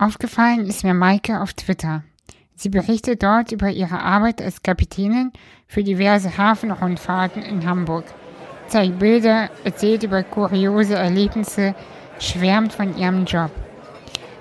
Aufgefallen 0.00 0.64
ist 0.66 0.84
mir 0.84 0.94
Maike 0.94 1.40
auf 1.40 1.54
Twitter. 1.54 2.04
Sie 2.54 2.68
berichtet 2.68 3.20
dort 3.24 3.50
über 3.50 3.68
ihre 3.68 4.00
Arbeit 4.00 4.40
als 4.40 4.62
Kapitänin 4.62 5.32
für 5.66 5.82
diverse 5.82 6.38
Hafenrundfahrten 6.38 7.42
in 7.42 7.66
Hamburg, 7.66 8.04
zeigt 8.68 9.00
Bilder, 9.00 9.50
erzählt 9.64 10.04
über 10.04 10.22
kuriose 10.22 10.94
Erlebnisse, 10.94 11.74
schwärmt 12.20 12.72
von 12.72 12.96
ihrem 12.96 13.24
Job. 13.24 13.50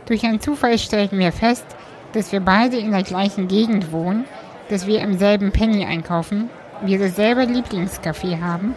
Durch 0.05 0.23
einen 0.25 0.41
Zufall 0.41 0.77
stellten 0.77 1.17
wir 1.17 1.31
fest, 1.31 1.65
dass 2.13 2.31
wir 2.31 2.39
beide 2.39 2.77
in 2.77 2.91
der 2.91 3.01
gleichen 3.01 3.47
Gegend 3.47 3.91
wohnen, 3.91 4.25
dass 4.69 4.85
wir 4.85 5.01
im 5.01 5.17
selben 5.17 5.51
Penny 5.51 5.85
einkaufen, 5.85 6.51
wir 6.83 6.99
dasselbe 6.99 7.41
Lieblingscafé 7.41 8.41
haben, 8.41 8.75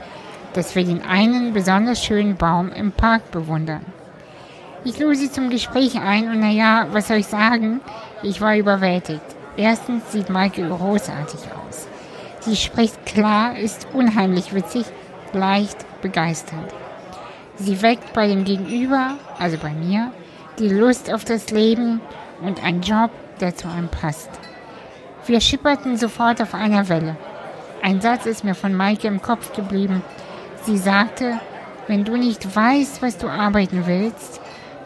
dass 0.54 0.74
wir 0.74 0.84
den 0.84 1.02
einen 1.02 1.52
besonders 1.52 2.02
schönen 2.02 2.36
Baum 2.36 2.72
im 2.72 2.90
Park 2.90 3.30
bewundern. 3.32 3.84
Ich 4.82 4.98
lud 4.98 5.14
sie 5.16 5.30
zum 5.30 5.50
Gespräch 5.50 6.00
ein 6.00 6.30
und 6.30 6.40
naja, 6.40 6.86
was 6.92 7.08
soll 7.08 7.18
ich 7.18 7.26
sagen? 7.26 7.82
Ich 8.22 8.40
war 8.40 8.56
überwältigt. 8.56 9.20
Erstens 9.56 10.10
sieht 10.10 10.30
Maike 10.30 10.66
großartig 10.66 11.40
aus. 11.52 11.86
Sie 12.40 12.56
spricht 12.56 13.04
klar, 13.04 13.58
ist 13.58 13.86
unheimlich 13.92 14.54
witzig, 14.54 14.86
leicht 15.34 15.76
begeisternd. 16.00 16.72
Sie 17.56 17.82
weckt 17.82 18.14
bei 18.14 18.26
dem 18.26 18.44
Gegenüber, 18.44 19.16
also 19.38 19.58
bei 19.58 19.72
mir, 19.72 20.12
die 20.58 20.70
Lust 20.70 21.12
auf 21.12 21.26
das 21.26 21.50
Leben 21.50 22.00
und 22.40 22.64
einen 22.64 22.80
Job, 22.80 23.10
der 23.40 23.54
zu 23.54 23.68
einem 23.68 23.88
passt. 23.88 24.30
Wir 25.26 25.42
schipperten 25.42 25.98
sofort 25.98 26.40
auf 26.40 26.54
einer 26.54 26.88
Welle. 26.88 27.16
Ein 27.82 28.00
Satz 28.00 28.24
ist 28.24 28.44
mir 28.44 28.54
von 28.54 28.74
Maike 28.74 29.08
im 29.08 29.20
Kopf 29.20 29.52
geblieben. 29.52 30.02
Sie 30.64 30.78
sagte, 30.78 31.38
wenn 31.86 32.04
du 32.04 32.16
nicht 32.16 32.56
weißt, 32.56 33.02
was 33.02 33.18
du 33.18 33.28
arbeiten 33.28 33.86
willst, 33.86 34.40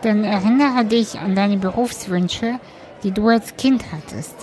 dann 0.05 0.25
erinnere 0.25 0.85
dich 0.85 1.19
an 1.19 1.35
deine 1.35 1.57
Berufswünsche, 1.57 2.59
die 3.03 3.12
du 3.12 3.29
als 3.29 3.57
Kind 3.57 3.85
hattest. 3.93 4.35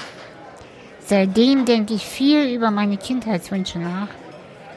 Seitdem 1.00 1.66
denke 1.66 1.94
ich 1.94 2.06
viel 2.06 2.54
über 2.54 2.72
meine 2.72 2.98
Kindheitswünsche 2.98 3.80
nach, 3.80 4.08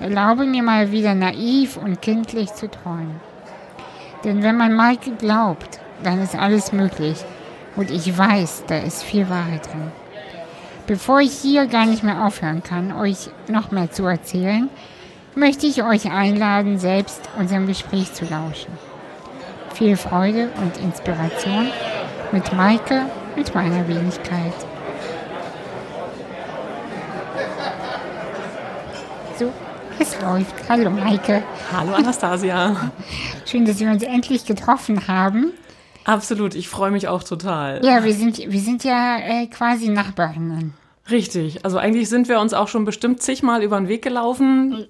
erlaube 0.00 0.44
mir 0.46 0.62
mal 0.62 0.90
wieder 0.90 1.14
naiv 1.14 1.76
und 1.76 2.02
kindlich 2.02 2.52
zu 2.54 2.70
träumen. 2.70 3.20
Denn 4.24 4.42
wenn 4.42 4.56
man 4.56 4.74
Maike 4.74 5.12
glaubt, 5.12 5.80
dann 6.02 6.22
ist 6.22 6.34
alles 6.34 6.72
möglich 6.72 7.24
und 7.76 7.90
ich 7.90 8.16
weiß, 8.16 8.64
da 8.66 8.78
ist 8.78 9.02
viel 9.02 9.28
Wahrheit 9.28 9.66
drin. 9.66 9.92
Bevor 10.86 11.20
ich 11.20 11.32
hier 11.32 11.66
gar 11.66 11.86
nicht 11.86 12.02
mehr 12.02 12.26
aufhören 12.26 12.62
kann, 12.62 12.92
euch 12.92 13.30
noch 13.48 13.70
mehr 13.70 13.90
zu 13.90 14.04
erzählen, 14.04 14.68
möchte 15.34 15.66
ich 15.66 15.82
euch 15.82 16.10
einladen, 16.10 16.78
selbst 16.78 17.28
unserem 17.38 17.66
Gespräch 17.66 18.12
zu 18.12 18.24
lauschen. 18.24 18.72
Viel 19.74 19.96
Freude 19.96 20.50
und 20.62 20.76
Inspiration 20.76 21.66
mit 22.30 22.52
Maike 22.52 23.06
und 23.34 23.54
meiner 23.56 23.88
Wenigkeit. 23.88 24.54
So, 29.36 29.52
es 29.98 30.20
läuft. 30.20 30.54
Hallo 30.68 30.90
Maike. 30.90 31.42
Hallo 31.72 31.92
Anastasia. 31.92 32.92
Schön, 33.46 33.64
dass 33.64 33.80
wir 33.80 33.90
uns 33.90 34.04
endlich 34.04 34.44
getroffen 34.46 35.08
haben. 35.08 35.52
Absolut, 36.04 36.54
ich 36.54 36.68
freue 36.68 36.92
mich 36.92 37.08
auch 37.08 37.24
total. 37.24 37.84
Ja, 37.84 38.04
wir 38.04 38.14
sind, 38.14 38.38
wir 38.38 38.60
sind 38.60 38.84
ja 38.84 39.18
äh, 39.18 39.48
quasi 39.48 39.88
Nachbarinnen. 39.88 40.74
Richtig, 41.10 41.64
also 41.64 41.78
eigentlich 41.78 42.08
sind 42.08 42.28
wir 42.28 42.38
uns 42.38 42.54
auch 42.54 42.68
schon 42.68 42.84
bestimmt 42.84 43.22
zigmal 43.22 43.64
über 43.64 43.76
den 43.76 43.88
Weg 43.88 44.02
gelaufen. 44.02 44.86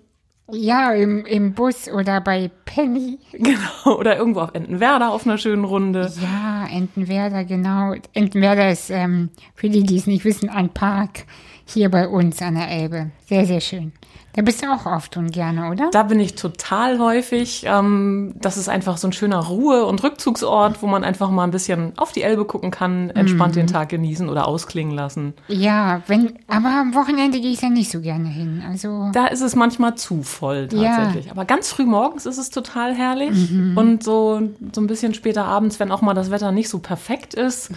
Ja, 0.52 0.92
im, 0.92 1.24
im 1.24 1.54
Bus 1.54 1.88
oder 1.88 2.20
bei 2.20 2.50
Penny. 2.64 3.18
Genau, 3.32 3.98
oder 3.98 4.16
irgendwo 4.18 4.40
auf 4.40 4.54
Entenwerder 4.54 5.10
auf 5.10 5.26
einer 5.26 5.38
schönen 5.38 5.64
Runde. 5.64 6.12
Ja, 6.20 6.66
Entenwerder, 6.70 7.44
genau. 7.44 7.94
Entenwerder 8.12 8.70
ist, 8.70 8.90
ähm, 8.90 9.30
für 9.54 9.70
die, 9.70 9.82
die 9.84 9.96
es 9.96 10.06
nicht 10.06 10.24
wissen, 10.24 10.50
ein 10.50 10.68
Park 10.68 11.24
hier 11.66 11.90
bei 11.90 12.08
uns 12.08 12.40
an 12.42 12.54
der 12.54 12.68
Elbe. 12.70 13.10
Sehr, 13.26 13.46
sehr 13.46 13.60
schön. 13.60 13.92
Da 14.36 14.42
bist 14.42 14.60
du 14.62 14.66
auch 14.66 14.84
oft 14.84 15.16
und 15.16 15.30
gerne, 15.30 15.70
oder? 15.70 15.90
Da 15.92 16.02
bin 16.02 16.18
ich 16.18 16.34
total 16.34 16.98
häufig. 16.98 17.64
Ähm, 17.68 18.34
das 18.40 18.56
ist 18.56 18.68
einfach 18.68 18.96
so 18.96 19.06
ein 19.06 19.12
schöner 19.12 19.38
Ruhe- 19.38 19.84
und 19.86 20.02
Rückzugsort, 20.02 20.82
wo 20.82 20.88
man 20.88 21.04
einfach 21.04 21.30
mal 21.30 21.44
ein 21.44 21.52
bisschen 21.52 21.92
auf 21.96 22.10
die 22.10 22.22
Elbe 22.22 22.44
gucken 22.44 22.72
kann, 22.72 23.10
entspannt 23.10 23.54
den 23.54 23.68
Tag 23.68 23.90
genießen 23.90 24.28
oder 24.28 24.48
ausklingen 24.48 24.92
lassen. 24.92 25.34
Ja, 25.46 26.02
wenn, 26.08 26.32
aber 26.48 26.68
am 26.80 26.94
Wochenende 26.96 27.40
gehe 27.40 27.52
ich 27.52 27.60
da 27.60 27.68
nicht 27.70 27.92
so 27.92 28.00
gerne 28.00 28.26
hin. 28.28 28.60
Also 28.68 29.08
Da 29.12 29.26
ist 29.28 29.40
es 29.40 29.54
manchmal 29.54 29.94
zu 29.94 30.24
voll 30.24 30.68
Ja. 30.72 30.96
tatsächlich. 30.96 31.30
Aber 31.30 31.44
ganz 31.44 31.70
früh 31.70 31.84
morgens 31.86 32.26
ist 32.26 32.38
es 32.38 32.50
total 32.50 32.92
herrlich. 32.92 33.52
Und 33.76 34.02
so, 34.02 34.42
so 34.72 34.80
ein 34.80 34.88
bisschen 34.88 35.14
später 35.14 35.44
abends, 35.44 35.78
wenn 35.78 35.92
auch 35.92 36.02
mal 36.02 36.14
das 36.14 36.32
Wetter 36.32 36.50
nicht 36.50 36.68
so 36.68 36.80
perfekt 36.80 37.34
ist. 37.34 37.70
Ja. 37.70 37.76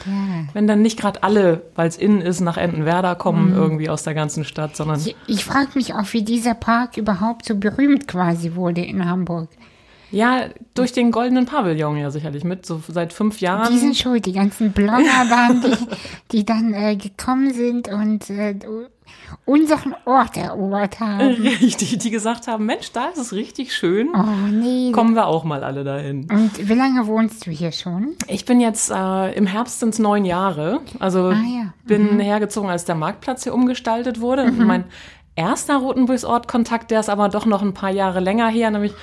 Wenn 0.54 0.66
dann 0.66 0.82
nicht 0.82 1.00
gerade 1.00 1.22
alle, 1.22 1.62
weil 1.76 1.88
es 1.88 1.98
innen 1.98 2.22
ist, 2.22 2.40
nach 2.42 2.58
Entenwerder 2.58 3.14
kommen, 3.14 3.54
irgendwie 3.54 3.77
aus 3.90 4.04
der 4.04 4.14
ganzen 4.14 4.44
Stadt, 4.44 4.76
sondern 4.76 5.00
ich, 5.00 5.16
ich 5.28 5.46
frage 5.46 5.70
mich 5.76 5.94
auch, 5.94 6.12
wie 6.14 6.24
dieser 6.24 6.54
Park 6.54 6.98
überhaupt 6.98 7.46
so 7.46 7.56
berühmt 7.56 8.08
quasi 8.08 8.56
wurde 8.56 8.82
in 8.82 9.06
Hamburg. 9.06 9.50
ja, 10.12 10.46
durch 10.74 10.92
den 10.92 11.12
goldenen 11.12 11.46
Pavillon 11.46 11.98
ja 11.98 12.12
sicherlich 12.12 12.44
mit, 12.44 12.66
so 12.66 12.82
seit 12.88 13.14
fünf 13.14 13.40
Jahren. 13.42 13.72
Die 13.72 13.80
sind 13.80 13.96
schuld, 13.96 14.26
die 14.26 14.34
ganzen 14.34 14.72
Blogger 14.72 15.30
waren, 15.30 15.62
die, 15.62 15.78
die 16.32 16.46
dann 16.46 16.74
äh, 16.74 16.96
gekommen 16.96 17.54
sind 17.54 17.88
und 17.90 18.30
äh, 18.30 18.56
unseren 19.46 19.96
Ort 20.06 20.38
erobert 20.38 21.00
haben. 21.00 21.28
Richtig, 21.62 21.98
die 21.98 22.10
gesagt 22.12 22.48
haben, 22.48 22.66
Mensch, 22.66 22.92
da 22.92 23.08
ist 23.08 23.18
es 23.18 23.34
richtig 23.34 23.74
schön. 23.74 24.10
Oh 24.16 24.48
nee. 24.52 24.92
Kommen 24.92 25.16
wir 25.16 25.28
auch 25.28 25.44
mal 25.44 25.64
alle 25.64 25.84
dahin. 25.84 26.28
Und 26.32 26.68
wie 26.70 26.74
lange 26.74 27.08
wohnst 27.08 27.46
du 27.46 27.52
hier 27.52 27.72
schon? 27.72 28.16
Ich 28.28 28.46
bin 28.46 28.60
jetzt 28.60 28.92
äh, 28.92 29.32
im 29.34 29.48
Herbst 29.48 29.80
sind 29.80 29.98
neun 30.00 30.26
Jahre. 30.26 30.80
Also 31.00 31.28
Ah, 31.30 31.34
ja. 31.34 31.64
Mhm. 31.64 31.72
bin 31.86 32.20
hergezogen, 32.20 32.70
als 32.70 32.86
der 32.86 32.96
Marktplatz 32.96 33.44
hier 33.44 33.54
umgestaltet 33.54 34.22
wurde. 34.22 34.52
Mein 34.52 34.86
erster 35.36 35.78
Rotenburgsort-Kontakt, 35.78 36.92
der 36.92 37.00
ist 37.00 37.10
aber 37.10 37.30
doch 37.30 37.46
noch 37.46 37.62
ein 37.62 37.74
paar 37.74 37.92
Jahre 37.92 38.20
länger 38.20 38.48
her, 38.50 38.72
nämlich 38.72 38.94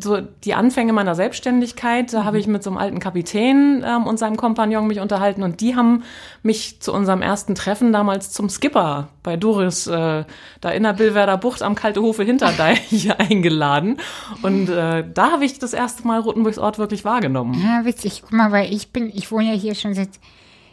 so 0.00 0.20
die 0.20 0.54
Anfänge 0.54 0.92
meiner 0.94 1.14
Selbstständigkeit, 1.14 2.12
da 2.14 2.24
habe 2.24 2.38
ich 2.38 2.46
mit 2.46 2.62
so 2.62 2.70
einem 2.70 2.78
alten 2.78 2.98
Kapitän 2.98 3.84
ähm, 3.86 4.06
und 4.06 4.18
seinem 4.18 4.36
Kompagnon 4.36 4.86
mich 4.86 5.00
unterhalten 5.00 5.42
und 5.42 5.60
die 5.60 5.76
haben 5.76 6.04
mich 6.42 6.80
zu 6.80 6.92
unserem 6.94 7.20
ersten 7.20 7.54
Treffen 7.54 7.92
damals 7.92 8.30
zum 8.32 8.48
Skipper 8.48 9.08
bei 9.22 9.36
Doris 9.36 9.86
äh, 9.86 10.24
da 10.62 10.70
in 10.70 10.82
der 10.84 10.94
Billwerder 10.94 11.36
Bucht 11.36 11.62
am 11.62 11.74
Kaltehofe 11.74 12.22
Hinterdeich 12.24 13.10
eingeladen 13.18 13.98
und 14.42 14.68
äh, 14.70 15.04
da 15.12 15.32
habe 15.32 15.44
ich 15.44 15.58
das 15.58 15.74
erste 15.74 16.06
Mal 16.06 16.20
Rotenburgsort 16.20 16.78
wirklich 16.78 17.04
wahrgenommen. 17.04 17.60
Ja, 17.62 17.84
witzig. 17.84 18.22
Guck 18.22 18.32
mal, 18.32 18.50
weil 18.50 18.72
ich 18.72 18.92
bin, 18.92 19.10
ich 19.14 19.30
wohne 19.30 19.52
ja 19.52 19.58
hier 19.58 19.74
schon 19.74 19.92
seit 19.94 20.08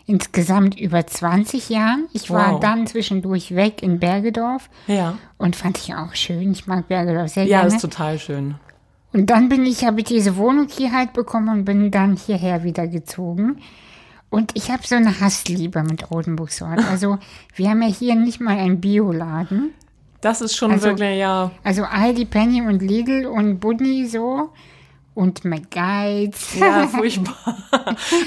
insgesamt 0.05 0.79
über 0.79 1.05
20 1.05 1.69
Jahren. 1.69 2.07
Ich 2.13 2.31
war 2.31 2.53
Wow. 2.53 2.59
dann 2.61 2.87
zwischendurch 2.87 3.53
weg 3.55 3.83
in 3.83 3.99
Bergedorf 3.99 4.69
Ja. 4.87 5.17
und 5.37 5.55
fand 5.55 5.77
ich 5.77 5.93
auch 5.93 6.15
schön. 6.15 6.51
Ich 6.51 6.65
mag 6.67 6.87
Bergedorf 6.87 7.29
sehr 7.29 7.43
Ja, 7.43 7.61
gerne. 7.61 7.75
ist 7.75 7.81
total 7.81 8.17
schön. 8.17 8.55
Und 9.13 9.29
dann 9.29 9.49
bin 9.49 9.65
ich, 9.65 9.85
habe 9.85 10.01
ich 10.01 10.05
diese 10.07 10.37
Wohnung 10.37 10.67
hier 10.69 10.91
halt 10.91 11.13
bekommen 11.13 11.49
und 11.49 11.65
bin 11.65 11.89
dann 11.91 12.15
hierher 12.15 12.63
wieder 12.63 12.87
gezogen. 12.87 13.57
Und 14.29 14.51
ich 14.53 14.69
habe 14.69 14.83
so 14.85 14.95
eine 14.95 15.19
Hassliebe 15.19 15.81
mit 15.83 16.11
Rotenburgsort. 16.11 16.79
Also 16.89 17.17
wir 17.55 17.69
haben 17.69 17.81
ja 17.81 17.87
hier 17.87 18.15
nicht 18.15 18.39
mal 18.39 18.57
einen 18.57 18.79
Bioladen. 18.79 19.71
Das 20.21 20.41
ist 20.41 20.55
schon 20.55 20.71
Also- 20.71 20.87
wirklich, 20.87 21.17
ja. 21.17 21.49
Also 21.63 21.83
Aldi, 21.83 22.25
Penny 22.25 22.61
und 22.61 22.81
Lidl 22.81 23.25
und 23.25 23.59
Budni 23.59 24.05
so. 24.05 24.49
Und 25.15 25.43
McGuides. 25.43 26.55
Ja, 26.59 26.87
furchtbar. 26.87 27.35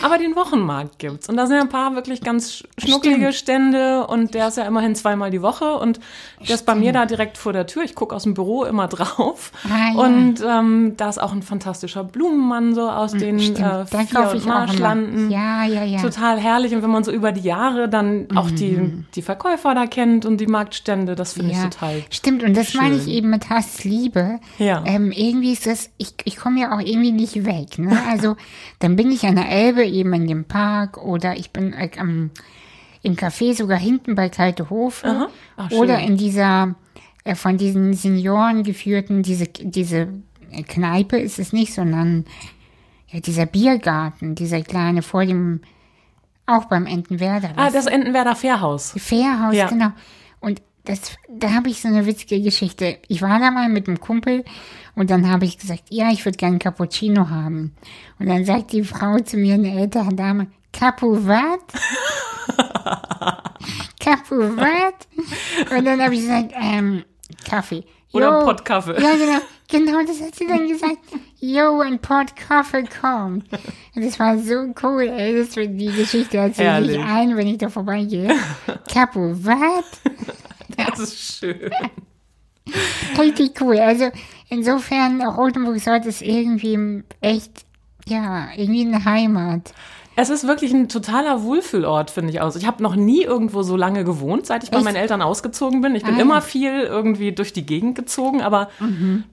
Aber 0.02 0.18
den 0.18 0.36
Wochenmarkt 0.36 0.98
gibt's. 0.98 1.28
Und 1.28 1.36
da 1.38 1.46
sind 1.46 1.56
ja 1.56 1.62
ein 1.62 1.68
paar 1.70 1.94
wirklich 1.94 2.20
ganz 2.20 2.50
sch- 2.50 2.64
schnucklige 2.76 3.32
Stimmt. 3.32 3.34
Stände. 3.72 4.06
Und 4.08 4.34
der 4.34 4.48
ist 4.48 4.58
ja 4.58 4.64
immerhin 4.64 4.94
zweimal 4.94 5.30
die 5.30 5.40
Woche. 5.40 5.72
Und 5.78 6.00
der 6.46 6.54
ist 6.54 6.66
bei 6.66 6.74
mir 6.74 6.92
da 6.92 7.06
direkt 7.06 7.38
vor 7.38 7.52
der 7.54 7.66
Tür. 7.66 7.82
Ich 7.84 7.94
gucke 7.94 8.14
aus 8.14 8.24
dem 8.24 8.34
Büro 8.34 8.64
immer 8.64 8.88
drauf. 8.88 9.52
Ah, 9.64 9.92
ja. 9.94 10.00
Und 10.00 10.42
ähm, 10.46 10.94
da 10.98 11.08
ist 11.08 11.18
auch 11.22 11.32
ein 11.32 11.42
fantastischer 11.42 12.04
Blumenmann 12.04 12.74
so 12.74 12.90
aus 12.90 13.12
den 13.12 13.40
Stimmt, 13.40 13.60
äh, 13.60 13.86
Vier- 13.86 14.30
und 14.30 14.36
ich. 14.36 14.44
Marschlanden. 14.44 15.30
Ja, 15.30 15.64
ja, 15.64 15.84
ja. 15.84 16.02
Total 16.02 16.38
herrlich. 16.38 16.74
Und 16.74 16.82
wenn 16.82 16.90
man 16.90 17.04
so 17.04 17.12
über 17.12 17.32
die 17.32 17.40
Jahre 17.42 17.88
dann 17.88 18.26
auch 18.34 18.50
die, 18.50 19.04
die 19.14 19.22
Verkäufer 19.22 19.74
da 19.74 19.86
kennt 19.86 20.26
und 20.26 20.38
die 20.38 20.46
Marktstände, 20.46 21.14
das 21.14 21.32
finde 21.34 21.52
ich 21.52 21.56
ja. 21.56 21.64
total 21.68 22.02
Stimmt, 22.10 22.42
und 22.42 22.54
das 22.56 22.74
meine 22.74 22.96
ich 22.96 23.04
schön. 23.04 23.12
eben 23.12 23.30
mit 23.30 23.48
Hassliebe. 23.48 24.40
Ja. 24.58 24.82
Ähm, 24.84 25.10
irgendwie 25.12 25.52
ist 25.52 25.66
das, 25.66 25.88
ich, 25.96 26.14
ich 26.24 26.36
komme 26.36 26.60
ja 26.60 26.71
auch 26.72 26.80
irgendwie 26.80 27.12
nicht 27.12 27.44
weg. 27.44 27.78
Ne? 27.78 27.96
Also 28.08 28.36
dann 28.78 28.96
bin 28.96 29.10
ich 29.10 29.24
an 29.26 29.36
der 29.36 29.48
Elbe 29.50 29.84
eben 29.84 30.12
in 30.14 30.26
dem 30.26 30.44
Park 30.44 30.98
oder 30.98 31.36
ich 31.36 31.50
bin 31.50 31.72
äh, 31.72 31.90
am, 31.98 32.30
im 33.02 33.16
Café 33.16 33.54
sogar 33.54 33.78
hinten 33.78 34.14
bei 34.14 34.28
Kalte 34.28 34.70
Hofe. 34.70 35.28
Ach, 35.56 35.70
oder 35.72 35.98
in 36.00 36.16
dieser 36.16 36.74
äh, 37.24 37.34
von 37.34 37.56
diesen 37.56 37.94
Senioren 37.94 38.62
geführten, 38.62 39.22
diese, 39.22 39.46
diese 39.46 40.08
Kneipe 40.68 41.18
ist 41.18 41.38
es 41.38 41.52
nicht, 41.52 41.72
sondern 41.72 42.24
ja, 43.08 43.20
dieser 43.20 43.46
Biergarten, 43.46 44.34
dieser 44.34 44.62
kleine 44.62 45.02
vor 45.02 45.24
dem, 45.24 45.60
auch 46.46 46.64
beim 46.64 46.86
Entenwerder. 46.86 47.52
Ah, 47.56 47.70
das 47.70 47.86
Entenwerder 47.86 48.34
Fährhaus. 48.34 48.94
Fährhaus, 48.96 49.54
Ja. 49.54 49.68
genau. 49.68 49.92
Und 50.40 50.60
das, 50.84 51.16
da 51.28 51.52
habe 51.52 51.68
ich 51.68 51.80
so 51.80 51.88
eine 51.88 52.06
witzige 52.06 52.40
Geschichte. 52.40 52.98
Ich 53.08 53.22
war 53.22 53.38
da 53.38 53.50
mal 53.50 53.68
mit 53.68 53.86
einem 53.86 54.00
Kumpel 54.00 54.44
und 54.94 55.10
dann 55.10 55.30
habe 55.30 55.44
ich 55.44 55.58
gesagt, 55.58 55.84
ja, 55.90 56.10
ich 56.10 56.24
würde 56.24 56.38
gerne 56.38 56.58
Cappuccino 56.58 57.28
haben. 57.30 57.74
Und 58.18 58.28
dann 58.28 58.44
sagt 58.44 58.72
die 58.72 58.82
Frau 58.82 59.18
zu 59.18 59.36
mir, 59.36 59.54
eine 59.54 59.80
ältere 59.80 60.14
Dame, 60.14 60.48
Capu 60.72 61.26
wat? 61.26 61.60
Capu 64.00 64.56
wat? 64.56 65.06
Und 65.76 65.84
dann 65.84 66.02
habe 66.02 66.14
ich 66.14 66.22
gesagt, 66.22 66.52
ähm, 66.60 67.04
Kaffee. 67.48 67.84
Oder 68.12 68.40
Jo. 68.40 68.44
Pott 68.44 68.64
Kaffee. 68.64 69.00
Ja, 69.00 69.12
genau. 69.12 69.38
Genau, 69.68 70.04
das 70.06 70.20
hat 70.20 70.34
sie 70.34 70.46
dann 70.46 70.68
gesagt. 70.68 70.98
Yo, 71.40 71.80
ein 71.80 71.98
Pot 71.98 72.36
Kaffee 72.36 72.84
kommt. 72.84 73.50
Und 73.94 74.04
das 74.04 74.18
war 74.18 74.36
so 74.36 74.74
cool, 74.82 75.02
ey. 75.02 75.38
Das 75.38 75.56
war 75.56 75.64
die 75.64 75.86
Geschichte 75.86 76.36
erzähle 76.36 76.92
ich 76.92 76.98
ein, 77.02 77.34
wenn 77.36 77.46
ich 77.46 77.56
da 77.56 77.70
vorbeigehe. 77.70 78.34
Capu, 78.92 79.34
wat? 79.42 79.84
Das 80.88 80.98
ist 80.98 81.38
schön. 81.38 81.70
Richtig 83.18 83.60
cool. 83.60 83.78
Also 83.78 84.10
insofern, 84.48 85.20
Rotenburg 85.22 85.80
Sort 85.80 86.06
ist 86.06 86.22
irgendwie 86.22 87.02
echt, 87.20 87.64
ja, 88.06 88.48
irgendwie 88.56 88.86
eine 88.86 89.04
Heimat. 89.04 89.72
Es 90.22 90.30
ist 90.30 90.46
wirklich 90.46 90.72
ein 90.72 90.88
totaler 90.88 91.42
Wohlfühlort, 91.42 92.10
finde 92.12 92.30
ich 92.30 92.40
aus. 92.40 92.54
Ich 92.54 92.64
habe 92.66 92.80
noch 92.80 92.94
nie 92.94 93.22
irgendwo 93.22 93.62
so 93.62 93.76
lange 93.76 94.04
gewohnt, 94.04 94.46
seit 94.46 94.62
ich 94.62 94.70
bei 94.70 94.76
Echt? 94.76 94.84
meinen 94.84 94.94
Eltern 94.96 95.20
ausgezogen 95.20 95.80
bin. 95.80 95.96
Ich 95.96 96.04
bin 96.04 96.14
Ah, 96.14 96.20
immer 96.20 96.34
ja. 96.36 96.40
viel 96.40 96.82
irgendwie 96.82 97.32
durch 97.32 97.52
die 97.52 97.66
Gegend 97.66 97.96
gezogen, 97.96 98.40
aber 98.40 98.68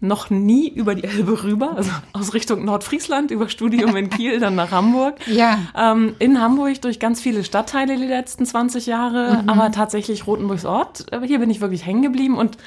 noch 0.02 0.30
nie 0.32 0.68
über 0.68 0.96
die 0.96 1.04
Elbe 1.04 1.44
rüber. 1.44 1.74
Also 1.78 1.92
aus 2.14 2.34
Richtung 2.34 2.66
Nordfriesland, 2.66 3.30
über 3.30 3.50
Studium 3.50 3.96
in 3.96 4.10
Kiel, 4.10 4.40
dann 4.40 4.56
nach 4.56 4.72
Hamburg. 4.72 5.16
Ja. 5.28 5.60
Ähm, 5.78 6.16
in 6.20 6.42
Hamburg 6.42 6.82
durch 6.82 7.00
ganz 7.00 7.22
viele 7.22 7.44
Stadtteile 7.44 7.96
die 7.98 8.06
letzten 8.08 8.46
20 8.46 8.88
Jahre, 8.88 9.44
Mhm. 9.44 9.50
aber 9.50 9.72
tatsächlich 9.72 10.26
Rotenburgs 10.26 10.66
Ort. 10.66 11.06
äh, 11.12 11.20
Hier 11.26 11.40
bin 11.40 11.50
ich 11.52 11.62
wirklich 11.62 11.86
hängen 11.86 12.02
geblieben 12.02 12.36
und 12.38 12.58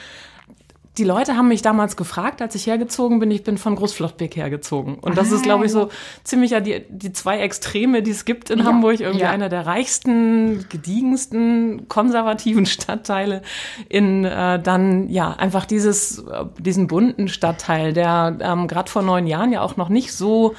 die 0.98 1.04
Leute 1.04 1.36
haben 1.36 1.48
mich 1.48 1.62
damals 1.62 1.96
gefragt, 1.96 2.42
als 2.42 2.54
ich 2.54 2.66
hergezogen 2.66 3.18
bin. 3.18 3.30
Ich 3.30 3.42
bin 3.44 3.56
von 3.56 3.76
Großflottbeck 3.76 4.36
hergezogen. 4.36 4.96
Und 4.96 5.16
das 5.16 5.32
Ah, 5.32 5.36
ist, 5.36 5.42
glaube 5.42 5.64
ich, 5.64 5.72
so 5.72 5.88
ziemlich 6.22 6.50
ja 6.50 6.60
die, 6.60 6.84
die 6.90 7.12
zwei 7.12 7.38
Extreme, 7.38 8.02
die 8.02 8.10
es 8.10 8.26
gibt 8.26 8.50
in 8.50 8.58
Ja, 8.58 8.66
Hamburg. 8.66 9.00
Irgendwie 9.00 9.22
ja. 9.22 9.30
einer 9.30 9.48
der 9.48 9.64
reichsten, 9.66 10.66
gediegensten, 10.68 11.88
konservativen 11.88 12.66
Stadtteile 12.66 13.40
in 13.88 14.24
äh, 14.26 14.60
dann, 14.60 15.08
ja, 15.08 15.32
einfach 15.32 15.64
dieses, 15.64 16.18
äh, 16.18 16.44
diesen 16.58 16.88
bunten 16.88 17.28
Stadtteil, 17.28 17.94
der 17.94 18.36
ähm, 18.40 18.68
gerade 18.68 18.90
vor 18.90 19.02
neun 19.02 19.26
Jahren 19.26 19.50
ja 19.50 19.62
auch 19.62 19.76
noch 19.78 19.88
nicht 19.88 20.12
so 20.12 20.54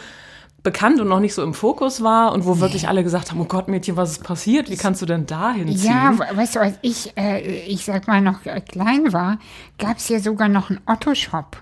bekannt 0.63 0.99
und 1.01 1.09
noch 1.09 1.19
nicht 1.19 1.33
so 1.33 1.43
im 1.43 1.53
Fokus 1.53 2.01
war 2.03 2.31
und 2.31 2.45
wo 2.45 2.59
wirklich 2.59 2.87
alle 2.87 3.03
gesagt 3.03 3.31
haben, 3.31 3.41
oh 3.41 3.45
Gott, 3.45 3.67
Mädchen, 3.67 3.97
was 3.97 4.11
ist 4.11 4.23
passiert? 4.23 4.69
Wie 4.71 4.77
kannst 4.77 5.01
du 5.01 5.05
denn 5.05 5.25
da 5.25 5.51
hinziehen? 5.51 5.91
Ja, 5.91 6.17
we- 6.17 6.37
weißt 6.37 6.55
du, 6.55 6.59
als 6.61 6.75
ich, 6.81 7.11
äh, 7.17 7.41
ich 7.65 7.83
sag 7.85 8.07
mal, 8.07 8.21
noch 8.21 8.45
äh, 8.45 8.61
klein 8.61 9.11
war, 9.11 9.39
gab 9.77 9.97
es 9.97 10.07
hier 10.07 10.19
sogar 10.21 10.47
noch 10.47 10.69
einen 10.69 10.79
Otto-Shop. 10.85 11.57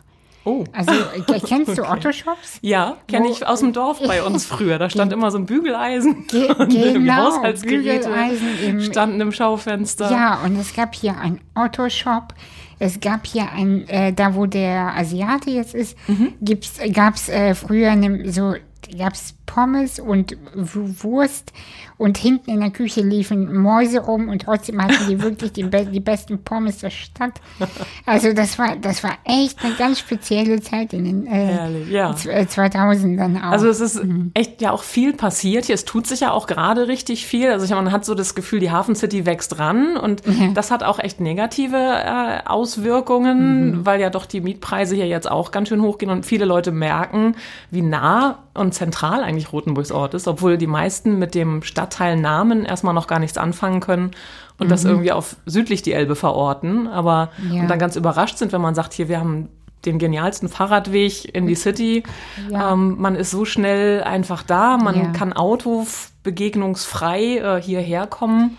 oh. 0.45 0.63
Also, 0.71 0.91
äh, 0.91 1.39
kennst 1.47 1.77
du 1.79 1.83
Otto-Shops? 1.89 2.59
Ja, 2.61 2.97
kenne 3.07 3.29
ich 3.29 3.45
aus 3.47 3.61
dem 3.61 3.73
Dorf 3.73 3.99
bei 4.05 4.21
uns 4.23 4.45
früher. 4.53 4.77
Da 4.77 4.89
stand 4.91 5.11
immer 5.13 5.31
so 5.31 5.39
ein 5.39 5.47
Bügeleisen 5.47 6.27
Ge- 6.27 6.53
und 6.57 6.69
genau, 6.69 7.37
Haushaltsgeräte 7.37 8.07
Bügeleisen 8.07 8.47
im- 8.67 8.81
standen 8.83 9.19
im 9.19 9.31
Schaufenster. 9.31 10.11
Ja, 10.11 10.39
und 10.45 10.59
es 10.59 10.75
gab 10.75 10.93
hier 10.93 11.17
einen 11.17 11.41
Otto-Shop. 11.55 12.35
Es 12.77 12.99
gab 12.99 13.27
hier 13.27 13.51
ein, 13.51 13.87
äh, 13.89 14.11
da 14.13 14.33
wo 14.35 14.47
der 14.47 14.95
Asiate 14.97 15.49
jetzt 15.51 15.75
ist, 15.75 15.95
Mhm. 16.07 16.33
gibt's, 16.41 16.73
gab's 16.93 17.29
äh, 17.29 17.53
früher 17.53 17.95
ne, 17.95 18.31
so, 18.31 18.55
gab's 18.89 19.33
Pommes 19.53 19.99
und 19.99 20.37
Wurst 20.55 21.51
und 21.97 22.17
hinten 22.17 22.49
in 22.51 22.61
der 22.61 22.71
Küche 22.71 23.01
liefen 23.01 23.53
Mäuse 23.61 23.99
rum 23.99 24.29
und 24.29 24.43
trotzdem 24.43 24.81
hatten 24.81 25.07
die 25.09 25.21
wirklich 25.21 25.51
die, 25.51 25.63
be 25.63 25.85
die 25.85 25.99
besten 25.99 26.41
Pommes 26.43 26.77
der 26.79 26.89
Stadt. 26.89 27.33
Also 28.05 28.33
das 28.33 28.57
war, 28.57 28.75
das 28.77 29.03
war 29.03 29.11
echt 29.25 29.63
eine 29.63 29.75
ganz 29.75 29.99
spezielle 29.99 30.59
Zeit 30.61 30.93
in 30.93 31.05
den 31.05 31.27
äh, 31.27 31.29
Herrlich, 31.45 31.89
ja. 31.89 32.15
z- 32.15 32.31
äh, 32.31 32.45
2000ern 32.49 33.37
auch. 33.39 33.51
Also 33.51 33.67
es 33.69 33.79
ist 33.79 34.01
echt 34.33 34.61
ja 34.61 34.71
auch 34.71 34.83
viel 34.83 35.13
passiert 35.13 35.65
hier. 35.65 35.75
Es 35.75 35.85
tut 35.85 36.07
sich 36.07 36.21
ja 36.21 36.31
auch 36.31 36.47
gerade 36.47 36.87
richtig 36.87 37.25
viel. 37.25 37.51
Also 37.51 37.65
ich 37.65 37.71
man 37.71 37.91
hat 37.91 38.03
so 38.05 38.15
das 38.15 38.35
Gefühl, 38.35 38.59
die 38.59 38.71
Hafen 38.71 38.95
City 38.95 39.25
wächst 39.25 39.59
ran 39.59 39.97
und 39.97 40.23
das 40.55 40.71
hat 40.71 40.83
auch 40.83 40.99
echt 40.99 41.19
negative 41.21 41.77
äh, 41.77 42.39
Auswirkungen, 42.47 43.85
weil 43.85 44.01
ja 44.01 44.09
doch 44.09 44.25
die 44.25 44.41
Mietpreise 44.41 44.95
hier 44.95 45.07
jetzt 45.07 45.29
auch 45.29 45.51
ganz 45.51 45.69
schön 45.69 45.81
hochgehen 45.81 46.11
und 46.11 46.25
viele 46.25 46.45
Leute 46.45 46.71
merken, 46.71 47.35
wie 47.69 47.81
nah 47.81 48.39
und 48.53 48.73
zentral 48.73 49.23
eigentlich 49.23 49.40
Rotenburgs 49.51 49.91
Ort 49.91 50.13
ist, 50.13 50.27
obwohl 50.27 50.57
die 50.57 50.67
meisten 50.67 51.17
mit 51.19 51.33
dem 51.35 51.63
Stadtteilnamen 51.63 52.65
erstmal 52.65 52.93
noch 52.93 53.07
gar 53.07 53.19
nichts 53.19 53.37
anfangen 53.37 53.79
können 53.79 54.11
und 54.59 54.69
das 54.69 54.83
irgendwie 54.85 55.11
auf 55.11 55.35
südlich 55.45 55.81
die 55.81 55.93
Elbe 55.93 56.15
verorten, 56.15 56.87
aber 56.87 57.29
Ja. 57.49 57.61
und 57.61 57.67
dann 57.69 57.79
ganz 57.79 57.95
überrascht 57.95 58.37
sind, 58.37 58.51
wenn 58.53 58.61
man 58.61 58.75
sagt, 58.75 58.93
hier 58.93 59.07
wir 59.09 59.19
haben 59.19 59.49
den 59.85 59.97
genialsten 59.97 60.47
Fahrradweg 60.47 61.33
in 61.33 61.47
die 61.47 61.55
City. 61.55 62.03
Ja. 62.51 62.73
Ähm, 62.73 62.97
man 62.99 63.15
ist 63.15 63.31
so 63.31 63.45
schnell 63.45 64.03
einfach 64.03 64.43
da, 64.43 64.77
man 64.77 64.95
Ja. 64.95 65.05
kann 65.11 65.33
Auto 65.33 65.87
begegnungsfrei 66.23 67.37
äh, 67.37 67.61
hierher 67.61 68.07
kommen. 68.07 68.57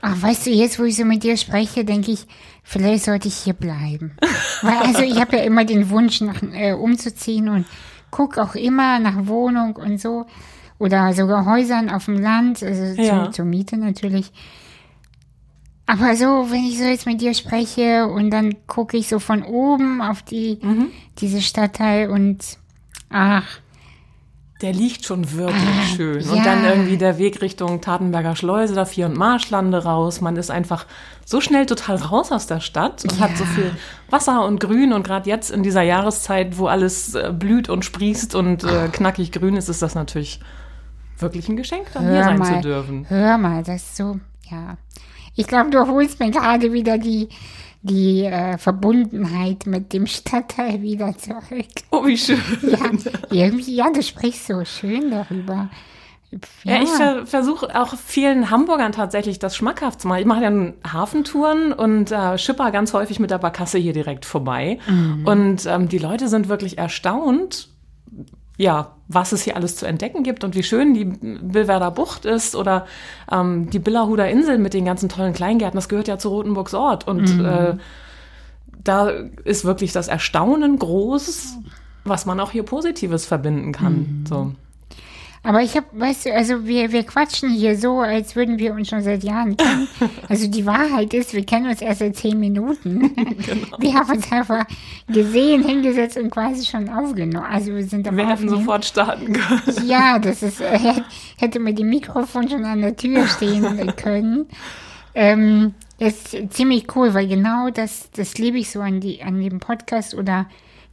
Ach, 0.00 0.14
weißt 0.20 0.46
du, 0.46 0.50
jetzt 0.50 0.78
wo 0.78 0.84
ich 0.84 0.96
so 0.96 1.04
mit 1.04 1.22
dir 1.24 1.36
spreche, 1.36 1.84
denke 1.84 2.10
ich, 2.12 2.26
vielleicht 2.62 3.04
sollte 3.04 3.28
ich 3.28 3.34
hier 3.36 3.54
bleiben. 3.54 4.12
Weil 4.62 4.76
also 4.78 5.02
ich 5.02 5.20
habe 5.20 5.36
ja 5.38 5.42
immer 5.42 5.64
den 5.64 5.90
Wunsch, 5.90 6.20
nach, 6.20 6.40
äh, 6.52 6.72
umzuziehen 6.72 7.48
und 7.48 7.64
guck 8.10 8.38
auch 8.38 8.54
immer 8.54 8.98
nach 8.98 9.26
Wohnung 9.26 9.76
und 9.76 10.00
so. 10.00 10.26
Oder 10.78 11.12
sogar 11.12 11.44
Häusern 11.44 11.90
auf 11.90 12.04
dem 12.04 12.20
Land, 12.20 12.62
also 12.62 13.00
Ja. 13.02 13.24
zum, 13.24 13.32
zur 13.32 13.44
Miete 13.44 13.76
natürlich. 13.76 14.32
Aber 15.86 16.14
so, 16.16 16.50
wenn 16.50 16.64
ich 16.66 16.78
so 16.78 16.84
jetzt 16.84 17.06
mit 17.06 17.20
dir 17.20 17.32
spreche 17.34 18.06
und 18.06 18.30
dann 18.30 18.54
gucke 18.66 18.96
ich 18.96 19.08
so 19.08 19.18
von 19.18 19.42
oben 19.42 20.02
auf 20.02 20.22
die, 20.22 20.58
Mhm. 20.62 20.88
diese 21.18 21.40
Stadtteil 21.40 22.10
und 22.10 22.58
ach, 23.08 23.46
Der 24.60 24.72
liegt 24.72 25.04
schon 25.04 25.30
wirklich 25.32 25.54
Ah, 25.62 25.96
schön. 25.96 26.20
ja. 26.20 26.32
Und 26.32 26.44
dann 26.44 26.64
irgendwie 26.64 26.96
der 26.96 27.16
Weg 27.18 27.40
Richtung 27.42 27.80
Tatenberger 27.80 28.34
Schleuse, 28.34 28.74
da 28.74 28.84
Vier- 28.84 29.06
und 29.06 29.16
Marschlande 29.16 29.84
raus. 29.84 30.20
Man 30.20 30.36
ist 30.36 30.50
einfach 30.50 30.84
so 31.24 31.40
schnell 31.40 31.66
total 31.66 31.94
raus 31.96 32.32
aus 32.32 32.48
der 32.48 32.58
Stadt 32.58 33.04
und 33.04 33.20
hat 33.20 33.36
so 33.36 33.44
Ja. 33.44 33.50
viel 33.50 33.70
Wasser 34.10 34.44
und 34.44 34.58
Grün. 34.58 34.92
Und 34.92 35.04
gerade 35.06 35.30
jetzt 35.30 35.50
in 35.52 35.62
dieser 35.62 35.82
Jahreszeit, 35.82 36.58
wo 36.58 36.66
alles 36.66 37.14
äh, 37.14 37.32
blüht 37.32 37.68
und 37.68 37.84
sprießt 37.84 38.34
und 38.34 38.64
äh, 38.64 38.88
knackig 38.90 39.30
grün 39.30 39.56
ist, 39.56 39.68
ist 39.68 39.80
das 39.82 39.94
natürlich 39.94 40.40
wirklich 41.18 41.48
ein 41.48 41.56
Geschenk, 41.56 41.86
dann 41.94 42.04
hier 42.04 42.12
hör 42.14 42.24
sein 42.24 42.38
mal, 42.38 42.54
zu 42.56 42.60
dürfen. 42.68 43.06
hör 43.08 43.38
mal, 43.38 43.62
das 43.62 43.76
ist 43.82 43.96
so, 43.96 44.18
ja. 44.50 44.76
Ich 45.36 45.46
glaube, 45.46 45.70
du 45.70 45.86
holst 45.86 46.18
mir 46.18 46.30
gerade 46.32 46.72
wieder 46.72 46.98
die, 46.98 47.28
die 47.82 48.24
äh, 48.24 48.58
Verbundenheit 48.58 49.66
mit 49.66 49.92
dem 49.92 50.06
Stadtteil 50.06 50.82
wieder 50.82 51.16
zurück. 51.16 51.66
Oh, 51.90 52.04
wie 52.04 52.18
schön. 52.18 52.40
Ja, 52.62 52.90
irgendwie, 53.30 53.74
ja, 53.74 53.90
du 53.90 54.02
sprichst 54.02 54.46
so 54.46 54.64
schön 54.64 55.10
darüber. 55.10 55.68
Ja, 56.62 56.82
ich 56.82 56.90
ver 56.90 57.24
versuche 57.24 57.74
auch 57.80 57.94
vielen 57.96 58.50
Hamburgern 58.50 58.92
tatsächlich 58.92 59.38
das 59.38 59.56
schmackhaft 59.56 60.02
zu 60.02 60.08
machen. 60.08 60.20
Ich 60.20 60.26
mache 60.26 60.42
ja 60.42 60.50
nun 60.50 60.74
Hafentouren 60.86 61.72
und 61.72 62.12
äh, 62.12 62.36
schipper 62.36 62.70
ganz 62.70 62.92
häufig 62.92 63.18
mit 63.18 63.30
der 63.30 63.38
Barkasse 63.38 63.78
hier 63.78 63.94
direkt 63.94 64.26
vorbei. 64.26 64.78
Und 65.24 65.64
ähm, 65.64 65.88
die 65.88 65.96
Leute 65.96 66.28
sind 66.28 66.50
wirklich 66.50 66.76
erstaunt, 66.76 67.70
ja, 68.58 68.96
was 69.06 69.32
es 69.32 69.42
hier 69.42 69.56
alles 69.56 69.76
zu 69.76 69.86
entdecken 69.86 70.22
gibt 70.22 70.44
und 70.44 70.54
wie 70.54 70.62
schön 70.62 70.92
die 70.92 71.04
Billwerder 71.06 71.90
Bucht 71.90 72.26
ist 72.26 72.54
oder 72.54 72.86
ähm, 73.32 73.70
die 73.70 73.78
Billerhuder 73.78 74.28
Insel 74.28 74.58
mit 74.58 74.74
den 74.74 74.84
ganzen 74.84 75.08
tollen 75.08 75.32
Kleingärten. 75.32 75.76
Das 75.76 75.88
gehört 75.88 76.08
ja 76.08 76.18
zu 76.18 76.28
Rotenburgs 76.28 76.74
Ort. 76.74 77.08
Und 77.08 77.40
äh, 77.46 77.76
da 78.84 79.08
ist 79.44 79.64
wirklich 79.64 79.92
das 79.92 80.08
Erstaunen 80.08 80.78
groß, 80.78 81.58
was 82.04 82.26
man 82.26 82.40
auch 82.40 82.50
hier 82.50 82.64
Positives 82.64 83.24
verbinden 83.24 83.72
kann. 83.72 84.24
So. 84.28 84.52
Aber 85.42 85.62
ich 85.62 85.76
habe, 85.76 85.86
weißt 85.92 86.26
du, 86.26 86.34
also 86.34 86.66
wir, 86.66 86.92
wir 86.92 87.04
quatschen 87.04 87.48
hier 87.50 87.78
so, 87.78 88.00
als 88.00 88.34
würden 88.36 88.58
wir 88.58 88.74
uns 88.74 88.88
schon 88.88 89.02
seit 89.02 89.22
Jahren 89.24 89.56
kennen. 89.56 89.88
Also 90.28 90.46
die 90.48 90.66
Wahrheit 90.66 91.14
ist, 91.14 91.32
wir 91.32 91.44
kennen 91.46 91.68
uns 91.70 91.80
erst 91.80 92.00
seit 92.00 92.16
zehn 92.16 92.38
Minuten. 92.38 93.12
Wir 93.78 93.94
haben 93.94 94.10
uns 94.10 94.30
einfach 94.30 94.66
gesehen, 95.08 95.64
hingesetzt 95.64 96.18
und 96.18 96.30
quasi 96.30 96.66
schon 96.66 96.88
aufgenommen. 96.90 97.46
Also 97.50 97.74
wir 97.74 97.84
sind 97.84 98.06
am 98.08 98.16
Wir 98.16 98.28
hätten 98.28 98.48
sofort 98.48 98.84
starten 98.84 99.32
können. 99.32 99.86
Ja, 99.88 100.18
das 100.18 100.42
ist, 100.42 100.60
äh, 100.60 100.78
hätte- 100.78 101.04
hätte 101.38 101.60
mir 101.60 101.72
die 101.72 101.84
Mikrofon 101.84 102.48
schon 102.48 102.64
an 102.64 102.82
der 102.82 102.96
Tür 102.96 103.26
stehen 103.26 103.94
können. 103.96 104.46
Ähm, 105.14 105.74
das 105.98 106.34
ist 106.34 106.52
ziemlich 106.52 106.94
cool, 106.94 107.14
weil 107.14 107.26
genau 107.26 107.70
das, 107.70 108.10
das 108.10 108.36
liebe 108.38 108.58
ich 108.58 108.70
so 108.70 108.80
an, 108.80 109.00
die, 109.00 109.22
an 109.22 109.40
dem 109.40 109.60
Podcast 109.60 110.14
oder 110.14 110.46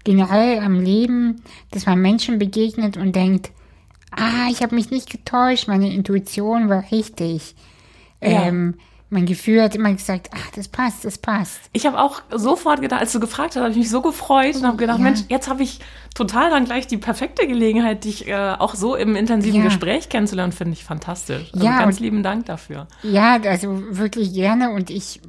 generell 0.03 0.59
am 0.59 0.79
Leben, 0.81 1.41
dass 1.71 1.85
man 1.85 1.99
Menschen 2.01 2.39
begegnet 2.39 2.95
und 2.97 3.15
denkt, 3.15 3.51
ah, 4.17 4.47
ich 4.49 4.61
habe 4.63 4.75
mich 4.75 4.91
nicht 4.91 5.09
getäuscht, 5.09 5.67
meine 5.67 5.93
Intuition 5.93 6.69
war 6.69 6.83
richtig. 6.91 7.55
Ja. 8.21 8.43
Ähm, 8.47 8.75
mein 9.11 9.27
Gefühl 9.27 9.61
hat 9.61 9.75
immer 9.75 9.93
gesagt, 9.93 10.29
ach, 10.35 10.51
das 10.55 10.67
passt, 10.67 11.05
das 11.05 11.19
passt. 11.19 11.59
Ich 11.73 11.85
habe 11.85 11.99
auch 12.01 12.21
sofort 12.31 12.81
gedacht, 12.81 13.01
als 13.01 13.11
du 13.13 13.19
gefragt 13.19 13.55
hast, 13.55 13.61
habe 13.61 13.69
ich 13.71 13.77
mich 13.77 13.89
so 13.89 14.01
gefreut 14.01 14.55
und 14.55 14.65
habe 14.65 14.77
gedacht, 14.77 14.97
Ja. 14.97 15.03
Mensch, 15.03 15.19
jetzt 15.29 15.47
habe 15.47 15.61
ich 15.63 15.79
total 16.15 16.49
dann 16.49 16.65
gleich 16.65 16.87
die 16.87 16.97
perfekte 16.97 17.45
Gelegenheit, 17.47 18.03
dich 18.03 18.27
äh, 18.27 18.55
auch 18.57 18.73
so 18.73 18.95
im 18.95 19.15
intensiven 19.15 19.59
Ja. 19.59 19.65
Gespräch 19.65 20.09
kennenzulernen, 20.09 20.53
finde 20.53 20.73
ich 20.73 20.83
fantastisch. 20.83 21.51
Also 21.53 21.65
Ja, 21.65 21.79
ganz 21.79 21.97
und- 21.97 22.01
lieben 22.03 22.23
Dank 22.23 22.47
dafür. 22.47 22.87
Ja, 23.03 23.37
also 23.43 23.79
wirklich 23.97 24.33
gerne 24.33 24.71
und 24.71 24.89
ich 24.89 25.21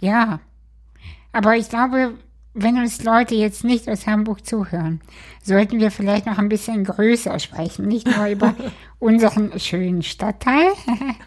Ja. 0.00 0.40
Aber 1.32 1.56
ich 1.56 1.68
glaube, 1.68 2.14
wenn 2.62 2.76
uns 2.78 3.02
Leute 3.04 3.34
jetzt 3.34 3.64
nicht 3.64 3.88
aus 3.88 4.06
Hamburg 4.06 4.44
zuhören, 4.46 5.00
sollten 5.42 5.80
wir 5.80 5.90
vielleicht 5.90 6.26
noch 6.26 6.38
ein 6.38 6.48
bisschen 6.48 6.84
größer 6.84 7.38
sprechen, 7.38 7.86
nicht 7.88 8.06
nur 8.06 8.26
über 8.26 8.54
unseren 8.98 9.58
schönen 9.58 10.02
Stadtteil. 10.02 10.72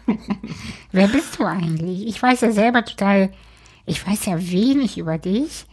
Wer 0.92 1.08
bist 1.08 1.38
du 1.38 1.44
eigentlich? 1.44 2.06
Ich 2.06 2.22
weiß 2.22 2.40
ja 2.42 2.50
selber 2.52 2.84
total, 2.84 3.30
ich 3.86 4.06
weiß 4.06 4.26
ja 4.26 4.36
wenig 4.50 4.98
über 4.98 5.18
dich. 5.18 5.66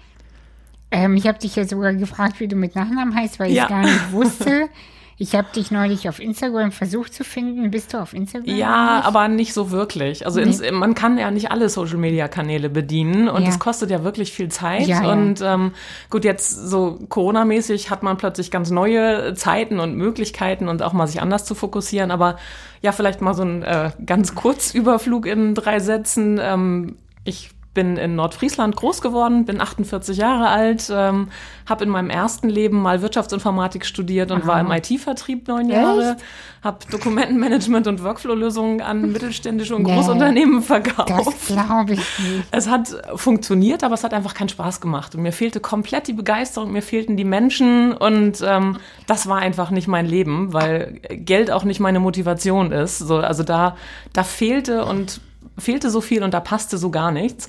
Ähm, 0.91 1.15
ich 1.17 1.27
habe 1.27 1.37
dich 1.37 1.55
ja 1.55 1.65
sogar 1.65 1.93
gefragt, 1.93 2.39
wie 2.39 2.47
du 2.47 2.55
mit 2.55 2.75
Nachnamen 2.75 3.15
heißt, 3.15 3.39
weil 3.39 3.49
ich 3.51 3.57
Ja. 3.57 3.63
es 3.63 3.69
gar 3.69 3.81
nicht 3.81 4.11
wusste. 4.11 4.69
Ich 5.21 5.35
habe 5.35 5.49
dich 5.53 5.69
neulich 5.69 6.07
auf 6.07 6.21
Instagram 6.21 6.71
versucht 6.71 7.13
zu 7.13 7.25
finden. 7.25 7.69
Bist 7.71 7.93
du 7.93 7.97
auf 7.97 8.13
Instagram? 8.13 8.55
Ja, 8.55 8.93
eigentlich? 8.93 9.05
aber 9.05 9.27
nicht 9.27 9.53
so 9.53 9.69
wirklich. 9.69 10.25
Also 10.25 10.39
ins, 10.39 10.61
man 10.71 10.95
kann 10.95 11.17
ja 11.17 11.29
nicht 11.29 11.51
alle 11.51 11.67
Social-Media-Kanäle 11.67 12.69
bedienen 12.69 13.27
und 13.27 13.43
Ja. 13.43 13.49
es 13.49 13.59
kostet 13.59 13.91
ja 13.91 14.05
wirklich 14.05 14.31
viel 14.31 14.47
Zeit. 14.47 14.87
Ja, 14.87 15.03
ja. 15.03 15.11
und 15.11 15.41
ähm, 15.41 15.73
gut, 16.09 16.23
jetzt 16.23 16.49
so 16.51 16.97
Corona-mäßig 17.09 17.89
hat 17.89 18.01
man 18.01 18.15
plötzlich 18.15 18.49
ganz 18.49 18.71
neue 18.71 19.33
Zeiten 19.33 19.81
und 19.81 19.93
Möglichkeiten 19.97 20.69
und 20.69 20.81
auch 20.81 20.93
mal 20.93 21.05
sich 21.05 21.21
anders 21.21 21.43
zu 21.43 21.53
fokussieren. 21.53 22.11
Aber 22.11 22.37
ja, 22.81 22.93
vielleicht 22.93 23.19
mal 23.19 23.33
so 23.33 23.43
ein 23.43 23.61
äh, 23.63 23.91
ganz 24.05 24.35
Kurzüberflug 24.35 25.25
in 25.25 25.53
drei 25.53 25.79
Sätzen. 25.81 26.39
Ähm, 26.41 26.95
ich 27.25 27.49
bin 27.79 27.95
in 27.95 28.15
Nordfriesland 28.15 28.75
groß 28.75 28.99
geworden, 28.99 29.45
bin 29.45 29.61
48 29.61 30.17
Jahre 30.17 30.49
alt, 30.49 30.91
ähm, 30.93 31.29
habe 31.65 31.85
in 31.85 31.89
meinem 31.89 32.09
ersten 32.09 32.49
Leben 32.49 32.81
mal 32.81 33.01
Wirtschaftsinformatik 33.01 33.85
studiert 33.85 34.31
und 34.31 34.45
war 34.45 34.59
im 34.59 34.69
IT-Vertrieb 34.69 35.47
neun 35.47 35.69
Jahre, 35.69 36.17
habe 36.61 36.79
Dokumentenmanagement 36.91 37.87
und 37.87 38.03
Workflow-Lösungen 38.03 38.81
an 38.81 39.11
mittelständische 39.13 39.77
und 39.77 39.83
Nee. 39.83 39.95
Großunternehmen 39.95 40.61
verkauft. 40.61 41.09
Das 41.09 41.45
glaube 41.45 41.93
ich 41.93 41.99
nicht. 42.19 42.43
Es 42.51 42.67
hat 42.67 42.89
funktioniert, 43.15 43.85
aber 43.85 43.93
es 43.93 44.03
hat 44.03 44.13
einfach 44.13 44.33
keinen 44.33 44.49
Spaß 44.49 44.81
gemacht. 44.81 45.15
Und 45.15 45.21
mir 45.21 45.31
fehlte 45.31 45.61
komplett 45.61 46.09
die 46.09 46.13
Begeisterung, 46.13 46.73
mir 46.73 46.81
fehlten 46.81 47.15
die 47.15 47.23
Menschen 47.23 47.93
und 47.93 48.43
ähm, 48.45 48.75
das 49.07 49.29
war 49.29 49.37
einfach 49.37 49.71
nicht 49.71 49.87
mein 49.87 50.05
Leben, 50.05 50.51
weil 50.51 50.99
Geld 51.09 51.49
auch 51.49 51.63
nicht 51.63 51.79
meine 51.79 52.01
Motivation 52.01 52.73
ist. 52.73 52.99
So, 52.99 53.19
also 53.19 53.43
da, 53.43 53.77
da 54.11 54.23
fehlte 54.23 54.83
und 54.83 55.21
fehlte 55.59 55.89
so 55.89 56.01
viel 56.01 56.23
und 56.23 56.33
da 56.33 56.39
passte 56.39 56.77
so 56.77 56.89
gar 56.89 57.11
nichts. 57.11 57.47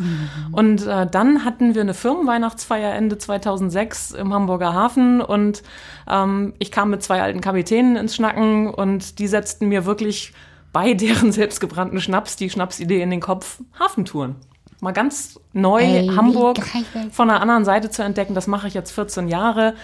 Und 0.52 0.87
äh, 0.87 1.07
dann 1.07 1.45
hatten 1.45 1.75
wir 1.75 1.83
eine 1.83 1.95
Firmenweihnachtsfeier 1.95 2.95
Ende 2.95 3.19
2006 3.19 4.12
im 4.12 4.33
Hamburger 4.33 4.75
Hafen 4.75 5.21
und 5.21 5.62
ähm, 6.09 6.55
ich 6.59 6.71
kam 6.71 6.90
mit 6.90 7.02
zwei 7.02 7.23
alten 7.23 7.40
Kapitänen 7.40 7.97
ins 7.97 8.14
Schnacken 8.14 8.69
und 8.69 9.19
die 9.19 9.26
setzten 9.26 9.69
mir 9.69 9.87
wirklich 9.87 10.33
bei 10.73 10.95
deren 10.95 11.33
selbstgebrannten 11.33 12.00
Schnaps 12.00 12.37
die 12.37 12.50
Schnapsidee 12.50 13.02
in 13.02 13.11
den 13.11 13.21
Kopf, 13.21 13.61
Hafentouren. 13.79 14.37
Mal 14.81 14.93
ganz 14.93 15.38
neu 15.52 15.83
Ey, 15.83 16.09
Hamburg 16.09 16.59
von 17.11 17.29
der 17.29 17.43
anderen 17.43 17.67
Seite 17.67 17.90
zu 17.90 18.02
entdecken, 18.02 18.35
das 18.35 18.47
mache 18.47 18.67
ich 18.67 18.73
jetzt 18.73 18.93
14 18.93 19.29
Jahre. 19.29 19.75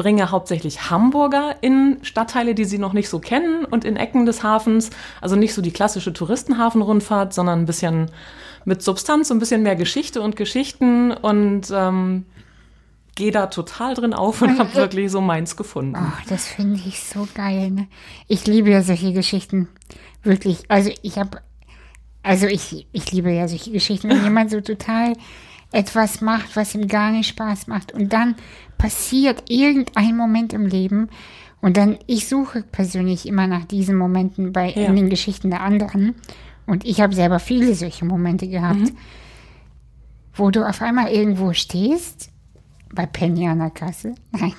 Bringe 0.00 0.30
hauptsächlich 0.30 0.90
Hamburger 0.90 1.56
in 1.60 1.98
Stadtteile, 2.00 2.54
die 2.54 2.64
sie 2.64 2.78
noch 2.78 2.94
nicht 2.94 3.10
so 3.10 3.18
kennen 3.18 3.66
und 3.66 3.84
in 3.84 3.96
Ecken 3.96 4.24
des 4.24 4.42
Hafens. 4.42 4.88
Also 5.20 5.36
nicht 5.36 5.52
so 5.52 5.60
die 5.60 5.72
klassische 5.72 6.14
Touristenhafenrundfahrt, 6.14 7.34
sondern 7.34 7.60
ein 7.60 7.66
bisschen 7.66 8.10
mit 8.64 8.82
Substanz, 8.82 9.30
ein 9.30 9.38
bisschen 9.38 9.62
mehr 9.62 9.76
Geschichte 9.76 10.22
und 10.22 10.36
Geschichten 10.36 11.12
und 11.12 11.70
ähm, 11.70 12.24
gehe 13.14 13.30
da 13.30 13.48
total 13.48 13.92
drin 13.92 14.14
auf 14.14 14.40
und 14.40 14.58
habe 14.58 14.74
wirklich 14.74 15.10
so 15.10 15.20
meins 15.20 15.54
gefunden. 15.54 15.98
Oh, 15.98 16.22
das 16.30 16.46
finde 16.46 16.80
ich 16.86 17.04
so 17.04 17.28
geil. 17.34 17.70
Ne? 17.70 17.86
Ich 18.26 18.46
liebe 18.46 18.70
ja 18.70 18.80
solche 18.80 19.12
Geschichten. 19.12 19.68
Wirklich. 20.22 20.62
Also 20.68 20.90
ich 21.02 21.18
habe, 21.18 21.42
also 22.22 22.46
ich, 22.46 22.86
ich 22.92 23.12
liebe 23.12 23.30
ja 23.30 23.48
solche 23.48 23.70
Geschichten, 23.70 24.08
wenn 24.08 24.24
jemand 24.24 24.50
so 24.50 24.62
total 24.62 25.12
etwas 25.72 26.20
macht, 26.20 26.56
was 26.56 26.74
ihm 26.74 26.88
gar 26.88 27.10
nicht 27.12 27.28
Spaß 27.28 27.66
macht 27.68 27.92
und 27.92 28.12
dann 28.12 28.34
passiert 28.78 29.44
irgendein 29.48 30.16
Moment 30.16 30.52
im 30.52 30.66
Leben 30.66 31.08
und 31.60 31.76
dann, 31.76 31.98
ich 32.06 32.28
suche 32.28 32.62
persönlich 32.62 33.26
immer 33.26 33.46
nach 33.46 33.64
diesen 33.66 33.96
Momenten 33.96 34.52
bei 34.52 34.70
Ja. 34.72 34.86
in 34.88 34.96
den 34.96 35.10
Geschichten 35.10 35.50
der 35.50 35.60
anderen 35.60 36.14
und 36.66 36.84
ich 36.84 37.00
habe 37.00 37.14
selber 37.14 37.38
viele 37.38 37.74
solche 37.74 38.04
Momente 38.04 38.48
gehabt, 38.48 38.92
wo 40.34 40.50
du 40.50 40.66
auf 40.66 40.80
einmal 40.82 41.08
irgendwo 41.12 41.52
stehst, 41.52 42.30
bei 42.92 43.06
Penny 43.06 43.46
an 43.46 43.60
der 43.60 43.70
Kasse. 43.70 44.16
Nein, 44.32 44.52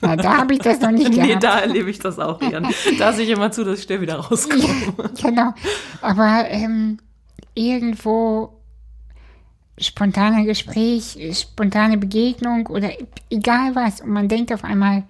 na, 0.00 0.16
da 0.16 0.38
habe 0.38 0.54
ich 0.54 0.58
das 0.60 0.80
noch 0.80 0.90
nicht 0.90 1.10
gehabt. 1.12 1.28
Nee, 1.28 1.36
da 1.38 1.60
erlebe 1.60 1.88
ich 1.90 1.98
das 2.00 2.18
auch 2.18 2.40
gern. 2.40 2.66
Da 2.98 3.12
sehe 3.12 3.24
ich 3.24 3.30
immer 3.30 3.52
zu, 3.52 3.62
dass 3.64 3.78
ich 3.78 3.84
schnell 3.84 4.00
wieder 4.00 4.16
rauskomme. 4.16 4.64
Genau. 5.22 5.54
Aber 6.02 6.46
ähm, 6.48 6.98
irgendwo 7.54 8.55
spontane 9.78 10.44
Gespräch, 10.44 11.18
spontane 11.32 11.98
Begegnung 11.98 12.66
oder 12.68 12.90
egal 13.30 13.74
was. 13.74 14.00
Und 14.00 14.10
man 14.10 14.28
denkt 14.28 14.52
auf 14.52 14.64
einmal, 14.64 15.04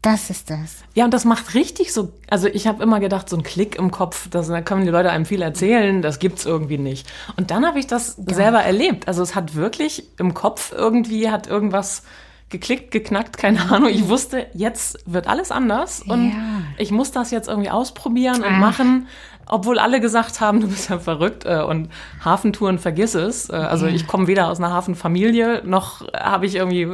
das 0.00 0.30
ist 0.30 0.50
das. 0.50 0.82
Ja, 0.94 1.04
und 1.04 1.14
das 1.14 1.24
macht 1.24 1.54
richtig 1.54 1.92
so, 1.92 2.12
also 2.28 2.48
ich 2.48 2.66
habe 2.66 2.82
immer 2.82 2.98
gedacht, 2.98 3.28
so 3.28 3.36
ein 3.36 3.44
Klick 3.44 3.76
im 3.76 3.92
Kopf, 3.92 4.28
das, 4.30 4.48
da 4.48 4.60
können 4.60 4.84
die 4.84 4.90
Leute 4.90 5.10
einem 5.10 5.26
viel 5.26 5.42
erzählen, 5.42 6.02
das 6.02 6.18
gibt's 6.18 6.44
irgendwie 6.44 6.78
nicht. 6.78 7.06
Und 7.36 7.52
dann 7.52 7.64
habe 7.64 7.78
ich 7.78 7.86
das 7.86 8.16
selber 8.16 8.62
erlebt. 8.64 9.06
Also 9.06 9.22
es 9.22 9.36
hat 9.36 9.54
wirklich 9.54 10.04
im 10.18 10.34
Kopf 10.34 10.72
irgendwie, 10.76 11.30
hat 11.30 11.46
irgendwas 11.46 12.02
geklickt, 12.48 12.90
geknackt, 12.90 13.38
keine 13.38 13.70
Ahnung. 13.70 13.90
Ich 13.90 14.08
wusste, 14.08 14.46
jetzt 14.54 14.98
wird 15.06 15.28
alles 15.28 15.52
anders 15.52 16.02
und 16.02 16.30
Ja. 16.30 16.62
ich 16.78 16.90
muss 16.90 17.12
das 17.12 17.30
jetzt 17.30 17.48
irgendwie 17.48 17.70
ausprobieren 17.70 18.42
und 18.42 18.54
Ach. 18.54 18.58
machen. 18.58 19.06
Obwohl 19.52 19.78
alle 19.78 20.00
gesagt 20.00 20.40
haben, 20.40 20.60
du 20.62 20.68
bist 20.68 20.90
ja 20.90 20.98
verrückt 20.98 21.44
äh, 21.44 21.62
und 21.62 21.88
Hafentouren 22.24 22.78
vergiss 22.78 23.14
es. 23.14 23.50
Äh, 23.50 23.54
also 23.54 23.86
ich 23.86 24.06
komme 24.06 24.26
weder 24.26 24.48
aus 24.48 24.58
einer 24.58 24.70
Hafenfamilie, 24.70 25.62
noch 25.64 26.06
habe 26.14 26.46
ich 26.46 26.56
irgendwie 26.56 26.88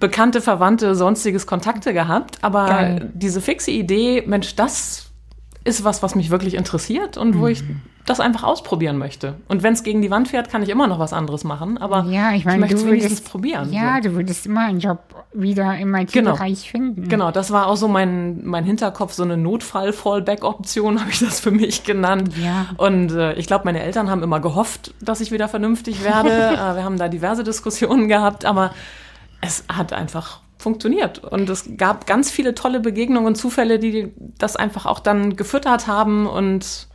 Bekannte, 0.00 0.40
Verwandte, 0.42 0.94
sonstiges 0.94 1.46
Kontakte 1.46 1.94
gehabt. 1.94 2.36
Aber 2.42 2.66
Geil. 2.66 3.10
diese 3.14 3.40
fixe 3.40 3.70
Idee, 3.70 4.22
Mensch, 4.26 4.54
das 4.54 5.10
ist 5.64 5.84
was, 5.84 6.02
was 6.02 6.14
mich 6.14 6.30
wirklich 6.30 6.54
interessiert 6.54 7.16
und 7.16 7.38
wo 7.38 7.46
ich 7.46 7.62
Mhm. 7.62 7.80
Das 8.06 8.18
einfach 8.18 8.42
ausprobieren 8.42 8.98
möchte. 8.98 9.34
Und 9.46 9.62
wenn 9.62 9.74
es 9.74 9.84
gegen 9.84 10.02
die 10.02 10.10
Wand 10.10 10.28
fährt, 10.28 10.50
kann 10.50 10.62
ich 10.62 10.68
immer 10.68 10.88
noch 10.88 10.98
was 10.98 11.12
anderes 11.12 11.44
machen. 11.44 11.78
Aber 11.78 12.04
Ja, 12.08 12.32
ich 12.32 12.44
meine, 12.44 12.58
möchte 12.58 12.74
du 12.74 12.82
es 12.82 12.86
wenigstens 12.86 13.20
probieren. 13.20 13.72
Ja, 13.72 14.00
so. 14.02 14.08
du 14.08 14.16
würdest 14.16 14.44
immer 14.46 14.62
einen 14.62 14.80
Job 14.80 14.98
wieder 15.32 15.78
im 15.78 15.92
Genau. 15.92 16.32
IT-Bereich 16.32 16.70
finden. 16.70 17.08
Genau, 17.08 17.30
das 17.30 17.52
war 17.52 17.68
auch 17.68 17.76
so 17.76 17.86
mein, 17.86 18.44
mein 18.44 18.64
Hinterkopf, 18.64 19.12
so 19.12 19.22
eine 19.22 19.36
Notfall-Fallback-Option, 19.36 21.00
habe 21.00 21.10
ich 21.10 21.20
das 21.20 21.38
für 21.38 21.52
mich 21.52 21.84
genannt. 21.84 22.32
Ja. 22.42 22.66
Und 22.76 23.12
äh, 23.12 23.34
ich 23.34 23.46
glaube, 23.46 23.66
meine 23.66 23.80
Eltern 23.82 24.10
haben 24.10 24.22
immer 24.24 24.40
gehofft, 24.40 24.94
dass 25.00 25.20
ich 25.20 25.30
wieder 25.30 25.48
vernünftig 25.48 26.02
werde. 26.02 26.30
äh, 26.54 26.74
wir 26.76 26.84
haben 26.84 26.98
da 26.98 27.08
diverse 27.08 27.44
Diskussionen 27.44 28.08
gehabt, 28.08 28.44
aber 28.44 28.72
es 29.40 29.64
hat 29.72 29.92
einfach 29.92 30.40
funktioniert. 30.58 31.20
Und 31.20 31.48
es 31.48 31.70
gab 31.76 32.06
ganz 32.06 32.32
viele 32.32 32.54
tolle 32.54 32.80
Begegnungen 32.80 33.26
und 33.26 33.34
Zufälle, 33.36 33.78
die 33.78 34.12
das 34.38 34.56
einfach 34.56 34.86
auch 34.86 34.98
dann 34.98 35.36
gefüttert 35.36 35.86
haben 35.86 36.26
und 36.26 36.88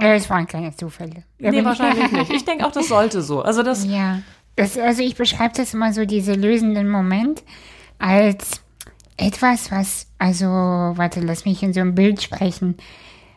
Es 0.00 0.28
waren 0.30 0.46
keine 0.46 0.74
Zufälle. 0.74 1.24
Da 1.38 1.50
nee, 1.50 1.58
ich- 1.60 1.64
wahrscheinlich 1.64 2.10
nicht. 2.12 2.32
Ich 2.32 2.44
denke 2.44 2.66
auch, 2.66 2.72
das 2.72 2.88
sollte 2.88 3.22
so. 3.22 3.42
Also 3.42 3.62
das, 3.62 3.84
Ja, 3.84 4.20
das, 4.56 4.76
also 4.78 5.02
ich 5.02 5.14
beschreibe 5.16 5.54
das 5.56 5.74
immer 5.74 5.92
so, 5.92 6.04
diese 6.04 6.34
lösenden 6.34 6.88
Moment, 6.88 7.42
als 7.98 8.60
etwas, 9.16 9.70
was, 9.70 10.06
also, 10.18 10.46
warte, 10.46 11.20
lass 11.20 11.44
mich 11.44 11.62
in 11.62 11.72
so 11.72 11.80
ein 11.80 11.94
Bild 11.94 12.22
sprechen, 12.22 12.76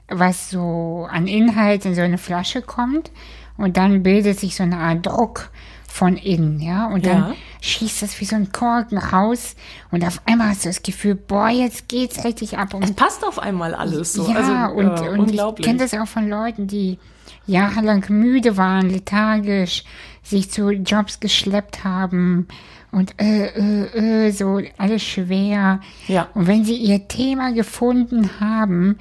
was 0.07 0.49
so 0.49 1.07
an 1.09 1.27
Inhalt 1.27 1.85
in 1.85 1.95
so 1.95 2.01
eine 2.01 2.17
Flasche 2.17 2.61
kommt 2.61 3.11
und 3.57 3.77
dann 3.77 4.03
bildet 4.03 4.39
sich 4.39 4.55
so 4.55 4.63
eine 4.63 4.77
Art 4.77 5.05
Druck 5.05 5.49
von 5.93 6.17
innen, 6.17 6.59
ja, 6.59 6.87
und 6.87 7.05
dann 7.05 7.17
Ja. 7.19 7.35
schießt 7.61 8.01
das 8.01 8.19
wie 8.19 8.25
so 8.25 8.35
ein 8.35 8.51
Korken 8.51 8.97
raus 8.97 9.55
und 9.91 10.03
auf 10.03 10.21
einmal 10.25 10.47
hast 10.49 10.65
du 10.65 10.69
das 10.69 10.81
Gefühl, 10.81 11.13
boah, 11.13 11.49
jetzt 11.49 11.87
geht's 11.87 12.25
richtig 12.25 12.57
ab 12.57 12.73
und 12.73 12.95
passt 12.95 13.23
auf 13.23 13.37
einmal 13.37 13.75
alles 13.75 14.13
so. 14.13 14.27
ja, 14.27 14.35
also, 14.37 14.75
und, 14.75 14.87
äh, 14.87 15.09
und 15.09 15.19
unglaublich. 15.19 15.59
ich 15.59 15.71
kenne 15.71 15.77
das 15.87 15.93
auch 15.93 16.07
von 16.07 16.27
Leuten, 16.27 16.65
die 16.65 16.97
jahrelang 17.45 18.03
müde 18.09 18.57
waren, 18.57 18.89
lethargisch, 18.89 19.83
sich 20.23 20.49
zu 20.49 20.71
Jobs 20.71 21.19
geschleppt 21.19 21.83
haben 21.83 22.47
und 22.91 23.13
äh, 23.21 23.49
äh, 23.49 24.27
äh, 24.27 24.31
so 24.31 24.59
alles 24.79 25.03
schwer. 25.03 25.79
Ja. 26.07 26.27
Und 26.33 26.47
wenn 26.47 26.65
sie 26.65 26.75
ihr 26.75 27.07
Thema 27.07 27.51
gefunden 27.53 28.39
haben, 28.39 28.97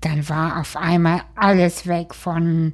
dann 0.00 0.28
war 0.28 0.58
auf 0.60 0.76
einmal 0.76 1.20
alles 1.36 1.86
weg 1.86 2.16
von 2.16 2.72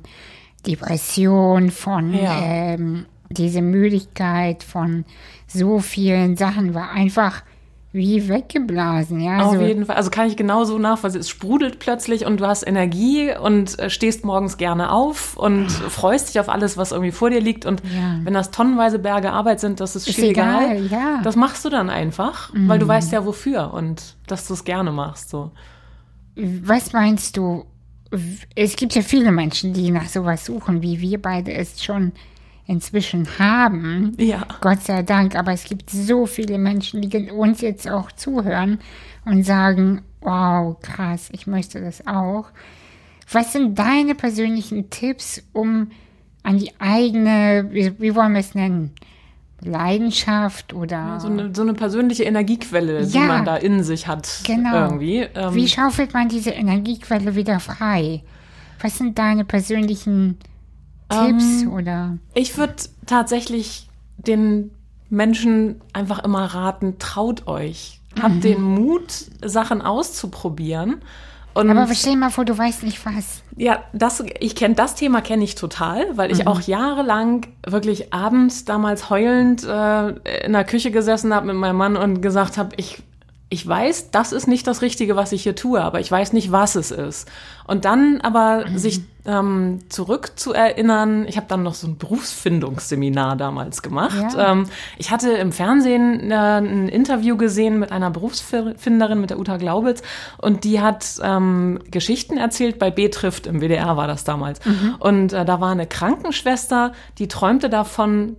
Depression, 0.66 1.70
von 1.70 2.14
Ja. 2.14 2.40
ähm, 2.40 3.04
diese 3.30 3.62
Müdigkeit, 3.62 4.62
von 4.62 5.04
so 5.46 5.78
vielen 5.80 6.36
Sachen, 6.36 6.74
war 6.74 6.90
einfach 6.90 7.42
wie 7.90 8.28
weggeblasen. 8.28 9.18
Ja, 9.20 9.40
Auf 9.46 9.54
so. 9.54 9.62
jeden 9.62 9.86
Fall. 9.86 9.96
Also 9.96 10.10
kann 10.10 10.26
ich 10.28 10.36
genauso 10.36 10.78
nachvollziehen. 10.78 11.22
Es 11.22 11.30
sprudelt 11.30 11.78
plötzlich 11.78 12.26
und 12.26 12.38
du 12.40 12.46
hast 12.46 12.62
Energie 12.66 13.30
und 13.34 13.78
äh, 13.78 13.88
stehst 13.88 14.26
morgens 14.26 14.58
gerne 14.58 14.92
auf 14.92 15.36
und 15.38 15.70
freust 15.70 16.28
dich 16.28 16.38
auf 16.38 16.50
alles, 16.50 16.76
was 16.76 16.92
irgendwie 16.92 17.12
vor 17.12 17.30
dir 17.30 17.40
liegt. 17.40 17.64
Und 17.64 17.82
Ja. 17.84 18.20
wenn 18.24 18.34
das 18.34 18.50
tonnenweise 18.50 18.98
Berge 18.98 19.32
Arbeit 19.32 19.58
sind, 19.60 19.80
das 19.80 19.96
ist, 19.96 20.06
Ist 20.06 20.18
egal, 20.18 20.72
egal. 20.76 20.86
ja. 20.88 21.16
Mhm. 21.18 21.22
Das 21.24 21.34
machst 21.36 21.64
du 21.64 21.70
dann 21.70 21.88
einfach, 21.88 22.50
weil 22.54 22.78
du 22.78 22.86
weißt 22.86 23.10
ja 23.12 23.24
wofür 23.24 23.72
und 23.72 24.16
dass 24.26 24.46
du 24.46 24.52
es 24.54 24.64
gerne 24.64 24.92
machst. 24.92 25.30
So. 25.30 25.50
Was 26.36 26.92
meinst 26.92 27.38
du, 27.38 27.64
es 28.54 28.76
gibt 28.76 28.94
ja 28.94 29.02
viele 29.02 29.32
Menschen, 29.32 29.72
die 29.72 29.90
nach 29.90 30.08
sowas 30.08 30.44
suchen, 30.44 30.82
wie 30.82 31.00
wir 31.00 31.20
beide 31.20 31.52
es 31.54 31.82
schon 31.82 32.12
inzwischen 32.68 33.26
haben. 33.38 34.14
Ja. 34.18 34.46
Gott 34.60 34.82
sei 34.82 35.02
Dank. 35.02 35.34
Aber 35.34 35.52
es 35.52 35.64
gibt 35.64 35.90
so 35.90 36.26
viele 36.26 36.58
Menschen, 36.58 37.00
die 37.00 37.30
uns 37.30 37.62
jetzt 37.62 37.90
auch 37.90 38.12
zuhören 38.12 38.78
und 39.24 39.42
sagen, 39.42 40.02
wow, 40.20 40.78
krass, 40.80 41.30
ich 41.32 41.46
möchte 41.46 41.80
das 41.80 42.06
auch. 42.06 42.44
Was 43.32 43.52
sind 43.52 43.78
deine 43.78 44.14
persönlichen 44.14 44.90
Tipps, 44.90 45.42
um 45.52 45.90
an 46.42 46.58
die 46.58 46.72
eigene, 46.78 47.68
wie, 47.70 47.98
wie 48.00 48.14
wollen 48.14 48.32
wir 48.32 48.40
es 48.40 48.54
nennen? 48.54 48.92
Leidenschaft 49.60 50.72
oder. 50.72 50.96
Ja, 50.96 51.20
so, 51.20 51.28
eine, 51.28 51.54
so, 51.54 51.62
eine, 51.62 51.74
persönliche 51.74 52.22
Energiequelle, 52.24 53.00
ja, 53.00 53.06
die 53.06 53.18
man 53.18 53.44
da 53.44 53.56
in 53.56 53.82
sich 53.82 54.06
hat. 54.06 54.42
Genau. 54.46 54.84
Irgendwie. 54.84 55.26
Ähm, 55.34 55.54
wie 55.54 55.66
schaufelt 55.66 56.14
man 56.14 56.28
diese 56.28 56.50
Energiequelle 56.50 57.34
wieder 57.34 57.58
frei? 57.58 58.22
Was 58.80 58.98
sind 58.98 59.18
deine 59.18 59.44
persönlichen 59.44 60.38
Tipps 61.08 61.62
ähm, 61.62 61.72
oder? 61.72 62.18
Ich 62.34 62.56
würde 62.56 62.74
tatsächlich 63.06 63.88
den 64.16 64.70
Menschen 65.10 65.80
einfach 65.92 66.18
immer 66.20 66.44
raten, 66.44 66.98
traut 66.98 67.46
euch. 67.46 68.00
Habt 68.20 68.36
mhm. 68.36 68.40
den 68.40 68.62
Mut, 68.62 69.12
Sachen 69.44 69.80
auszuprobieren 69.80 71.02
und 71.58 71.76
Aber 71.76 71.92
stell 71.92 72.12
dir 72.12 72.18
mal 72.18 72.30
vor, 72.30 72.44
du 72.44 72.56
weißt 72.56 72.84
nicht 72.84 73.04
was. 73.04 73.42
Ja, 73.56 73.82
das, 73.92 74.22
ich 74.38 74.54
kenne 74.54 74.76
das 74.76 74.94
Thema 74.94 75.20
kenne 75.20 75.42
ich 75.42 75.56
total, 75.56 76.16
weil 76.16 76.30
ich 76.30 76.40
mhm. 76.40 76.46
auch 76.46 76.60
jahrelang 76.60 77.46
wirklich 77.66 78.12
abends 78.12 78.64
damals 78.64 79.10
heulend 79.10 79.64
äh, 79.64 80.44
in 80.44 80.52
der 80.52 80.62
Küche 80.62 80.92
gesessen 80.92 81.34
habe 81.34 81.46
mit 81.46 81.56
meinem 81.56 81.76
Mann 81.76 81.96
und 81.96 82.22
gesagt 82.22 82.58
habe, 82.58 82.70
ich 82.76 83.02
ich 83.50 83.66
weiß, 83.66 84.10
das 84.10 84.32
ist 84.32 84.46
nicht 84.46 84.66
das 84.66 84.82
Richtige, 84.82 85.16
was 85.16 85.32
ich 85.32 85.42
hier 85.42 85.56
tue, 85.56 85.80
aber 85.80 86.00
ich 86.00 86.10
weiß 86.10 86.34
nicht, 86.34 86.52
was 86.52 86.74
es 86.74 86.90
ist. 86.90 87.28
Und 87.66 87.86
dann 87.86 88.20
aber 88.20 88.66
mhm. 88.68 88.76
sich 88.78 89.00
ähm, 89.24 89.80
zurückzuerinnern, 89.88 91.26
ich 91.26 91.38
habe 91.38 91.46
dann 91.48 91.62
noch 91.62 91.72
so 91.72 91.86
ein 91.86 91.96
Berufsfindungsseminar 91.96 93.36
damals 93.36 93.80
gemacht. 93.80 94.34
Ja. 94.34 94.52
Ähm, 94.52 94.66
ich 94.98 95.10
hatte 95.10 95.30
im 95.30 95.52
Fernsehen 95.52 96.30
äh, 96.30 96.34
ein 96.34 96.88
Interview 96.88 97.38
gesehen 97.38 97.78
mit 97.78 97.90
einer 97.90 98.10
Berufsfinderin, 98.10 99.18
mit 99.20 99.30
der 99.30 99.38
Uta 99.38 99.56
Glaubitz, 99.56 100.02
und 100.36 100.64
die 100.64 100.80
hat 100.82 101.06
ähm, 101.22 101.78
Geschichten 101.90 102.36
erzählt, 102.36 102.78
bei 102.78 102.90
B 102.90 103.08
trifft, 103.08 103.46
im 103.46 103.60
WDR 103.62 103.96
war 103.96 104.06
das 104.06 104.24
damals. 104.24 104.64
Mhm. 104.66 104.96
Und 104.98 105.32
äh, 105.32 105.46
da 105.46 105.58
war 105.58 105.70
eine 105.70 105.86
Krankenschwester, 105.86 106.92
die 107.16 107.28
träumte 107.28 107.70
davon, 107.70 108.36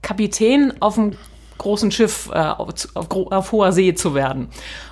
Kapitän 0.00 0.72
auf 0.80 0.94
dem 0.94 1.12
großen 1.58 1.90
Schiff 1.90 2.30
äh, 2.32 2.38
auf, 2.38 2.68
auf, 2.94 3.08
auf, 3.10 3.52
hoher 3.52 3.72
See 3.72 3.94
zu 3.94 4.14
werden. 4.14 4.48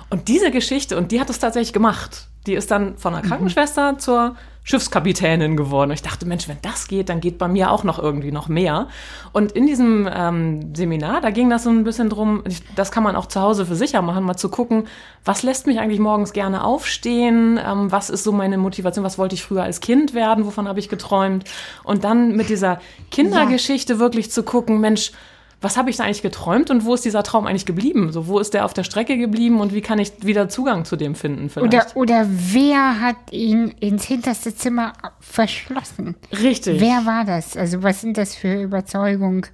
Und 0.09 0.27
diese 0.27 0.51
Geschichte, 0.51 0.97
und 0.97 1.11
die 1.11 1.19
hat 1.19 1.29
es 1.29 1.39
tatsächlich 1.39 1.73
gemacht. 1.73 2.27
Die 2.45 2.53
ist 2.53 2.71
dann 2.71 2.97
von 2.97 3.13
einer 3.13 3.23
mhm. 3.23 3.29
Krankenschwester 3.29 3.93
mhm. 3.93 3.99
zur 3.99 4.35
Schiffskapitänin 4.67 5.55
geworden. 5.55 5.91
Und 5.91 5.95
ich 5.95 6.01
dachte, 6.01 6.25
Mensch, 6.25 6.49
wenn 6.49 6.57
das 6.61 6.89
geht, 6.89 7.07
dann 7.07 7.21
geht 7.21 7.37
bei 7.37 7.47
mir 7.47 7.71
auch 7.71 7.85
noch 7.85 7.99
irgendwie 7.99 8.33
noch 8.33 8.49
mehr. 8.49 8.89
Und 9.31 9.53
in 9.53 9.65
diesem 9.65 10.09
ähm, 10.13 10.75
Seminar, 10.75 11.21
da 11.21 11.29
ging 11.29 11.49
das 11.49 11.63
so 11.63 11.69
ein 11.69 11.85
bisschen 11.85 12.09
drum, 12.09 12.43
das 12.75 12.91
kann 12.91 13.01
man 13.01 13.15
auch 13.15 13.27
zu 13.27 13.39
Hause 13.39 13.65
für 13.65 13.75
sicher 13.75 14.01
machen, 14.01 14.25
mal 14.25 14.35
zu 14.35 14.49
gucken, 14.49 14.87
was 15.23 15.41
lässt 15.41 15.67
mich 15.67 15.79
eigentlich 15.79 16.01
morgens 16.01 16.33
gerne 16.33 16.65
aufstehen, 16.65 17.57
ähm, 17.65 17.93
was 17.93 18.09
ist 18.09 18.25
so 18.25 18.33
meine 18.33 18.57
Motivation, 18.57 19.05
was 19.05 19.17
wollte 19.17 19.35
ich 19.35 19.43
früher 19.43 19.63
als 19.63 19.79
Kind 19.79 20.13
werden, 20.13 20.45
wovon 20.45 20.67
habe 20.67 20.79
ich 20.79 20.89
geträumt. 20.89 21.45
Und 21.85 22.03
dann 22.03 22.35
mit 22.35 22.49
dieser 22.49 22.81
Kindergeschichte 23.09 23.93
ja. 23.93 23.99
wirklich 23.99 24.31
zu 24.31 24.43
gucken, 24.43 24.81
Mensch, 24.81 25.13
was 25.59 25.75
habe 25.75 25.89
ich 25.89 25.97
da 25.97 26.03
eigentlich 26.03 26.21
geträumt 26.21 26.69
und 26.69 26.85
wo 26.85 26.93
ist 26.93 27.03
dieser 27.03 27.23
Traum 27.23 27.47
eigentlich 27.47 27.65
geblieben? 27.65 28.11
So, 28.11 28.27
wo 28.27 28.37
ist 28.39 28.53
der 28.53 28.63
auf 28.63 28.73
der 28.73 28.83
Strecke 28.83 29.17
geblieben 29.17 29.59
und 29.59 29.73
wie 29.73 29.81
kann 29.81 29.97
ich 29.97 30.11
wieder 30.21 30.49
Zugang 30.49 30.85
zu 30.85 30.95
dem 30.95 31.15
finden 31.15 31.49
vielleicht? 31.49 31.95
Oder, 31.95 32.21
oder 32.21 32.27
wer 32.29 32.99
hat 33.01 33.15
ihn 33.31 33.69
ins 33.79 34.05
hinterste 34.05 34.55
Zimmer 34.55 34.93
verschlossen? 35.19 36.15
Richtig. 36.31 36.79
Wer 36.79 37.05
war 37.05 37.25
das? 37.25 37.57
Also 37.57 37.81
was 37.81 38.01
sind 38.01 38.17
das 38.17 38.35
für 38.35 38.61
Überzeugungen? 38.61 39.47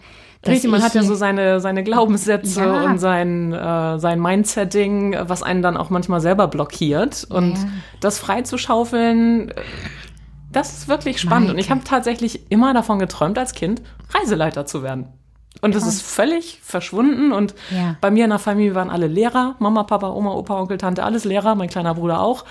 Richtig, 0.45 0.69
man 0.69 0.83
hat 0.83 0.93
ja 0.93 1.03
so 1.03 1.15
seine, 1.15 1.61
seine 1.61 1.83
Glaubenssätze 1.85 2.59
ja. 2.59 2.83
und 2.83 2.97
sein, 2.99 3.53
äh, 3.53 3.97
sein 3.97 4.21
Mindsetting, 4.21 5.15
was 5.21 5.41
einen 5.41 5.61
dann 5.61 5.77
auch 5.77 5.89
manchmal 5.89 6.19
selber 6.19 6.49
blockiert. 6.49 7.25
Und 7.29 7.53
ja. 7.53 7.67
das 8.01 8.19
freizuschaufeln, 8.19 9.53
das 10.51 10.73
ist 10.73 10.87
wirklich 10.89 11.21
spannend. 11.21 11.47
Maike. 11.47 11.53
Und 11.53 11.59
ich 11.59 11.71
habe 11.71 11.81
tatsächlich 11.85 12.51
immer 12.51 12.73
davon 12.73 12.99
geträumt, 12.99 13.37
als 13.37 13.53
Kind 13.53 13.81
Reiseleiter 14.13 14.65
zu 14.65 14.83
werden. 14.83 15.07
Und 15.61 15.75
es 15.75 15.87
ist 15.87 16.01
völlig 16.01 16.59
verschwunden. 16.61 17.31
Und 17.31 17.55
ja. 17.69 17.95
bei 18.01 18.11
mir 18.11 18.25
in 18.25 18.31
der 18.31 18.39
Familie 18.39 18.75
waren 18.75 18.89
alle 18.89 19.07
Lehrer. 19.07 19.55
Mama, 19.59 19.83
Papa, 19.83 20.09
Oma, 20.09 20.33
Opa, 20.33 20.59
Onkel, 20.59 20.77
Tante, 20.77 21.03
alles 21.03 21.23
Lehrer. 21.23 21.55
Mein 21.55 21.69
kleiner 21.69 21.95
Bruder 21.95 22.19
auch. 22.19 22.43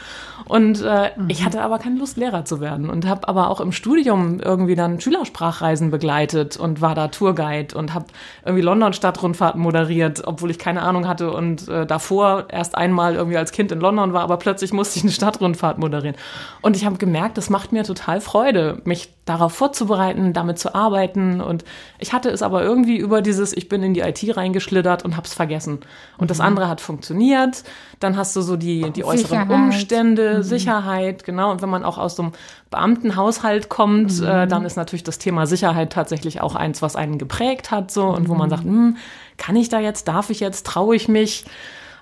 Und 0.46 0.80
äh, 0.80 1.10
mhm. 1.16 1.28
ich 1.28 1.44
hatte 1.44 1.60
aber 1.60 1.78
keine 1.78 1.98
Lust, 1.98 2.16
Lehrer 2.16 2.46
zu 2.46 2.60
werden. 2.60 2.88
Und 2.88 3.06
habe 3.06 3.28
aber 3.28 3.50
auch 3.50 3.60
im 3.60 3.72
Studium 3.72 4.40
irgendwie 4.40 4.76
dann 4.76 4.98
Schülersprachreisen 4.98 5.90
begleitet 5.90 6.56
und 6.56 6.80
war 6.80 6.94
da 6.94 7.08
Tourguide 7.08 7.76
und 7.76 7.92
habe 7.92 8.06
irgendwie 8.46 8.62
London-Stadtrundfahrten 8.62 9.60
moderiert, 9.60 10.22
obwohl 10.26 10.50
ich 10.50 10.58
keine 10.58 10.80
Ahnung 10.80 11.06
hatte. 11.06 11.32
Und 11.32 11.68
äh, 11.68 11.84
davor 11.84 12.46
erst 12.48 12.76
einmal 12.76 13.14
irgendwie 13.14 13.36
als 13.36 13.52
Kind 13.52 13.72
in 13.72 13.80
London 13.80 14.14
war, 14.14 14.22
aber 14.22 14.38
plötzlich 14.38 14.72
musste 14.72 14.98
ich 14.98 15.04
eine 15.04 15.12
Stadtrundfahrt 15.12 15.78
moderieren. 15.78 16.16
Und 16.62 16.76
ich 16.76 16.86
habe 16.86 16.96
gemerkt, 16.96 17.36
das 17.36 17.50
macht 17.50 17.72
mir 17.72 17.84
total 17.84 18.22
Freude, 18.22 18.80
mich 18.84 19.10
darauf 19.24 19.52
vorzubereiten, 19.52 20.32
damit 20.32 20.58
zu 20.58 20.74
arbeiten. 20.74 21.40
Und 21.40 21.64
ich 21.98 22.12
hatte 22.12 22.30
es 22.30 22.42
aber 22.42 22.62
irgendwie 22.62 22.91
über 22.96 23.22
dieses, 23.22 23.56
ich 23.56 23.68
bin 23.68 23.82
in 23.82 23.94
die 23.94 24.00
IT 24.00 24.36
reingeschlittert 24.36 25.04
und 25.04 25.16
hab's 25.16 25.34
vergessen. 25.34 25.80
Und 26.18 26.24
mhm. 26.24 26.26
das 26.28 26.40
andere 26.40 26.68
hat 26.68 26.80
funktioniert. 26.80 27.64
Dann 28.00 28.16
hast 28.16 28.34
du 28.36 28.40
so 28.40 28.56
die, 28.56 28.90
die 28.90 29.04
äußeren 29.04 29.48
Sicherheit. 29.48 29.50
Umstände, 29.50 30.38
mhm. 30.38 30.42
Sicherheit, 30.42 31.24
genau. 31.24 31.50
Und 31.50 31.62
wenn 31.62 31.70
man 31.70 31.84
auch 31.84 31.98
aus 31.98 32.16
so 32.16 32.22
einem 32.22 32.32
Beamtenhaushalt 32.70 33.68
kommt, 33.68 34.20
mhm. 34.20 34.26
äh, 34.26 34.46
dann 34.46 34.64
ist 34.64 34.76
natürlich 34.76 35.04
das 35.04 35.18
Thema 35.18 35.46
Sicherheit 35.46 35.92
tatsächlich 35.92 36.40
auch 36.40 36.54
eins, 36.54 36.82
was 36.82 36.96
einen 36.96 37.18
geprägt 37.18 37.70
hat, 37.70 37.90
so. 37.90 38.06
Und 38.06 38.28
wo 38.28 38.34
man 38.34 38.46
mhm. 38.46 38.50
sagt, 38.50 38.64
hm, 38.64 38.96
kann 39.36 39.56
ich 39.56 39.68
da 39.68 39.80
jetzt, 39.80 40.08
darf 40.08 40.30
ich 40.30 40.40
jetzt, 40.40 40.66
traue 40.66 40.96
ich 40.96 41.08
mich? 41.08 41.44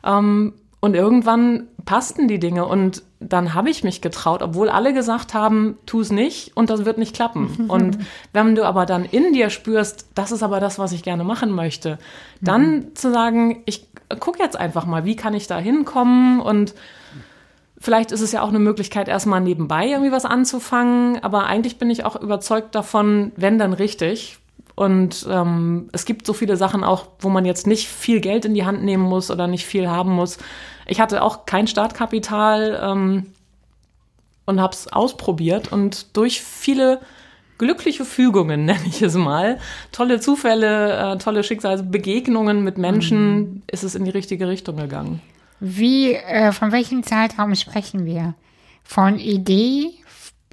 Ähm, 0.05 0.55
und 0.81 0.94
irgendwann 0.94 1.68
passten 1.85 2.26
die 2.29 2.38
Dinge 2.38 2.66
und 2.66 3.03
dann 3.20 3.52
habe 3.52 3.68
ich 3.68 3.85
mich 3.85 4.00
getraut, 4.00 4.42
obwohl 4.42 4.70
alle 4.70 4.94
gesagt 4.94 5.35
haben, 5.35 5.76
tu 5.85 6.00
es 6.00 6.11
nicht 6.11 6.56
und 6.56 6.70
das 6.70 6.87
wird 6.87 6.96
nicht 6.96 7.14
klappen. 7.14 7.66
und 7.68 7.98
wenn 8.33 8.54
du 8.54 8.64
aber 8.64 8.87
dann 8.87 9.04
in 9.04 9.33
dir 9.33 9.50
spürst, 9.50 10.09
das 10.14 10.33
ist 10.33 10.42
aber 10.42 10.59
das, 10.59 10.78
was 10.78 10.92
ich 10.92 11.02
gerne 11.02 11.22
machen 11.22 11.52
möchte, 11.52 11.98
dann 12.40 12.74
mhm. 12.74 12.96
zu 12.96 13.12
sagen, 13.12 13.62
ich 13.66 13.87
gucke 14.18 14.42
jetzt 14.42 14.56
einfach 14.56 14.87
mal, 14.87 15.04
wie 15.04 15.16
kann 15.16 15.35
ich 15.35 15.46
da 15.46 15.59
hinkommen 15.59 16.40
und 16.40 16.74
Vielleicht 17.83 18.12
ist 18.12 18.20
es 18.20 18.30
ja 18.30 18.42
auch 18.42 18.50
eine 18.50 18.59
Möglichkeit, 18.59 19.09
erstmal 19.09 19.40
nebenbei 19.40 19.87
irgendwie 19.87 20.12
was 20.12 20.26
anzufangen, 20.26 21.18
aber 21.24 21.46
eigentlich 21.46 21.78
bin 21.78 21.88
ich 21.88 22.04
auch 22.04 22.14
überzeugt 22.14 22.74
davon, 22.74 23.33
wenn 23.37 23.59
dann 23.59 23.72
richtig, 23.72 24.38
und 24.80 25.26
ähm, 25.28 25.90
es 25.92 26.06
gibt 26.06 26.24
so 26.24 26.32
viele 26.32 26.56
Sachen 26.56 26.84
auch, 26.84 27.08
wo 27.18 27.28
man 27.28 27.44
jetzt 27.44 27.66
nicht 27.66 27.86
viel 27.86 28.18
Geld 28.18 28.46
in 28.46 28.54
die 28.54 28.64
Hand 28.64 28.82
nehmen 28.82 29.02
muss 29.02 29.30
oder 29.30 29.46
nicht 29.46 29.66
viel 29.66 29.90
haben 29.90 30.10
muss. 30.10 30.38
Ich 30.86 31.02
hatte 31.02 31.22
auch 31.22 31.44
kein 31.44 31.66
Startkapital 31.66 32.80
ähm, 32.82 33.26
und 34.46 34.58
habe 34.58 34.72
es 34.72 34.90
ausprobiert 34.90 35.70
und 35.70 36.16
durch 36.16 36.40
viele 36.40 37.02
glückliche 37.58 38.06
Fügungen, 38.06 38.64
nenne 38.64 38.80
ich 38.86 39.02
es 39.02 39.16
mal, 39.16 39.58
tolle 39.92 40.18
Zufälle, 40.18 41.12
äh, 41.12 41.18
tolle 41.18 41.44
Schicksalsbegegnungen 41.44 42.64
mit 42.64 42.78
Menschen, 42.78 43.36
mhm. 43.36 43.62
ist 43.70 43.82
es 43.82 43.94
in 43.94 44.06
die 44.06 44.10
richtige 44.10 44.48
Richtung 44.48 44.78
gegangen. 44.78 45.20
Wie, 45.60 46.14
äh, 46.14 46.52
von 46.52 46.72
welchem 46.72 47.02
Zeitraum 47.02 47.54
sprechen 47.54 48.06
wir? 48.06 48.32
Von 48.82 49.18
Idee 49.18 49.90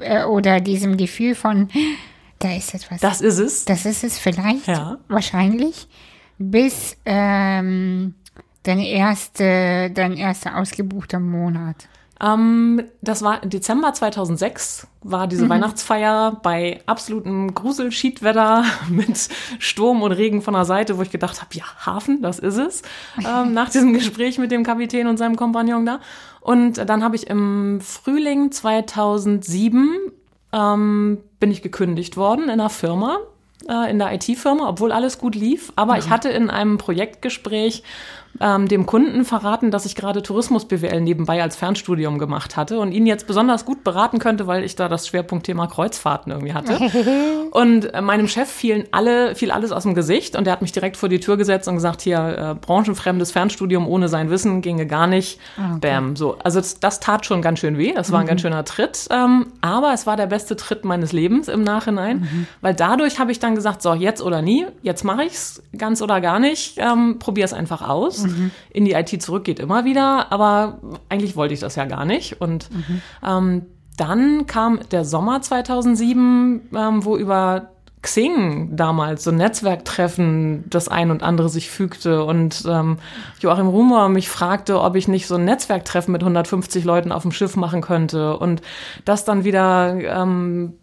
äh, 0.01 0.25
oder 0.25 0.59
diesem 0.59 0.97
Gefühl 0.97 1.33
von, 1.33 1.69
da 2.39 2.56
ist 2.56 2.73
etwas. 2.73 3.02
Das 3.02 3.21
ist 3.21 3.39
es. 3.39 3.65
Das 3.65 3.86
ist 3.86 4.04
es 4.04 4.19
vielleicht, 4.19 4.67
ja. 4.67 4.97
wahrscheinlich, 5.08 5.88
bis 6.38 6.97
ähm, 7.06 8.15
dein, 8.63 8.80
erste, 8.80 9.91
dein 9.93 10.13
erster 10.13 10.58
ausgebuchter 10.58 11.19
Monat. 11.19 11.88
Ähm, 12.19 12.84
das 13.02 13.21
war 13.21 13.41
Dezember 13.41 13.93
2006, 13.93 14.88
war 15.04 15.28
diese 15.28 15.45
mhm. 15.45 15.50
Weihnachtsfeier 15.50 16.39
bei 16.41 16.82
absolutem 16.88 17.54
Grusel-Schiedwetter 17.54 18.65
mit 18.89 19.30
Sturm 19.60 20.02
und 20.02 20.12
Regen 20.12 20.41
von 20.41 20.54
der 20.54 20.65
Seite, 20.65 20.97
wo 20.97 21.04
ich 21.04 21.12
gedacht 21.12 21.41
habe, 21.41 21.54
ja, 21.54 21.65
Hafen, 21.86 22.21
das 22.21 22.39
ist 22.39 22.58
es, 22.58 22.82
ähm, 23.19 23.54
nach 23.54 23.69
diesem 23.69 23.93
Gespräch 23.93 24.39
mit 24.39 24.52
dem 24.52 24.63
Kapitän 24.63 25.08
und 25.08 25.17
seinem 25.17 25.36
Kompagnon 25.36 25.86
da. 25.86 26.00
Und 26.41 26.78
dann 26.78 27.04
habe 27.04 27.15
ich 27.15 27.28
im 27.28 27.82
Frühling 27.82 28.52
2007 28.52 30.12
ähm, 30.58 31.20
bin 31.39 31.52
ich 31.52 31.62
gekündigt 31.62 32.17
worden 32.17 32.46
in 32.46 32.50
einer 32.50 32.70
Firma, 32.70 33.20
äh, 33.70 33.89
in 33.91 34.00
der 34.00 34.13
IT-Firma, 34.13 34.67
obwohl 34.67 34.91
alles 34.91 35.20
gut 35.20 35.36
lief. 35.36 35.72
Aber 35.76 35.93
ja. 35.93 36.00
ich 36.00 36.10
hatte 36.10 36.30
in 36.30 36.50
einem 36.50 36.78
Projektgespräch 36.78 37.84
ähm, 38.39 38.67
dem 38.67 38.86
Kunden 38.86 39.26
verraten, 39.26 39.71
dass 39.71 39.86
ich 39.86 39.95
gerade 39.95 40.21
Tourismus-BWL 40.21 41.02
nebenbei 41.02 41.41
als 41.41 41.56
Fernstudium 41.56 42.19
gemacht 42.19 42.58
hatte 42.58 42.80
und 42.80 42.91
ihn 42.91 43.06
jetzt 43.06 43.28
besonders 43.28 43.65
gut 43.65 43.84
beraten 43.84 44.19
könnte, 44.19 44.47
weil 44.47 44.63
ich 44.63 44.76
da 44.76 44.89
das 44.89 45.08
Schwerpunktthema 45.08 45.67
Kreuzfahrten 45.67 46.32
irgendwie 46.32 46.54
hatte. 46.54 46.78
und 47.52 47.93
äh, 47.93 48.02
meinem 48.02 48.28
Chef 48.28 48.50
fielen 48.50 48.86
alle, 48.91 49.36
fiel 49.36 49.52
alles 49.52 49.71
aus 49.71 49.84
dem 49.84 49.95
Gesicht 49.95 50.36
und 50.36 50.45
der 50.45 50.54
hat 50.54 50.62
mich 50.62 50.71
direkt 50.71 50.97
vor 50.97 51.10
die 51.10 51.19
Tür 51.19 51.38
gesetzt 51.38 51.67
und 51.67 51.76
gesagt, 51.76 52.02
hier, 52.02 52.38
äh, 52.38 52.56
branchenfremdes 52.56 53.32
Fernstudium 53.32 53.88
ohne 53.88 54.10
sein 54.10 54.30
Wissen 54.30 54.62
ginge 54.62 54.86
gar 54.86 55.08
nicht. 55.08 55.39
Ah, 55.58 55.76
okay. 55.76 55.80
Bam, 55.82 56.15
so. 56.15 56.38
Also 56.43 56.60
das, 56.60 56.80
das 56.80 57.00
tat 57.00 57.26
schon 57.26 57.41
ganz 57.41 57.60
schön 57.60 57.78
weh, 57.78 57.93
das 57.93 58.12
war 58.12 58.19
ein 58.19 58.28
ganz 58.28 58.41
schöner 58.41 58.65
Tritt, 58.65 59.08
ähm, 59.12 59.47
aber 59.62 59.93
es 59.93 60.06
war 60.06 60.17
der 60.17 60.28
beste 60.28 60.56
Tritt 60.56 60.86
meines 60.86 61.12
Lebens 61.12 61.47
im 61.47 61.63
Nachhinein, 61.63 62.47
weil 62.62 62.73
dadurch 62.73 63.19
habe 63.19 63.32
ich 63.32 63.39
dann 63.39 63.56
gesagt, 63.56 63.82
so, 63.82 63.93
jetzt 63.93 64.21
oder 64.21 64.41
nie, 64.41 64.65
jetzt 64.82 65.04
mache 65.04 65.23
ich's, 65.23 65.62
ganz 65.78 66.02
oder 66.02 66.21
gar 66.21 66.39
nicht, 66.39 66.78
ähm, 66.78 67.19
es 67.38 67.54
einfach 67.54 67.88
aus. 67.88 68.26
In 68.71 68.85
die 68.85 68.93
IT 68.93 69.21
zurück 69.21 69.43
geht 69.43 69.59
immer 69.59 69.85
wieder, 69.85 70.31
aber 70.31 70.79
eigentlich 71.09 71.35
wollte 71.35 71.53
ich 71.53 71.59
das 71.59 71.75
ja 71.75 71.85
gar 71.85 72.05
nicht. 72.05 72.41
Und 72.41 72.69
ähm, 73.25 73.65
dann 73.97 74.45
kam 74.45 74.79
der 74.91 75.05
Sommer 75.05 75.41
2007, 75.41 76.69
ähm, 76.75 77.05
wo 77.05 77.17
über 77.17 77.69
Xing 78.03 78.75
damals 78.75 79.23
so 79.23 79.31
ein 79.31 79.37
Netzwerktreffen 79.37 80.63
das 80.69 80.87
ein 80.87 81.09
und 81.09 81.23
andere 81.23 81.49
sich 81.49 81.69
fügte 81.69 82.23
und 82.23 82.63
ähm, 82.67 82.99
Joachim 83.39 83.67
Rumor 83.67 84.07
mich 84.07 84.29
fragte, 84.29 84.79
ob 84.79 84.95
ich 84.95 85.07
nicht 85.07 85.27
so 85.27 85.35
ein 85.35 85.45
Netzwerktreffen 85.45 86.11
mit 86.11 86.21
150 86.21 86.85
Leuten 86.85 87.11
auf 87.11 87.23
dem 87.23 87.31
Schiff 87.31 87.55
machen 87.55 87.81
könnte. 87.81 88.37
Und 88.37 88.61
das 89.03 89.25
dann 89.25 89.43
wieder 89.43 89.95
ähm, 89.99 90.75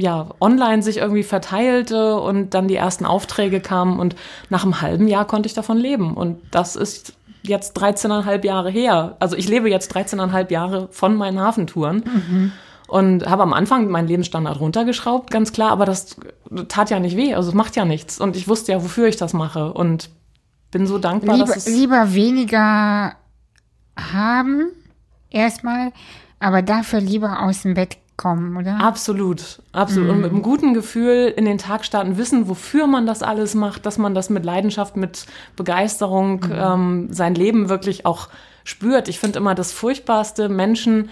ja, 0.00 0.28
online 0.40 0.82
sich 0.82 0.98
irgendwie 0.98 1.22
verteilte 1.22 2.16
und 2.20 2.54
dann 2.54 2.68
die 2.68 2.76
ersten 2.76 3.06
Aufträge 3.06 3.60
kamen 3.60 4.00
und 4.00 4.16
nach 4.48 4.64
einem 4.64 4.80
halben 4.80 5.08
Jahr 5.08 5.26
konnte 5.26 5.46
ich 5.46 5.54
davon 5.54 5.76
leben. 5.76 6.14
Und 6.14 6.40
das 6.50 6.76
ist 6.76 7.14
jetzt 7.42 7.78
13,5 7.78 8.44
Jahre 8.44 8.70
her. 8.70 9.16
Also 9.20 9.36
ich 9.36 9.48
lebe 9.48 9.70
jetzt 9.70 9.94
13,5 9.94 10.50
Jahre 10.50 10.88
von 10.90 11.16
meinen 11.16 11.40
Hafentouren. 11.40 12.52
Und 12.88 13.24
habe 13.30 13.44
am 13.44 13.52
Anfang 13.52 13.88
meinen 13.88 14.08
Lebensstandard 14.08 14.58
runtergeschraubt, 14.58 15.30
ganz 15.30 15.52
klar, 15.52 15.70
aber 15.70 15.84
das 15.84 16.16
tat 16.66 16.90
ja 16.90 16.98
nicht 16.98 17.16
weh, 17.16 17.34
also 17.34 17.50
es 17.50 17.54
macht 17.54 17.76
ja 17.76 17.84
nichts. 17.84 18.20
Und 18.20 18.34
ich 18.34 18.48
wusste 18.48 18.72
ja, 18.72 18.82
wofür 18.82 19.06
ich 19.06 19.16
das 19.16 19.32
mache. 19.32 19.72
Und 19.72 20.10
bin 20.72 20.88
so 20.88 20.98
dankbar, 20.98 21.36
Lieber, 21.36 21.46
dass 21.46 21.68
es. 21.68 21.68
lieber 21.68 22.14
weniger 22.14 23.14
haben, 23.96 24.72
erstmal, 25.30 25.92
aber 26.40 26.62
dafür 26.62 27.00
lieber 27.00 27.42
aus 27.42 27.62
dem 27.62 27.74
Bett 27.74 27.96
kommen, 28.20 28.54
oder? 28.54 28.78
Absolut, 28.80 29.62
absolut. 29.72 30.10
Und 30.10 30.20
mit 30.20 30.30
einem 30.30 30.42
guten 30.42 30.74
Gefühl 30.74 31.32
in 31.34 31.46
den 31.46 31.56
Tag 31.56 31.86
starten, 31.86 32.18
wissen, 32.18 32.50
wofür 32.50 32.86
man 32.86 33.06
das 33.06 33.22
alles 33.22 33.54
macht, 33.54 33.86
dass 33.86 33.96
man 33.96 34.14
das 34.14 34.28
mit 34.28 34.44
Leidenschaft, 34.44 34.94
mit 34.94 35.24
Begeisterung, 35.56 36.44
ähm, 36.52 37.08
sein 37.10 37.34
Leben 37.34 37.70
wirklich 37.70 38.04
auch 38.04 38.28
spürt. 38.62 39.08
Ich 39.08 39.18
finde 39.18 39.38
immer 39.38 39.54
das 39.54 39.72
Furchtbarste 39.72 40.50
Menschen, 40.50 41.08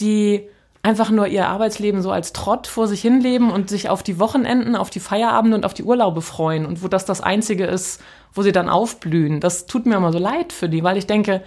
die 0.00 0.48
einfach 0.82 1.10
nur 1.10 1.28
ihr 1.28 1.46
Arbeitsleben 1.46 2.02
so 2.02 2.10
als 2.10 2.32
Trott 2.32 2.66
vor 2.66 2.88
sich 2.88 3.02
hinleben 3.02 3.52
und 3.52 3.68
sich 3.68 3.88
auf 3.88 4.02
die 4.02 4.18
Wochenenden, 4.18 4.74
auf 4.74 4.90
die 4.90 5.00
Feierabende 5.00 5.56
und 5.56 5.64
auf 5.64 5.74
die 5.74 5.84
Urlaube 5.84 6.22
freuen 6.22 6.66
und 6.66 6.82
wo 6.82 6.88
das 6.88 7.04
das 7.04 7.20
Einzige 7.20 7.66
ist, 7.66 8.02
wo 8.34 8.42
sie 8.42 8.52
dann 8.52 8.68
aufblühen. 8.68 9.38
Das 9.38 9.66
tut 9.66 9.86
mir 9.86 9.94
immer 9.94 10.12
so 10.12 10.18
leid 10.18 10.52
für 10.52 10.68
die, 10.68 10.82
weil 10.82 10.96
ich 10.96 11.06
denke, 11.06 11.44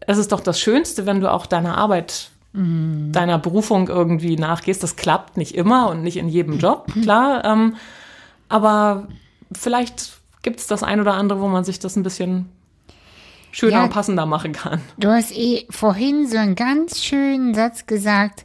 es 0.00 0.18
ist 0.18 0.30
doch 0.30 0.40
das 0.40 0.60
Schönste, 0.60 1.06
wenn 1.06 1.20
du 1.20 1.32
auch 1.32 1.46
deiner 1.46 1.78
Arbeit, 1.78 2.30
deiner 2.54 3.38
Berufung 3.38 3.88
irgendwie 3.88 4.36
nachgehst. 4.36 4.82
Das 4.82 4.96
klappt 4.96 5.38
nicht 5.38 5.54
immer 5.54 5.88
und 5.88 6.02
nicht 6.02 6.18
in 6.18 6.28
jedem 6.28 6.58
Job, 6.58 6.86
klar. 7.02 7.44
Ähm, 7.46 7.76
aber 8.48 9.08
vielleicht 9.56 10.18
gibt 10.42 10.60
es 10.60 10.66
das 10.66 10.82
ein 10.82 11.00
oder 11.00 11.14
andere, 11.14 11.40
wo 11.40 11.48
man 11.48 11.64
sich 11.64 11.78
das 11.78 11.96
ein 11.96 12.02
bisschen 12.02 12.50
schöner 13.52 13.72
Ja. 13.78 13.84
und 13.84 13.90
passender 13.90 14.26
machen 14.26 14.52
kann. 14.52 14.80
Du 14.98 15.08
hast 15.08 15.32
eh 15.32 15.66
vorhin 15.70 16.26
so 16.26 16.36
einen 16.36 16.54
ganz 16.54 17.02
schönen 17.02 17.54
Satz 17.54 17.86
gesagt, 17.86 18.44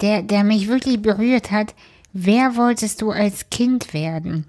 der, 0.00 0.22
der 0.22 0.44
mich 0.44 0.68
wirklich 0.68 1.02
berührt 1.02 1.50
hat. 1.50 1.74
Wer 2.12 2.54
wolltest 2.56 3.02
du 3.02 3.10
als 3.10 3.50
Kind 3.50 3.94
werden? 3.94 4.46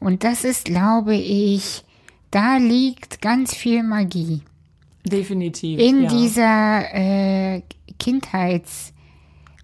Und 0.00 0.24
das 0.24 0.44
ist, 0.44 0.64
glaube 0.64 1.14
ich, 1.14 1.84
da 2.30 2.56
liegt 2.56 3.20
ganz 3.20 3.54
viel 3.54 3.82
Magie. 3.82 4.40
Definitiv. 5.04 5.80
in 5.80 6.02
ja. 6.04 6.08
dieser 6.08 6.94
äh, 6.94 7.62
Kindheits, 8.02 8.92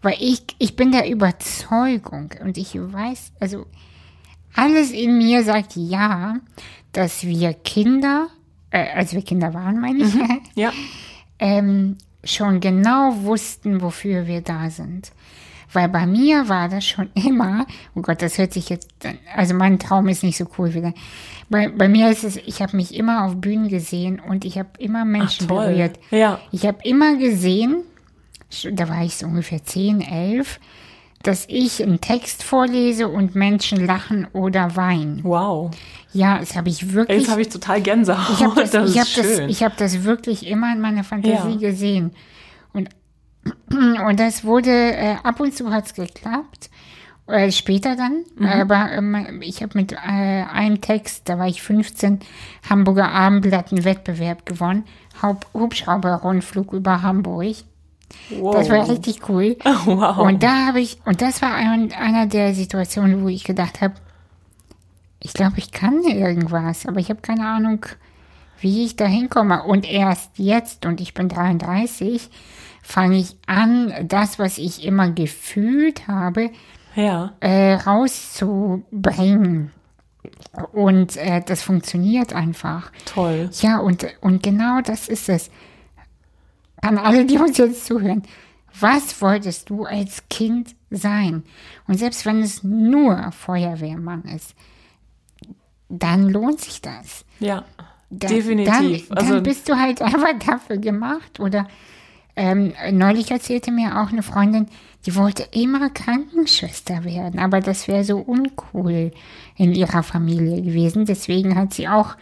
weil 0.00 0.14
ich, 0.20 0.42
ich 0.58 0.76
bin 0.76 0.92
der 0.92 1.10
Überzeugung 1.10 2.30
und 2.40 2.56
ich 2.56 2.74
weiß, 2.74 3.32
also 3.40 3.66
alles 4.54 4.92
in 4.92 5.18
mir 5.18 5.42
sagt 5.42 5.74
ja, 5.74 6.36
dass 6.92 7.24
wir 7.24 7.52
Kinder, 7.52 8.28
äh, 8.70 8.90
als 8.94 9.12
wir 9.12 9.22
Kinder 9.22 9.54
waren, 9.54 9.80
meine 9.80 10.04
ich, 10.04 10.14
Ja, 10.54 10.72
ähm, 11.40 11.96
schon 12.22 12.60
genau 12.60 13.22
wussten, 13.22 13.80
wofür 13.82 14.28
wir 14.28 14.40
da 14.40 14.70
sind. 14.70 15.10
Weil 15.72 15.88
bei 15.88 16.06
mir 16.06 16.48
war 16.48 16.68
das 16.68 16.86
schon 16.86 17.10
immer, 17.14 17.66
oh 17.96 18.00
Gott, 18.02 18.22
das 18.22 18.38
hört 18.38 18.52
sich 18.52 18.68
jetzt, 18.68 18.90
also 19.34 19.54
mein 19.54 19.80
Traum 19.80 20.06
ist 20.08 20.22
nicht 20.22 20.36
so 20.36 20.46
cool 20.58 20.74
wieder. 20.74 20.94
Bei, 21.50 21.68
bei 21.68 21.88
mir 21.88 22.08
ist 22.08 22.22
es, 22.22 22.36
ich 22.36 22.62
habe 22.62 22.76
mich 22.76 22.94
immer 22.94 23.24
auf 23.24 23.34
Bühnen 23.36 23.68
gesehen 23.68 24.20
und 24.20 24.44
ich 24.44 24.58
habe 24.58 24.68
immer 24.78 25.04
Menschen 25.04 25.48
toll. 25.48 25.66
berührt. 25.66 25.98
Ja. 26.12 26.40
Ich 26.52 26.66
habe 26.66 26.78
immer 26.84 27.16
gesehen, 27.16 27.84
da 28.72 28.88
war 28.88 29.02
ich 29.04 29.16
so 29.16 29.26
ungefähr 29.26 29.62
10, 29.64 30.00
11, 30.00 30.58
dass 31.22 31.44
ich 31.48 31.82
einen 31.82 32.00
Text 32.00 32.42
vorlese 32.44 33.08
und 33.08 33.34
Menschen 33.34 33.84
lachen 33.84 34.26
oder 34.32 34.76
weinen. 34.76 35.22
wow. 35.24 35.70
Ja, 36.14 36.38
das 36.38 36.56
habe 36.56 36.70
ich 36.70 36.94
wirklich. 36.94 37.18
Jetzt 37.20 37.30
habe 37.30 37.42
ich 37.42 37.50
total 37.50 37.82
Gänsehaut. 37.82 38.34
Ich 38.38 38.42
habe 38.42 38.60
das, 38.62 38.70
das 38.70 38.90
ich 38.94 38.98
hab 38.98 39.14
das, 39.14 39.38
ich 39.40 39.62
hab 39.62 39.76
das 39.76 40.04
wirklich 40.04 40.46
immer 40.46 40.72
in 40.72 40.80
meiner 40.80 41.04
Fantasie 41.04 41.50
Ja. 41.52 41.56
gesehen. 41.70 42.12
Und, 42.72 42.88
und 43.70 44.18
das 44.18 44.42
wurde, 44.42 44.70
äh, 44.70 45.16
ab 45.22 45.38
und 45.40 45.54
zu 45.54 45.70
hat's 45.70 45.92
geklappt. 45.92 46.70
Äh, 47.26 47.52
später 47.52 47.94
dann. 47.94 48.24
Mhm. 48.36 48.46
Aber 48.46 48.90
ähm, 48.90 49.42
ich 49.42 49.62
habe 49.62 49.76
mit 49.76 49.92
äh, 49.92 49.96
einem 49.96 50.80
Text, 50.80 51.28
da 51.28 51.38
war 51.38 51.46
ich 51.46 51.60
15, 51.60 52.20
Hamburger 52.70 53.10
Abendblatt 53.10 53.70
einen 53.70 53.84
Wettbewerb 53.84 54.46
gewonnen. 54.46 54.84
Haupt 55.20 55.46
Hubschrauber-Rundflug 55.52 56.72
über 56.72 57.02
Hamburg. 57.02 57.56
Wow. 58.30 58.54
Das 58.54 58.68
war 58.70 58.88
richtig 58.88 59.28
cool. 59.28 59.56
wow. 59.84 60.18
Und 60.18 60.42
da 60.42 60.66
habe 60.66 60.80
ich, 60.80 60.98
und 61.04 61.20
das 61.20 61.42
war 61.42 61.54
ein, 61.54 61.92
einer 61.92 62.26
der 62.26 62.54
Situationen, 62.54 63.22
wo 63.22 63.28
ich 63.28 63.44
gedacht 63.44 63.80
habe, 63.80 63.94
ich 65.20 65.32
glaube, 65.32 65.58
ich 65.58 65.72
kann 65.72 66.02
irgendwas, 66.04 66.86
aber 66.86 67.00
ich 67.00 67.10
habe 67.10 67.20
keine 67.20 67.46
Ahnung, 67.46 67.84
wie 68.60 68.84
ich 68.84 68.96
da 68.96 69.06
hinkomme. 69.06 69.64
Und 69.64 69.90
erst 69.90 70.38
jetzt, 70.38 70.86
und 70.86 71.00
ich 71.00 71.14
bin 71.14 71.28
33, 71.28 72.30
fange 72.82 73.16
ich 73.18 73.36
an, 73.46 73.92
das, 74.04 74.38
was 74.38 74.58
ich 74.58 74.84
immer 74.84 75.10
gefühlt 75.10 76.06
habe, 76.08 76.50
ja. 76.94 77.32
äh, 77.40 77.74
rauszubringen. 77.74 79.72
Und 80.72 81.16
äh, 81.16 81.42
das 81.44 81.62
funktioniert 81.62 82.32
einfach. 82.32 82.90
Toll. 83.06 83.50
Ja, 83.60 83.78
und, 83.78 84.06
und 84.20 84.42
genau 84.42 84.80
das 84.82 85.08
ist 85.08 85.28
es. 85.28 85.50
An 86.82 86.98
alle, 86.98 87.24
die 87.24 87.38
uns 87.38 87.58
jetzt 87.58 87.86
zuhören. 87.86 88.22
Was 88.80 89.20
wolltest 89.22 89.70
du 89.70 89.84
als 89.84 90.22
Kind 90.28 90.74
sein? 90.90 91.42
Und 91.86 91.98
selbst 91.98 92.24
wenn 92.26 92.40
es 92.42 92.62
nur 92.62 93.32
Feuerwehrmann 93.32 94.22
ist, 94.24 94.54
dann 95.88 96.28
lohnt 96.28 96.60
sich 96.60 96.80
das. 96.80 97.24
Ja. 97.40 97.64
Da- 98.10 98.28
Definitiv. 98.28 99.08
Dann, 99.08 99.18
also 99.18 99.34
dann 99.34 99.42
bist 99.42 99.68
du 99.68 99.76
halt 99.78 100.00
einfach 100.02 100.38
dafür 100.46 100.76
gemacht. 100.78 101.40
Oder 101.40 101.66
ähm, 102.36 102.72
neulich 102.92 103.30
erzählte 103.30 103.70
mir 103.72 104.00
auch 104.00 104.10
eine 104.12 104.22
Freundin, 104.22 104.66
die 105.06 105.14
wollte 105.16 105.44
immer 105.52 105.90
Krankenschwester 105.90 107.04
werden, 107.04 107.38
aber 107.40 107.60
das 107.60 107.88
wäre 107.88 108.04
so 108.04 108.18
uncool 108.18 109.12
in 109.56 109.74
ihrer 109.74 110.02
Familie 110.02 110.60
gewesen. 110.62 111.04
Deswegen 111.06 111.54
hat 111.56 111.72
sie 111.74 111.88
auch 111.88 112.16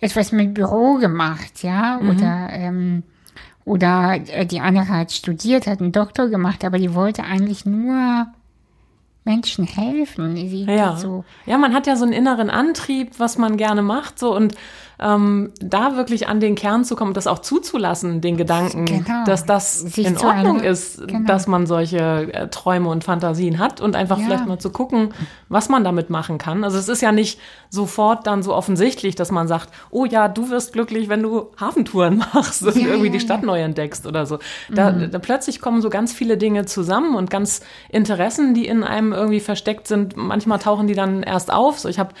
etwas 0.00 0.32
mit 0.32 0.54
Büro 0.54 0.94
gemacht, 0.94 1.62
ja, 1.62 1.98
Mhm. 2.00 2.10
oder 2.10 2.48
ähm, 2.52 3.02
oder 3.64 4.14
äh, 4.28 4.46
die 4.46 4.60
andere 4.60 4.88
hat 4.88 5.10
studiert, 5.12 5.66
hat 5.66 5.80
einen 5.80 5.92
Doktor 5.92 6.28
gemacht, 6.28 6.64
aber 6.64 6.78
die 6.78 6.94
wollte 6.94 7.24
eigentlich 7.24 7.66
nur 7.66 8.26
Menschen 9.24 9.64
helfen. 9.66 10.36
Sie 10.36 10.64
Ja. 10.64 10.96
so 10.96 11.24
ja, 11.46 11.58
man 11.58 11.74
hat 11.74 11.86
ja 11.88 11.96
so 11.96 12.04
einen 12.04 12.12
inneren 12.12 12.48
Antrieb, 12.48 13.18
was 13.18 13.38
man 13.38 13.56
gerne 13.56 13.82
macht, 13.82 14.18
so 14.20 14.34
und 14.36 14.54
ähm, 14.98 15.52
da 15.60 15.96
wirklich 15.96 16.28
an 16.28 16.40
den 16.40 16.54
Kern 16.54 16.84
zu 16.84 16.96
kommen, 16.96 17.12
das 17.12 17.26
auch 17.26 17.40
zuzulassen, 17.40 18.20
den 18.20 18.36
Gedanken, 18.36 18.84
Genau. 18.86 19.24
dass 19.26 19.44
das 19.44 19.80
Sich 19.80 20.06
in 20.06 20.16
Ordnung 20.18 20.60
einer- 20.60 20.64
ist, 20.70 21.06
genau. 21.06 21.26
dass 21.26 21.46
man 21.46 21.66
solche 21.66 21.98
äh, 22.32 22.48
Träume 22.48 22.88
und 22.88 23.04
Fantasien 23.04 23.58
hat 23.58 23.80
und 23.80 23.94
einfach 23.96 24.18
Ja. 24.18 24.24
vielleicht 24.24 24.46
mal 24.46 24.58
zu 24.58 24.70
gucken, 24.70 25.12
was 25.48 25.68
man 25.68 25.84
damit 25.84 26.08
machen 26.10 26.38
kann. 26.38 26.64
Also 26.64 26.78
es 26.78 26.88
ist 26.88 27.02
ja 27.02 27.12
nicht 27.12 27.38
sofort 27.68 28.26
dann 28.26 28.42
so 28.42 28.54
offensichtlich, 28.54 29.14
dass 29.16 29.30
man 29.30 29.48
sagt, 29.48 29.68
oh 29.90 30.04
ja, 30.06 30.28
du 30.28 30.50
wirst 30.50 30.72
glücklich, 30.72 31.08
wenn 31.08 31.22
du 31.22 31.50
Hafentouren 31.60 32.18
machst 32.34 32.62
und 32.62 32.76
Ja, 32.76 32.86
irgendwie 32.88 33.06
ja, 33.08 33.12
die 33.12 33.20
Stadt 33.20 33.42
neu 33.42 33.60
entdeckst 33.60 34.06
oder 34.06 34.24
so. 34.24 34.38
Da, 34.70 34.92
da 34.92 35.18
plötzlich 35.18 35.60
kommen 35.60 35.82
so 35.82 35.90
ganz 35.90 36.12
viele 36.12 36.36
Dinge 36.38 36.64
zusammen 36.64 37.14
und 37.16 37.28
ganz 37.28 37.60
Interessen, 37.90 38.54
die 38.54 38.66
in 38.66 38.82
einem 38.82 39.12
irgendwie 39.12 39.40
versteckt 39.40 39.88
sind. 39.88 40.16
Manchmal 40.16 40.58
tauchen 40.58 40.86
die 40.86 40.94
dann 40.94 41.22
erst 41.22 41.52
auf. 41.52 41.78
So, 41.78 41.88
ich 41.88 41.98
habe 41.98 42.14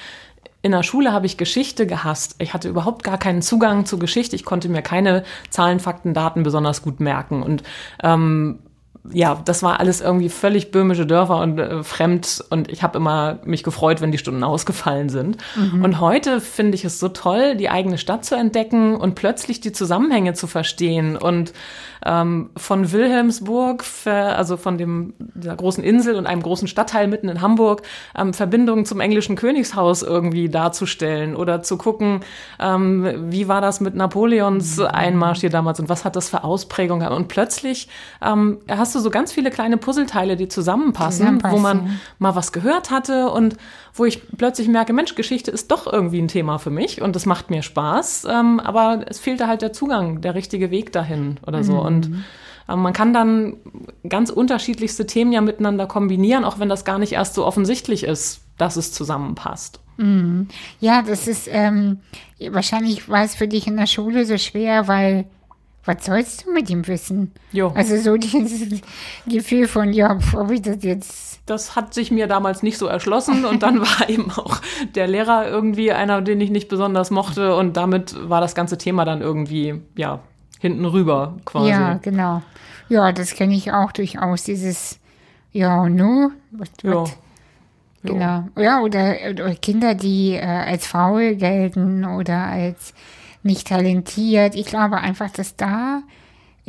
in 0.66 0.72
der 0.72 0.82
Schule 0.82 1.12
habe 1.12 1.26
ich 1.26 1.38
Geschichte 1.38 1.86
gehasst. 1.86 2.34
Ich 2.38 2.52
hatte 2.52 2.68
überhaupt 2.68 3.04
gar 3.04 3.18
keinen 3.18 3.40
Zugang 3.40 3.86
zu 3.86 3.98
Geschichte. 3.98 4.34
Ich 4.34 4.44
konnte 4.44 4.68
mir 4.68 4.82
keine 4.82 5.22
Zahlen, 5.48 5.78
Fakten, 5.78 6.12
Daten 6.12 6.42
besonders 6.42 6.82
gut 6.82 6.98
merken. 6.98 7.44
Und 7.44 7.62
ähm, 8.02 8.58
ja, 9.12 9.40
das 9.44 9.62
war 9.62 9.78
alles 9.78 10.00
irgendwie 10.00 10.28
völlig 10.28 10.72
böhmische 10.72 11.06
Dörfer 11.06 11.38
und 11.38 11.58
äh, 11.58 11.84
fremd 11.84 12.44
und 12.50 12.68
ich 12.70 12.82
habe 12.82 12.98
immer 12.98 13.38
mich 13.44 13.62
gefreut, 13.62 14.00
wenn 14.00 14.10
die 14.10 14.18
Stunden 14.18 14.42
ausgefallen 14.42 15.08
sind. 15.08 15.36
Mhm. 15.54 15.84
Und 15.84 16.00
heute 16.00 16.40
finde 16.40 16.74
ich 16.74 16.84
es 16.84 16.98
so 16.98 17.08
toll, 17.08 17.56
die 17.56 17.70
eigene 17.70 17.98
Stadt 17.98 18.24
zu 18.24 18.34
entdecken 18.34 18.96
und 18.96 19.14
plötzlich 19.14 19.60
die 19.60 19.70
Zusammenhänge 19.70 20.34
zu 20.34 20.48
verstehen 20.48 21.16
und 21.16 21.52
ähm, 22.06 22.50
von 22.56 22.92
Wilhelmsburg, 22.92 23.84
also 24.06 24.56
von 24.56 24.78
dem, 24.78 25.14
dieser 25.18 25.56
großen 25.56 25.82
Insel 25.82 26.14
und 26.14 26.26
einem 26.26 26.42
großen 26.42 26.68
Stadtteil 26.68 27.08
mitten 27.08 27.28
in 27.28 27.40
Hamburg, 27.40 27.82
ähm, 28.16 28.32
Verbindungen 28.32 28.86
zum 28.86 29.00
englischen 29.00 29.36
Königshaus 29.36 30.02
irgendwie 30.02 30.48
darzustellen 30.48 31.34
oder 31.34 31.62
zu 31.62 31.76
gucken, 31.76 32.20
ähm, 32.60 33.30
wie 33.30 33.48
war 33.48 33.60
das 33.60 33.80
mit 33.80 33.94
Napoleons 33.94 34.80
Einmarsch 34.80 35.40
hier 35.40 35.50
damals 35.50 35.80
und 35.80 35.88
was 35.88 36.04
hat 36.04 36.16
das 36.16 36.30
für 36.30 36.44
Ausprägungen. 36.44 37.08
Und 37.08 37.28
plötzlich 37.28 37.88
ähm, 38.22 38.58
hast 38.68 38.94
du 38.94 39.00
so 39.00 39.10
ganz 39.10 39.32
viele 39.32 39.50
kleine 39.50 39.76
Puzzleteile, 39.76 40.36
die 40.36 40.48
zusammenpassen, 40.48 41.40
zusammenpassen, 41.40 41.56
wo 41.56 41.60
man 41.60 42.00
mal 42.18 42.36
was 42.36 42.52
gehört 42.52 42.90
hatte 42.90 43.30
und 43.30 43.56
wo 43.98 44.04
ich 44.04 44.20
plötzlich 44.36 44.68
merke, 44.68 44.92
Mensch, 44.92 45.14
Geschichte 45.14 45.50
ist 45.50 45.70
doch 45.70 45.90
irgendwie 45.90 46.20
ein 46.20 46.28
Thema 46.28 46.58
für 46.58 46.70
mich 46.70 47.02
und 47.02 47.16
das 47.16 47.26
macht 47.26 47.50
mir 47.50 47.62
Spaß, 47.62 48.26
ähm, 48.30 48.60
aber 48.60 49.04
es 49.08 49.18
fehlte 49.18 49.46
halt 49.46 49.62
der 49.62 49.72
Zugang, 49.72 50.20
der 50.20 50.34
richtige 50.34 50.70
Weg 50.70 50.92
dahin 50.92 51.38
oder 51.46 51.64
so. 51.64 51.74
Mhm. 51.74 51.78
Und 51.80 52.10
äh, 52.68 52.76
man 52.76 52.92
kann 52.92 53.12
dann 53.12 53.56
ganz 54.08 54.30
unterschiedlichste 54.30 55.06
Themen 55.06 55.32
ja 55.32 55.40
miteinander 55.40 55.86
kombinieren, 55.86 56.44
auch 56.44 56.58
wenn 56.58 56.68
das 56.68 56.84
gar 56.84 56.98
nicht 56.98 57.12
erst 57.12 57.34
so 57.34 57.44
offensichtlich 57.44 58.04
ist, 58.04 58.42
dass 58.58 58.76
es 58.76 58.92
zusammenpasst. 58.92 59.80
Mhm. 59.96 60.48
Ja, 60.80 61.02
das 61.02 61.26
ist 61.26 61.48
ähm, 61.50 62.00
wahrscheinlich 62.50 63.08
war 63.08 63.24
es 63.24 63.34
für 63.34 63.48
dich 63.48 63.66
in 63.66 63.76
der 63.76 63.86
Schule 63.86 64.26
so 64.26 64.36
schwer, 64.36 64.88
weil 64.88 65.24
was 65.86 66.04
sollst 66.04 66.44
du 66.44 66.52
mit 66.52 66.68
ihm 66.68 66.86
wissen? 66.86 67.32
Jo. 67.52 67.72
Also 67.74 67.96
so 67.96 68.16
dieses 68.16 68.82
Gefühl 69.26 69.68
von, 69.68 69.92
ja, 69.92 70.18
ob 70.34 70.50
ich 70.50 70.62
das 70.62 70.82
jetzt. 70.82 71.40
Das 71.46 71.76
hat 71.76 71.94
sich 71.94 72.10
mir 72.10 72.26
damals 72.26 72.62
nicht 72.62 72.76
so 72.76 72.86
erschlossen 72.86 73.44
und 73.44 73.62
dann 73.62 73.80
war 73.80 74.08
eben 74.08 74.30
auch 74.32 74.60
der 74.94 75.06
Lehrer 75.06 75.48
irgendwie 75.48 75.92
einer, 75.92 76.20
den 76.22 76.40
ich 76.40 76.50
nicht 76.50 76.68
besonders 76.68 77.10
mochte 77.10 77.54
und 77.54 77.76
damit 77.76 78.16
war 78.28 78.40
das 78.40 78.54
ganze 78.54 78.78
Thema 78.78 79.04
dann 79.04 79.20
irgendwie, 79.20 79.80
ja, 79.96 80.20
hinten 80.58 80.84
rüber 80.84 81.36
quasi. 81.44 81.70
Ja, 81.70 81.94
genau. 81.94 82.42
Ja, 82.88 83.12
das 83.12 83.34
kenne 83.34 83.54
ich 83.54 83.72
auch 83.72 83.92
durchaus, 83.92 84.44
dieses 84.44 84.98
Ja, 85.52 85.88
nu? 85.88 86.32
Was, 86.50 86.70
ja. 86.82 87.04
Genau. 88.02 88.44
Ja, 88.56 88.80
oder, 88.80 89.16
oder 89.30 89.54
Kinder, 89.56 89.94
die 89.94 90.34
äh, 90.34 90.44
als 90.44 90.86
faul 90.86 91.34
gelten 91.34 92.04
oder 92.04 92.38
als 92.46 92.94
nicht 93.46 93.68
talentiert. 93.68 94.54
Ich 94.54 94.66
glaube 94.66 94.98
einfach, 94.98 95.30
dass 95.30 95.56
da 95.56 96.02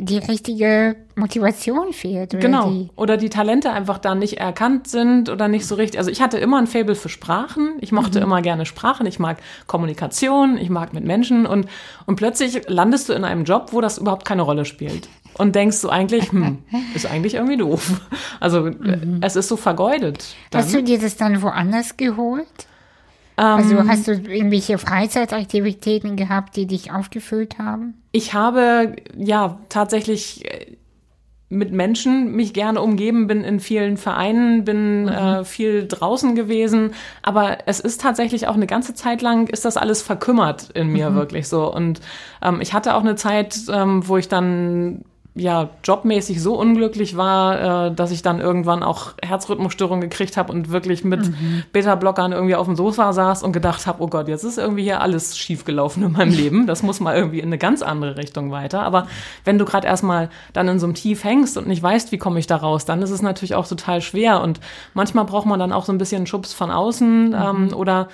die 0.00 0.18
richtige 0.18 0.94
Motivation 1.16 1.92
fehlt. 1.92 2.32
Oder 2.32 2.40
genau. 2.40 2.70
Die 2.70 2.88
oder 2.94 3.16
die 3.16 3.30
Talente 3.30 3.72
einfach 3.72 3.98
da 3.98 4.14
nicht 4.14 4.38
erkannt 4.38 4.86
sind 4.86 5.28
oder 5.28 5.48
nicht 5.48 5.66
so 5.66 5.74
richtig. 5.74 5.98
Also 5.98 6.10
ich 6.12 6.22
hatte 6.22 6.38
immer 6.38 6.58
ein 6.58 6.68
Fable 6.68 6.94
für 6.94 7.08
Sprachen. 7.08 7.74
Ich 7.80 7.90
mochte 7.90 8.20
mhm. 8.20 8.26
immer 8.26 8.40
gerne 8.40 8.64
Sprachen. 8.64 9.06
Ich 9.06 9.18
mag 9.18 9.38
Kommunikation. 9.66 10.56
Ich 10.56 10.70
mag 10.70 10.94
mit 10.94 11.04
Menschen. 11.04 11.46
Und, 11.46 11.66
und 12.06 12.14
plötzlich 12.14 12.68
landest 12.68 13.08
du 13.08 13.12
in 13.12 13.24
einem 13.24 13.42
Job, 13.42 13.72
wo 13.72 13.80
das 13.80 13.98
überhaupt 13.98 14.24
keine 14.24 14.42
Rolle 14.42 14.64
spielt. 14.64 15.08
Und 15.34 15.56
denkst 15.56 15.80
du 15.82 15.88
eigentlich, 15.88 16.30
hm, 16.30 16.58
ist 16.94 17.06
eigentlich 17.06 17.34
irgendwie 17.34 17.56
doof. 17.56 18.00
Also 18.38 18.62
mhm. 18.62 19.18
es 19.20 19.34
ist 19.34 19.48
so 19.48 19.56
vergeudet. 19.56 20.36
Dann. 20.50 20.62
Hast 20.62 20.74
du 20.74 20.82
dir 20.82 21.00
das 21.00 21.16
dann 21.16 21.42
woanders 21.42 21.96
geholt? 21.96 22.46
Also 23.38 23.76
ähm, 23.76 23.88
hast 23.88 24.08
du 24.08 24.12
irgendwelche 24.12 24.78
Freizeitaktivitäten 24.78 26.16
gehabt, 26.16 26.56
die 26.56 26.66
dich 26.66 26.90
aufgefüllt 26.90 27.58
haben? 27.58 27.94
Ich 28.10 28.34
habe 28.34 28.96
ja 29.16 29.60
tatsächlich 29.68 30.44
äh, 30.44 30.76
mit 31.48 31.72
Menschen 31.72 32.32
mich 32.32 32.52
gerne 32.52 32.82
umgeben, 32.82 33.28
bin 33.28 33.44
in 33.44 33.60
vielen 33.60 33.96
Vereinen, 33.96 34.64
bin 34.64 35.02
mhm. 35.02 35.08
äh, 35.08 35.44
viel 35.44 35.86
draußen 35.86 36.34
gewesen, 36.34 36.94
aber 37.22 37.58
es 37.66 37.78
ist 37.78 38.00
tatsächlich 38.00 38.48
auch 38.48 38.54
eine 38.54 38.66
ganze 38.66 38.94
Zeit 38.94 39.22
lang 39.22 39.46
ist 39.46 39.64
das 39.64 39.76
alles 39.76 40.02
verkümmert 40.02 40.70
in 40.70 40.88
mir 40.88 41.10
mhm. 41.10 41.14
wirklich 41.14 41.46
so 41.46 41.72
und 41.72 42.00
ähm, 42.42 42.60
ich 42.60 42.74
hatte 42.74 42.94
auch 42.94 43.02
eine 43.02 43.14
Zeit, 43.14 43.56
ähm, 43.72 44.06
wo 44.08 44.16
ich 44.16 44.28
dann 44.28 45.04
ja 45.38 45.70
jobmäßig 45.84 46.42
so 46.42 46.58
unglücklich 46.58 47.16
war, 47.16 47.86
äh, 47.86 47.94
dass 47.94 48.10
ich 48.10 48.22
dann 48.22 48.40
irgendwann 48.40 48.82
auch 48.82 49.14
Herzrhythmusstörungen 49.22 50.02
gekriegt 50.02 50.36
habe 50.36 50.52
und 50.52 50.70
wirklich 50.70 51.04
mit 51.04 51.28
mhm. 51.28 51.62
Beta-Blockern 51.72 52.32
irgendwie 52.32 52.54
auf 52.54 52.66
dem 52.66 52.76
Sofa 52.76 53.12
saß 53.12 53.42
und 53.42 53.52
gedacht 53.52 53.86
habe, 53.86 54.02
oh 54.02 54.08
Gott, 54.08 54.28
jetzt 54.28 54.44
ist 54.44 54.58
irgendwie 54.58 54.82
hier 54.82 55.00
alles 55.00 55.38
schiefgelaufen 55.38 56.02
in 56.02 56.12
meinem 56.12 56.32
Leben. 56.32 56.66
Das 56.66 56.82
muss 56.82 57.00
mal 57.00 57.16
irgendwie 57.16 57.40
in 57.40 57.46
eine 57.46 57.58
ganz 57.58 57.82
andere 57.82 58.16
Richtung 58.16 58.50
weiter. 58.50 58.82
Aber 58.82 59.06
wenn 59.44 59.58
du 59.58 59.64
gerade 59.64 59.86
erstmal 59.86 60.28
dann 60.52 60.68
in 60.68 60.78
so 60.78 60.86
einem 60.86 60.94
Tief 60.94 61.24
hängst 61.24 61.56
und 61.56 61.66
nicht 61.66 61.82
weißt, 61.82 62.12
wie 62.12 62.18
komme 62.18 62.38
ich 62.38 62.46
da 62.46 62.56
raus, 62.56 62.84
dann 62.84 63.02
ist 63.02 63.10
es 63.10 63.22
natürlich 63.22 63.54
auch 63.54 63.66
total 63.66 64.00
schwer. 64.00 64.42
Und 64.42 64.60
manchmal 64.94 65.24
braucht 65.24 65.46
man 65.46 65.58
dann 65.58 65.72
auch 65.72 65.84
so 65.84 65.92
ein 65.92 65.98
bisschen 65.98 66.26
Schubs 66.26 66.52
von 66.52 66.70
außen 66.70 67.28
mhm. 67.28 67.34
ähm, 67.34 67.74
oder 67.74 68.08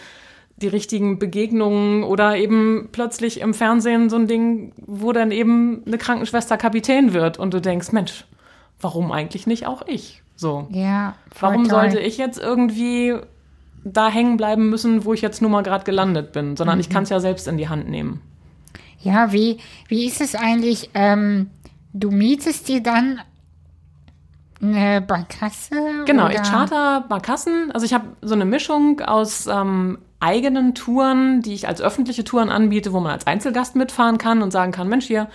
die 0.57 0.69
richtigen 0.69 1.19
Begegnungen 1.19 2.05
oder 2.05 2.37
eben 2.37 2.89
plötzlich 2.93 3.41
im 3.41 3.55
Fernsehen 3.55 4.09
so 4.09 4.17
ein 4.17 4.27
Ding, 4.27 4.73
wo 4.77 5.13
dann 5.13 5.31
eben 5.31 5.83
eine 5.87 5.99
Krankenschwester 5.99 6.57
Kapitän 6.57 7.13
wird 7.13 7.39
und 7.39 7.53
du 7.53 7.61
denkst, 7.61 7.93
Mensch, 7.93 8.25
warum 8.81 9.11
eigentlich 9.11 9.47
nicht 9.47 9.67
auch 9.67 9.83
ich? 9.87 10.23
So. 10.37 10.69
Ja. 10.71 11.15
Warum 11.39 11.65
toll. 11.65 11.71
sollte 11.71 11.99
ich 11.99 12.19
jetzt 12.19 12.39
irgendwie 12.39 13.15
da 13.85 14.09
hängen 14.09 14.37
bleiben 14.37 14.71
müssen, 14.71 15.05
wo 15.05 15.13
ich 15.13 15.23
jetzt 15.23 15.43
nur 15.43 15.51
mal 15.51 15.63
gerade 15.63 15.85
gelandet 15.85 16.33
bin, 16.33 16.57
sondern 16.57 16.77
mhm. 16.77 16.81
ich 16.81 16.89
kann 16.89 17.03
es 17.03 17.11
ja 17.11 17.21
selbst 17.21 17.47
in 17.49 17.59
die 17.59 17.69
Hand 17.69 17.89
nehmen. 17.89 18.21
Ja, 19.01 19.33
wie, 19.33 19.59
wie 19.89 20.07
ist 20.07 20.21
es 20.21 20.35
eigentlich? 20.35 20.91
Ähm, 20.95 21.51
du 21.93 22.11
mietest 22.11 22.69
dir 22.69 22.83
dann 22.83 23.21
eine 24.63 25.03
Barkasse? 25.03 26.05
Genau, 26.07 26.27
oder? 26.27 26.35
ich 26.35 26.43
charter 26.43 27.05
Barkassen. 27.09 27.71
Also 27.73 27.85
ich 27.85 27.93
habe 27.93 28.07
so 28.23 28.35
eine 28.35 28.47
Mischung 28.47 29.01
aus 29.01 29.47
ähm, 29.47 29.99
eigenen 30.25 30.75
Touren, 30.75 31.43
die 31.43 31.53
ich 31.55 31.69
als 31.69 31.83
öffentliche 31.83 32.25
Touren 32.25 32.49
anbiete, 32.49 32.93
wo 32.93 33.01
man 33.01 33.13
als 33.13 33.27
Einzelgast 33.27 33.77
mitfahren 33.77 34.19
kann 34.19 34.43
und 34.43 34.51
sagen 34.51 34.73
kann, 34.73 34.89
Mensch, 34.89 35.07
hier 35.07 35.29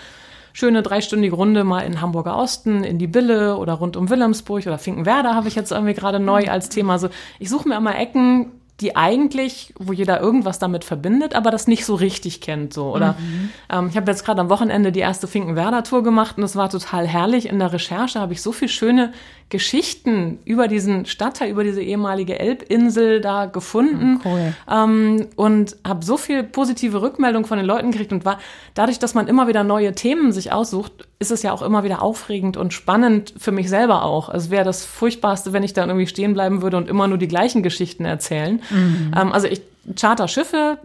schöne 0.52 0.82
dreistündige 0.82 1.36
Runde 1.36 1.64
mal 1.64 1.82
in 1.82 2.02
Hamburger 2.02 2.36
Osten, 2.36 2.84
in 2.84 2.98
die 2.98 3.08
Bille 3.08 3.56
oder 3.58 3.74
rund 3.74 3.96
um 3.96 4.10
Wilhelmsburg 4.10 4.66
oder 4.66 4.80
Finkenwerder 4.80 5.36
habe 5.36 5.48
ich 5.48 5.56
jetzt 5.56 5.72
irgendwie 5.72 5.94
gerade 5.94 6.20
neu 6.20 6.50
als 6.50 6.70
Thema. 6.70 7.00
So, 7.00 7.10
ich 7.38 7.50
suche 7.50 7.70
mir 7.70 7.78
immer 7.78 7.98
Ecken, 7.98 8.52
die 8.82 8.96
eigentlich, 8.96 9.74
wo 9.78 9.92
jeder 9.92 10.22
irgendwas 10.22 10.58
damit 10.58 10.86
verbindet, 10.86 11.36
aber 11.36 11.52
das 11.52 11.68
nicht 11.68 11.86
so 11.86 11.96
richtig 11.96 12.40
kennt. 12.40 12.74
So. 12.74 12.96
Oder 12.96 13.16
mhm. 13.20 13.50
ähm, 13.70 13.88
ich 13.90 13.98
habe 13.98 14.10
jetzt 14.10 14.24
gerade 14.26 14.40
am 14.40 14.50
Wochenende 14.50 14.92
die 14.92 15.02
erste 15.02 15.28
Finkenwerder-Tour 15.28 16.04
gemacht 16.04 16.38
und 16.38 16.44
es 16.44 16.56
war 16.56 16.70
total 16.70 17.06
herrlich. 17.06 17.50
In 17.50 17.60
der 17.60 17.74
Recherche 17.74 18.20
habe 18.20 18.34
ich 18.34 18.42
so 18.42 18.52
viel 18.52 18.70
schöne 18.70 19.12
Geschichten 19.50 20.40
über 20.46 20.68
diesen 20.68 21.06
Stadtteil, 21.06 21.50
über 21.50 21.64
diese 21.64 21.82
ehemalige 21.82 22.38
Elbinsel 22.40 23.20
da 23.20 23.46
gefunden. 23.48 24.22
Oh, 24.24 24.30
cool. 24.30 24.54
ähm, 24.72 25.28
und 25.36 25.76
habe 25.86 26.06
so 26.06 26.18
viel 26.18 26.44
positive 26.44 27.02
Rückmeldung 27.02 27.46
von 27.46 27.58
den 27.58 27.66
Leuten 27.66 27.92
gekriegt 27.92 28.12
und 28.12 28.26
war 28.26 28.40
dadurch, 28.76 29.00
dass 29.00 29.16
man 29.16 29.28
immer 29.28 29.48
wieder 29.48 29.64
neue 29.64 29.94
Themen 29.96 30.32
sich 30.32 30.52
aussucht, 30.52 31.08
ist 31.18 31.32
es 31.32 31.42
ja 31.42 31.52
auch 31.52 31.64
immer 31.64 31.84
wieder 31.84 32.02
aufregend 32.02 32.58
und 32.58 32.74
spannend 32.74 33.34
für 33.38 33.52
mich 33.52 33.70
selber 33.70 34.04
auch. 34.04 34.30
Es 34.34 34.52
wäre 34.52 34.66
das 34.66 34.86
Furchtbarste, 34.86 35.52
wenn 35.52 35.64
ich 35.64 35.74
dann 35.74 35.90
irgendwie 35.90 36.08
stehen 36.08 36.34
bleiben 36.34 36.62
würde 36.62 36.78
und 36.78 36.88
immer 36.88 37.08
nur 37.08 37.18
die 37.18 37.28
gleichen 37.28 37.64
Geschichten 37.64 38.06
erzählen. 38.06 38.62
Mhm. 38.70 39.14
Ähm, 39.20 39.32
also 39.32 39.48
ich 39.48 39.62
charter 39.96 40.28
Schiffe, 40.28 40.78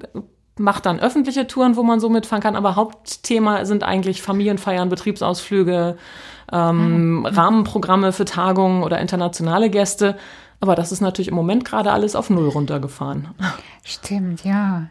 mache 0.57 0.83
dann 0.83 1.01
öffentliche 1.01 1.47
Touren, 1.47 1.77
wo 1.77 1.83
man 1.83 2.01
so 2.01 2.09
mitfahren 2.09 2.43
kann, 2.43 2.57
aber 2.57 2.77
Hauptthema 2.77 3.65
sind 3.65 3.83
eigentlich 3.83 4.23
Familienfeiern, 4.23 4.89
Betriebsausflüge, 4.89 5.97
ähm, 6.53 7.21
mhm. 7.21 7.27
Rahmenprogramme 7.27 8.13
für 8.13 8.25
Tagungen 8.25 8.83
oder 8.83 9.01
internationale 9.01 9.71
Gäste. 9.71 10.17
Aber 10.61 10.75
das 10.75 10.93
ist 10.93 11.01
natürlich 11.01 11.29
im 11.29 11.35
Moment 11.35 11.65
gerade 11.65 11.93
alles 11.93 12.17
auf 12.17 12.31
Null 12.31 12.49
runtergefahren. 12.49 13.29
Stimmt, 13.83 14.45
ja. 14.45 14.87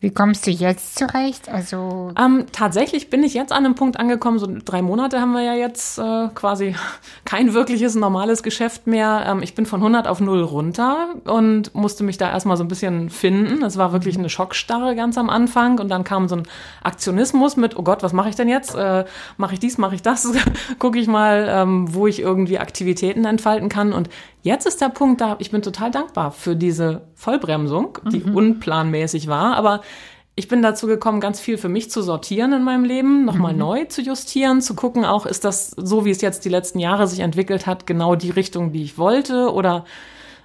Wie 0.00 0.10
kommst 0.10 0.46
du 0.46 0.52
jetzt 0.52 0.96
zurecht? 0.96 1.48
Also 1.48 2.12
ähm, 2.16 2.46
tatsächlich 2.52 3.10
bin 3.10 3.24
ich 3.24 3.34
jetzt 3.34 3.50
an 3.50 3.64
einem 3.64 3.74
Punkt 3.74 3.98
angekommen. 3.98 4.38
So 4.38 4.46
drei 4.64 4.80
Monate 4.80 5.20
haben 5.20 5.32
wir 5.32 5.42
ja 5.42 5.54
jetzt 5.54 5.98
äh, 5.98 6.28
quasi 6.36 6.76
kein 7.24 7.52
wirkliches 7.52 7.96
normales 7.96 8.44
Geschäft 8.44 8.86
mehr. 8.86 9.24
Ähm, 9.26 9.42
ich 9.42 9.56
bin 9.56 9.66
von 9.66 9.80
100 9.80 10.06
auf 10.06 10.20
0 10.20 10.42
runter 10.42 11.08
und 11.24 11.74
musste 11.74 12.04
mich 12.04 12.16
da 12.16 12.30
erstmal 12.30 12.56
so 12.56 12.62
ein 12.62 12.68
bisschen 12.68 13.10
finden. 13.10 13.64
Es 13.64 13.76
war 13.76 13.92
wirklich 13.92 14.16
eine 14.16 14.28
Schockstarre 14.28 14.94
ganz 14.94 15.18
am 15.18 15.28
Anfang 15.28 15.80
und 15.80 15.88
dann 15.88 16.04
kam 16.04 16.28
so 16.28 16.36
ein 16.36 16.48
Aktionismus 16.84 17.56
mit: 17.56 17.76
Oh 17.76 17.82
Gott, 17.82 18.04
was 18.04 18.12
mache 18.12 18.28
ich 18.28 18.36
denn 18.36 18.48
jetzt? 18.48 18.76
Äh, 18.76 19.04
mache 19.36 19.54
ich 19.54 19.58
dies? 19.58 19.78
Mache 19.78 19.96
ich 19.96 20.02
das? 20.02 20.32
Gucke 20.78 21.00
ich 21.00 21.08
mal, 21.08 21.48
ähm, 21.50 21.92
wo 21.92 22.06
ich 22.06 22.20
irgendwie 22.20 22.60
Aktivitäten 22.60 23.24
entfalten 23.24 23.68
kann. 23.68 23.92
Und 23.92 24.08
Jetzt 24.42 24.66
ist 24.66 24.80
der 24.80 24.88
Punkt 24.88 25.20
da, 25.20 25.36
ich 25.38 25.50
bin 25.50 25.62
total 25.62 25.90
dankbar 25.90 26.30
für 26.30 26.56
diese 26.56 27.02
Vollbremsung, 27.14 27.98
die 28.12 28.20
mhm. 28.20 28.34
unplanmäßig 28.34 29.28
war, 29.28 29.56
aber 29.56 29.82
ich 30.34 30.46
bin 30.46 30.62
dazu 30.62 30.86
gekommen, 30.86 31.20
ganz 31.20 31.40
viel 31.40 31.58
für 31.58 31.68
mich 31.68 31.90
zu 31.90 32.00
sortieren 32.00 32.52
in 32.52 32.62
meinem 32.62 32.84
Leben, 32.84 33.24
nochmal 33.24 33.52
mhm. 33.52 33.58
neu 33.58 33.84
zu 33.86 34.02
justieren, 34.02 34.60
zu 34.62 34.74
gucken, 34.74 35.04
auch 35.04 35.26
ist 35.26 35.44
das 35.44 35.70
so, 35.70 36.04
wie 36.04 36.10
es 36.10 36.20
jetzt 36.20 36.44
die 36.44 36.48
letzten 36.48 36.78
Jahre 36.78 37.08
sich 37.08 37.20
entwickelt 37.20 37.66
hat, 37.66 37.86
genau 37.86 38.14
die 38.14 38.30
Richtung, 38.30 38.72
die 38.72 38.84
ich 38.84 38.98
wollte 38.98 39.52
oder 39.52 39.84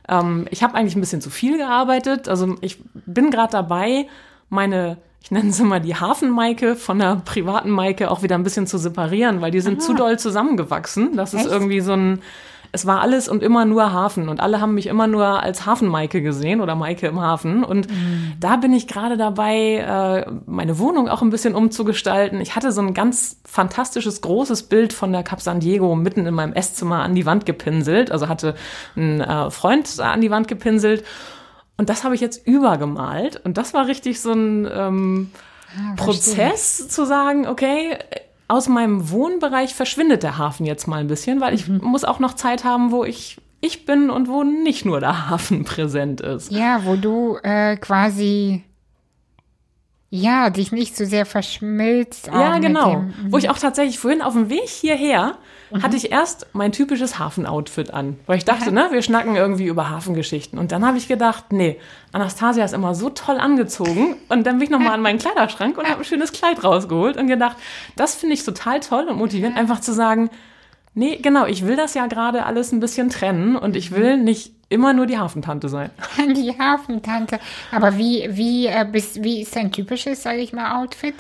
Ähm, 0.10 0.48
ich 0.52 0.64
habe 0.64 0.76
eigentlich 0.76 0.98
ein 0.98 1.00
bisschen 1.00 1.22
zu 1.22 1.30
viel 1.30 1.58
gearbeitet. 1.58 2.28
Also 2.28 2.56
ich 2.60 2.80
bin 3.06 3.32
gerade 3.32 3.54
dabei, 3.54 4.08
meine 4.50 4.98
ich 5.22 5.32
nenne 5.32 5.54
sie 5.54 5.64
mal 5.64 5.80
die 5.80 5.96
Hafenmaike 5.96 6.76
von 6.76 7.00
der 7.00 7.22
privaten 7.24 7.70
Maike 7.70 8.12
auch 8.12 8.24
wieder 8.24 8.36
ein 8.36 8.44
bisschen 8.44 8.68
zu 8.68 8.78
separieren, 8.78 9.40
weil 9.40 9.52
die 9.52 9.62
sind 9.62 9.80
Aha. 9.80 9.88
zu 9.88 9.94
doll 9.94 10.20
zusammengewachsen. 10.20 11.16
Das 11.16 11.34
Echt? 11.34 11.46
ist 11.46 11.52
irgendwie 11.52 11.80
so 11.80 11.94
ein, 11.94 12.22
es 12.74 12.88
war 12.88 13.02
alles 13.02 13.30
und 13.30 13.44
immer 13.44 13.66
nur 13.66 13.94
Hafen 13.94 14.28
und 14.28 14.42
alle 14.42 14.60
haben 14.60 14.74
mich 14.74 14.88
immer 14.88 15.06
nur 15.08 15.42
als 15.42 15.66
Hafenmaike 15.66 16.22
gesehen 16.22 16.60
oder 16.60 16.76
Maike 16.76 17.08
im 17.08 17.22
Hafen 17.22 17.64
und 17.64 17.90
mhm. 17.90 18.34
da 18.40 18.58
bin 18.58 18.74
ich 18.74 18.88
gerade 18.88 19.16
dabei, 19.16 19.78
äh, 19.78 20.32
meine 20.48 20.80
Wohnung 20.80 21.08
auch 21.08 21.22
ein 21.22 21.30
bisschen 21.30 21.54
umzugestalten. 21.54 22.42
Ich 22.42 22.56
hatte 22.56 22.72
so 22.72 22.82
ein 22.82 22.96
ganz 22.96 23.40
fantastisches 23.46 24.22
großes 24.22 24.64
Bild 24.64 24.92
von 24.92 25.14
der 25.14 25.22
Cap 25.24 25.40
San 25.40 25.60
Diego 25.60 25.96
mitten 25.96 26.26
in 26.26 26.34
meinem 26.34 26.54
Esszimmer 26.54 27.04
an 27.04 27.14
die 27.14 27.28
Wand 27.28 27.46
gepinselt, 27.46 28.12
also 28.12 28.28
hatte 28.28 28.56
ein 28.98 29.22
äh, 29.22 29.52
Freund 29.52 30.00
an 30.00 30.22
die 30.22 30.32
Wand 30.32 30.48
gepinselt 30.48 31.04
und 31.78 31.90
das 31.90 32.04
habe 32.04 32.16
ich 32.16 32.22
jetzt 32.22 32.46
übergemalt. 32.48 33.42
Und 33.44 33.58
das 33.58 33.74
war 33.74 33.88
richtig 33.88 34.22
so 34.22 34.32
ein 34.32 34.68
ähm, 34.72 35.32
ah, 35.78 35.96
Prozess 35.96 36.88
zu 36.88 37.06
sagen, 37.06 37.48
okay, 37.48 37.98
aus 38.48 38.68
meinem 38.68 39.10
Wohnbereich 39.10 39.74
verschwindet 39.74 40.24
der 40.24 40.38
Hafen 40.38 40.66
jetzt 40.66 40.88
mal 40.88 41.00
ein 41.00 41.08
bisschen, 41.08 41.42
weil 41.42 41.54
ich 41.54 41.68
mhm. 41.68 41.80
muss 41.84 42.04
auch 42.04 42.20
noch 42.20 42.34
Zeit 42.34 42.64
haben, 42.64 42.92
wo 42.92 43.04
ich 43.04 43.38
ich 43.62 43.86
bin 43.86 44.10
und 44.10 44.28
wo 44.28 44.44
nicht 44.44 44.84
nur 44.86 45.00
der 45.00 45.30
Hafen 45.30 45.64
präsent 45.66 46.22
ist. 46.22 46.52
Ja, 46.52 46.82
wo 46.84 46.96
du 46.96 47.38
äh, 47.44 47.78
quasi 47.78 48.64
ja, 50.16 50.52
dich 50.52 50.72
nicht 50.72 50.96
so 50.96 51.06
sehr 51.06 51.26
verschmilzt. 51.26 52.28
Ja, 52.28 52.60
genau. 52.60 52.92
Dem, 52.92 53.14
Wo 53.32 53.38
ich 53.40 53.50
auch 53.50 53.58
tatsächlich 53.58 53.98
vorhin 53.98 54.22
auf 54.22 54.34
dem 54.34 54.48
Weg 54.48 54.70
hierher 54.70 55.40
mhm. 55.72 55.82
hatte 55.82 55.98
ich 55.98 56.12
erst 56.12 56.46
mein 56.54 56.72
typisches 56.72 57.18
Hafenoutfit 57.18 57.92
an. 57.92 58.20
Weil 58.28 58.38
ich 58.38 58.46
dachte, 58.46 58.72
ne, 58.72 58.90
wir 58.92 59.02
schnacken 59.02 59.36
irgendwie 59.36 59.66
über 59.66 59.90
Hafengeschichten. 59.90 60.60
Und 60.60 60.72
dann 60.72 60.86
habe 60.86 61.00
ich 61.00 61.08
gedacht, 61.08 61.46
nee, 61.52 61.80
Anastasia 62.12 62.64
ist 62.64 62.76
immer 62.76 62.94
so 62.94 63.10
toll 63.10 63.40
angezogen. 63.40 64.18
Und 64.30 64.46
dann 64.46 64.60
bin 64.60 64.66
ich 64.66 64.70
nochmal 64.70 64.92
an 64.94 65.02
meinen 65.02 65.18
Kleiderschrank 65.18 65.80
und 65.80 65.90
habe 65.90 66.02
ein 66.02 66.06
schönes 66.06 66.32
Kleid 66.32 66.64
rausgeholt 66.64 67.18
und 67.18 67.26
gedacht, 67.26 67.58
das 67.96 68.14
finde 68.14 68.36
ich 68.36 68.44
total 68.44 68.82
toll 68.82 69.08
und 69.10 69.18
motivierend, 69.18 69.58
einfach 69.58 69.82
zu 69.82 69.94
sagen, 69.94 70.30
nee, 70.94 71.18
genau, 71.18 71.46
ich 71.46 71.66
will 71.66 71.76
das 71.76 71.94
ja 71.94 72.08
gerade 72.08 72.46
alles 72.46 72.72
ein 72.72 72.80
bisschen 72.80 73.10
trennen 73.10 73.56
und 73.56 73.76
ich 73.76 73.92
will 73.92 74.18
nicht 74.18 74.54
immer 74.70 74.94
nur 74.94 75.06
die 75.06 75.18
Hafentante 75.18 75.70
sein. 75.70 75.92
Die 76.36 76.58
Hafentante. 76.58 77.40
Aber 77.72 77.98
wie, 77.98 78.28
wie, 78.32 78.66
äh, 78.66 78.86
bist, 78.92 79.24
wie 79.24 79.42
ist 79.42 79.56
dein 79.56 79.72
typisches, 79.72 80.24
sage 80.24 80.40
ich 80.40 80.52
mal, 80.52 80.82
Outfit? 80.82 81.14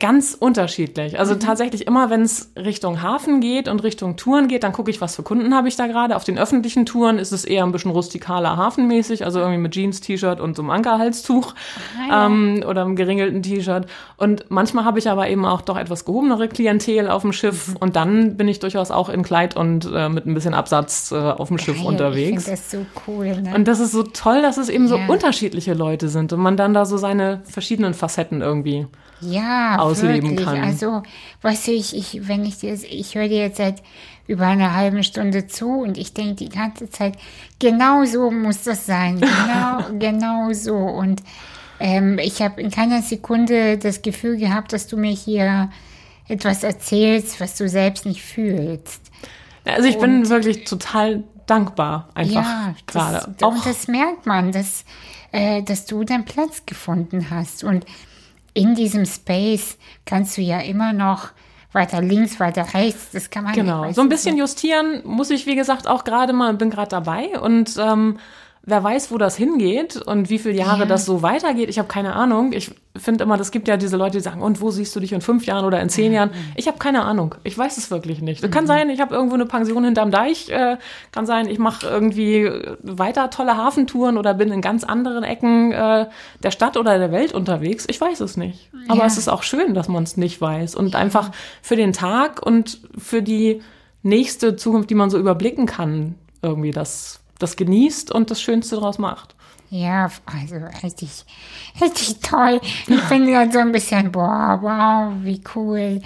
Ganz 0.00 0.34
unterschiedlich. 0.38 1.18
Also 1.18 1.34
mhm. 1.34 1.40
tatsächlich 1.40 1.86
immer, 1.86 2.08
wenn 2.08 2.22
es 2.22 2.52
Richtung 2.56 3.02
Hafen 3.02 3.40
geht 3.40 3.68
und 3.68 3.82
Richtung 3.82 4.16
Touren 4.16 4.48
geht, 4.48 4.62
dann 4.62 4.72
gucke 4.72 4.90
ich, 4.90 5.02
was 5.02 5.16
für 5.16 5.22
Kunden 5.22 5.54
habe 5.54 5.68
ich 5.68 5.76
da 5.76 5.86
gerade. 5.86 6.16
Auf 6.16 6.24
den 6.24 6.38
öffentlichen 6.38 6.86
Touren 6.86 7.18
ist 7.18 7.32
es 7.32 7.44
eher 7.44 7.64
ein 7.64 7.72
bisschen 7.72 7.90
rustikaler 7.90 8.56
hafenmäßig, 8.56 9.26
also 9.26 9.40
irgendwie 9.40 9.58
mit 9.58 9.72
Jeans, 9.72 10.00
T-Shirt 10.00 10.40
und 10.40 10.56
so 10.56 10.62
einem 10.62 10.70
Ankerhalstuch 10.70 11.54
ah, 12.10 12.26
ähm, 12.26 12.64
oder 12.66 12.80
einem 12.80 12.96
geringelten 12.96 13.42
T-Shirt. 13.42 13.84
Und 14.16 14.46
manchmal 14.48 14.86
habe 14.86 14.98
ich 14.98 15.10
aber 15.10 15.28
eben 15.28 15.44
auch 15.44 15.60
doch 15.60 15.76
etwas 15.76 16.06
gehobenere 16.06 16.48
Klientel 16.48 17.10
auf 17.10 17.20
dem 17.20 17.34
Schiff 17.34 17.68
mhm. 17.68 17.76
und 17.76 17.96
dann 17.96 18.38
bin 18.38 18.48
ich 18.48 18.60
durchaus 18.60 18.90
auch 18.90 19.10
in 19.10 19.22
Kleid 19.22 19.54
und 19.54 19.86
äh, 19.94 20.08
mit 20.08 20.24
ein 20.24 20.32
bisschen 20.32 20.54
Absatz 20.54 21.12
äh, 21.12 21.16
auf 21.16 21.48
dem 21.48 21.58
Geil, 21.58 21.66
Schiff 21.66 21.84
unterwegs. 21.84 22.44
Ich 22.44 22.50
das 22.50 22.70
so 22.70 22.86
cool. 23.06 23.42
Ne? 23.42 23.52
Und 23.54 23.68
das 23.68 23.80
ist 23.80 23.92
so 23.92 24.02
toll, 24.02 24.40
dass 24.40 24.56
es 24.56 24.70
eben 24.70 24.84
ja. 24.84 24.96
so 24.96 25.12
unterschiedliche 25.12 25.74
Leute 25.74 26.08
sind 26.08 26.32
und 26.32 26.40
man 26.40 26.56
dann 26.56 26.72
da 26.72 26.86
so 26.86 26.96
seine 26.96 27.42
verschiedenen 27.44 27.92
Facetten 27.92 28.40
irgendwie 28.40 28.86
ja, 29.30 29.78
ausleben 29.78 30.30
wirklich. 30.30 30.46
kann. 30.46 30.62
Also, 30.62 31.02
weißt 31.42 31.68
du, 31.68 31.72
ich, 31.72 31.96
ich, 31.96 32.28
wenn 32.28 32.44
ich 32.44 32.58
dir, 32.58 32.72
ich 32.72 33.14
höre 33.14 33.28
dir 33.28 33.38
jetzt 33.38 33.58
seit 33.58 33.82
über 34.26 34.46
einer 34.46 34.74
halben 34.74 35.02
Stunde 35.02 35.46
zu 35.46 35.68
und 35.68 35.98
ich 35.98 36.14
denke 36.14 36.34
die 36.36 36.48
ganze 36.48 36.88
Zeit, 36.88 37.16
genau 37.58 38.04
so 38.04 38.30
muss 38.30 38.62
das 38.62 38.86
sein, 38.86 39.20
genau, 39.20 39.84
genau 39.98 40.52
so. 40.52 40.76
Und 40.76 41.22
ähm, 41.80 42.18
ich 42.18 42.40
habe 42.40 42.60
in 42.60 42.70
keiner 42.70 43.02
Sekunde 43.02 43.78
das 43.78 44.02
Gefühl 44.02 44.36
gehabt, 44.36 44.72
dass 44.72 44.86
du 44.86 44.96
mir 44.96 45.12
hier 45.12 45.70
etwas 46.28 46.62
erzählst, 46.62 47.40
was 47.40 47.56
du 47.56 47.68
selbst 47.68 48.06
nicht 48.06 48.22
fühlst. 48.22 49.10
Also 49.64 49.88
ich 49.88 49.96
und, 49.96 50.02
bin 50.02 50.28
wirklich 50.28 50.64
total 50.64 51.24
dankbar 51.46 52.08
einfach 52.14 52.34
ja, 52.34 52.74
gerade. 52.86 53.34
Und 53.44 53.66
das 53.66 53.88
merkt 53.88 54.26
man, 54.26 54.52
dass, 54.52 54.84
äh, 55.32 55.62
dass 55.62 55.84
du 55.86 56.04
deinen 56.04 56.24
Platz 56.24 56.64
gefunden 56.64 57.28
hast 57.30 57.64
und 57.64 57.84
in 58.54 58.74
diesem 58.74 59.04
Space 59.04 59.76
kannst 60.06 60.36
du 60.36 60.42
ja 60.42 60.60
immer 60.60 60.92
noch 60.92 61.30
weiter 61.72 62.00
links, 62.00 62.38
weiter 62.38 62.66
rechts, 62.72 63.10
das 63.12 63.30
kann 63.30 63.44
man 63.44 63.52
Genau, 63.52 63.92
so 63.92 64.00
ein 64.00 64.08
bisschen 64.08 64.36
justieren 64.36 65.02
muss 65.04 65.30
ich, 65.30 65.44
wie 65.46 65.56
gesagt, 65.56 65.88
auch 65.88 66.04
gerade 66.04 66.32
mal, 66.32 66.54
bin 66.54 66.70
gerade 66.70 66.90
dabei. 66.90 67.38
Und 67.40 67.76
ähm, 67.78 68.18
wer 68.66 68.82
weiß, 68.82 69.10
wo 69.10 69.18
das 69.18 69.36
hingeht 69.36 69.96
und 69.96 70.30
wie 70.30 70.38
viele 70.38 70.54
Jahre 70.54 70.80
ja. 70.80 70.86
das 70.86 71.04
so 71.04 71.22
weitergeht. 71.22 71.68
Ich 71.68 71.78
habe 71.78 71.88
keine 71.88 72.14
Ahnung. 72.14 72.52
Ich 72.52 72.70
finde 72.96 73.24
immer, 73.24 73.38
es 73.38 73.50
gibt 73.50 73.68
ja 73.68 73.76
diese 73.76 73.96
Leute, 73.96 74.18
die 74.18 74.22
sagen, 74.22 74.40
und 74.40 74.60
wo 74.60 74.70
siehst 74.70 74.94
du 74.96 75.00
dich 75.00 75.12
in 75.12 75.20
fünf 75.20 75.44
Jahren 75.44 75.64
oder 75.64 75.80
in 75.80 75.88
zehn. 75.88 76.12
Jahren? 76.12 76.30
Ich 76.56 76.66
habe 76.66 76.78
keine 76.78 77.04
Ahnung. 77.04 77.34
Ich 77.44 77.56
weiß 77.56 77.76
es 77.76 77.90
wirklich 77.90 78.22
nicht. 78.22 78.42
Mhm. 78.42 78.50
Kann 78.50 78.66
sein, 78.66 78.88
ich 78.88 79.00
habe 79.00 79.14
irgendwo 79.14 79.34
eine 79.34 79.46
Pension 79.46 79.84
hinterm 79.84 80.10
Deich. 80.10 80.48
Äh, 80.48 80.78
kann 81.12 81.26
sein, 81.26 81.48
ich 81.48 81.58
mache 81.58 81.86
irgendwie 81.86 82.50
weiter 82.82 83.30
tolle 83.30 83.56
Hafentouren 83.56 84.16
oder 84.16 84.32
bin 84.32 84.50
in 84.50 84.62
ganz 84.62 84.84
anderen 84.84 85.24
Ecken 85.24 85.72
äh, 85.72 86.06
der 86.42 86.50
Stadt 86.50 86.76
oder 86.76 86.98
der 86.98 87.12
Welt 87.12 87.32
unterwegs. 87.32 87.84
Ich 87.88 88.00
weiß 88.00 88.20
es 88.20 88.36
nicht. 88.36 88.70
Aber 88.88 89.00
ja. 89.00 89.06
es 89.06 89.18
ist 89.18 89.28
auch 89.28 89.42
schön, 89.42 89.74
dass 89.74 89.88
man 89.88 90.04
es 90.04 90.16
nicht 90.16 90.40
weiß 90.40 90.74
und 90.74 90.94
ja. 90.94 91.00
einfach 91.00 91.32
für 91.60 91.76
den 91.76 91.92
Tag 91.92 92.44
und 92.44 92.80
für 92.96 93.22
die 93.22 93.60
nächste 94.02 94.56
Zukunft, 94.56 94.88
die 94.88 94.94
man 94.94 95.10
so 95.10 95.18
überblicken 95.18 95.66
kann, 95.66 96.14
irgendwie 96.42 96.70
das 96.70 97.23
das 97.44 97.56
genießt 97.56 98.10
und 98.10 98.30
das 98.30 98.40
Schönste 98.40 98.76
daraus 98.76 98.98
macht. 98.98 99.34
Ja, 99.70 100.10
also 100.26 100.56
richtig, 100.82 101.24
richtig 101.80 102.20
toll. 102.20 102.60
Ich 102.86 103.00
finde 103.00 103.32
dann 103.32 103.52
so 103.52 103.58
ein 103.58 103.72
bisschen, 103.72 104.12
boah, 104.12 104.58
wow, 104.62 105.12
wie 105.22 105.40
cool. 105.54 106.00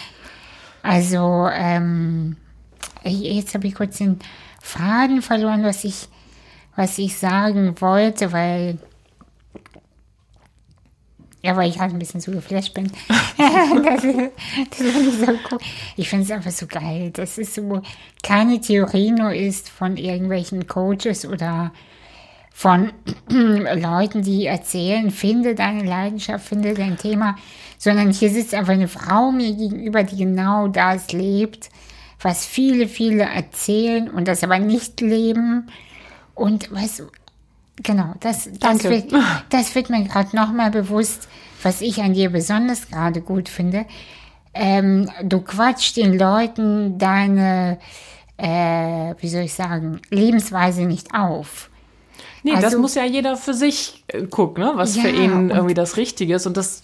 Also, 0.83 1.49
ähm, 1.53 2.37
jetzt 3.05 3.55
habe 3.55 3.67
ich 3.67 3.75
kurz 3.75 3.99
den 3.99 4.19
Faden 4.61 5.23
verloren, 5.23 5.65
was 5.65 5.85
ich, 5.85 6.09
was 6.77 6.99
ich 6.99 7.19
sagen 7.19 7.81
wollte, 7.81 8.33
weil 8.33 8.79
ja, 11.43 11.57
weil 11.57 11.71
ich 11.71 11.79
halt 11.79 11.93
ein 11.93 11.99
bisschen 11.99 12.21
so 12.21 12.33
geflasht 12.33 12.75
bin. 12.75 12.91
das, 13.39 14.03
das 14.03 14.03
finde 14.03 15.09
ich 15.09 15.19
so 15.19 15.33
cool. 15.51 15.59
Ich 15.97 16.09
finde 16.09 16.25
es 16.25 16.31
einfach 16.31 16.51
so 16.51 16.67
geil. 16.67 17.11
Das 17.13 17.39
ist 17.39 17.55
so 17.55 17.83
keine 18.23 18.61
Theorie 18.61 19.13
nur 19.13 19.33
ist 19.33 19.69
von 19.69 19.97
irgendwelchen 19.97 20.67
Coaches 20.67 21.25
oder 21.25 21.73
von 22.53 22.93
Leuten, 23.29 24.23
die 24.23 24.47
erzählen, 24.47 25.13
finde 25.13 25.55
deine 25.55 25.85
Leidenschaft, 25.85 26.49
finde 26.49 26.75
dein 26.75 26.99
Thema, 26.99 27.37
sondern 27.79 28.11
hier 28.11 28.31
sitzt 28.31 28.53
einfach 28.53 28.73
eine 28.73 28.89
Frau 28.89 29.31
mir 29.31 29.55
gegenüber, 29.55 30.03
die 30.03 30.17
genau 30.17 30.67
das 30.67 31.13
lebt, 31.13 31.71
was 32.21 32.45
viele, 32.45 32.89
viele 32.89 33.23
erzählen 33.23 34.11
und 34.11 34.27
das 34.27 34.43
aber 34.43 34.59
nicht 34.59 35.01
leben. 35.01 35.71
Und 36.35 36.73
weißt 36.73 36.99
du, 36.99 37.05
Genau, 37.83 38.15
das, 38.21 38.49
das, 38.59 38.85
wird, 38.85 39.13
das 39.51 39.75
wird 39.75 39.91
mir 39.91 40.05
gerade 40.05 40.35
nochmal 40.35 40.71
bewusst, 40.71 41.29
was 41.63 41.81
ich 41.81 42.03
an 42.03 42.15
dir 42.15 42.31
besonders 42.31 42.89
gerade 42.89 43.21
gut 43.21 43.49
finde. 43.49 43.87
Ähm, 44.55 45.11
du 45.23 45.41
quatscht 45.41 45.97
den 45.97 46.19
Leuten 46.19 46.99
deine, 46.99 47.79
äh, 48.37 49.15
wie 49.21 49.29
soll 49.29 49.43
ich 49.43 49.55
sagen, 49.55 50.01
Lebensweise 50.11 50.83
nicht 50.83 51.15
auf. 51.15 51.71
Nee, 52.43 52.53
also, 52.53 52.63
das 52.63 52.77
muss 52.77 52.95
ja 52.95 53.05
jeder 53.05 53.37
für 53.37 53.55
sich 53.55 54.05
äh, 54.09 54.23
gucken, 54.23 54.65
ne? 54.65 54.73
was 54.75 54.97
ja, 54.97 55.03
für 55.03 55.11
ihn 55.11 55.51
irgendwie 55.51 55.75
das 55.75 55.97
Richtige 55.97 56.37
ist. 56.37 56.47
Und 56.47 56.57
das 56.57 56.83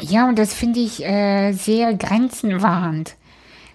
ja, 0.00 0.28
und 0.28 0.38
das 0.38 0.54
finde 0.54 0.80
ich 0.80 1.04
äh, 1.04 1.52
sehr 1.52 1.94
grenzenwahrend. 1.94 3.16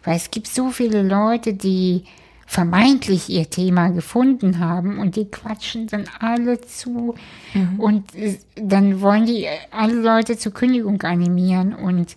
Weil 0.03 0.17
es 0.17 0.31
gibt 0.31 0.47
so 0.47 0.69
viele 0.69 1.01
Leute, 1.01 1.53
die 1.53 2.03
vermeintlich 2.45 3.29
ihr 3.29 3.49
Thema 3.49 3.89
gefunden 3.89 4.59
haben 4.59 4.99
und 4.99 5.15
die 5.15 5.25
quatschen 5.25 5.87
dann 5.87 6.05
alle 6.19 6.61
zu 6.61 7.15
mhm. 7.53 7.79
und 7.79 8.05
dann 8.55 9.01
wollen 9.01 9.25
die 9.25 9.47
alle 9.71 9.95
Leute 9.95 10.37
zur 10.37 10.53
Kündigung 10.53 11.01
animieren 11.01 11.73
und 11.73 12.15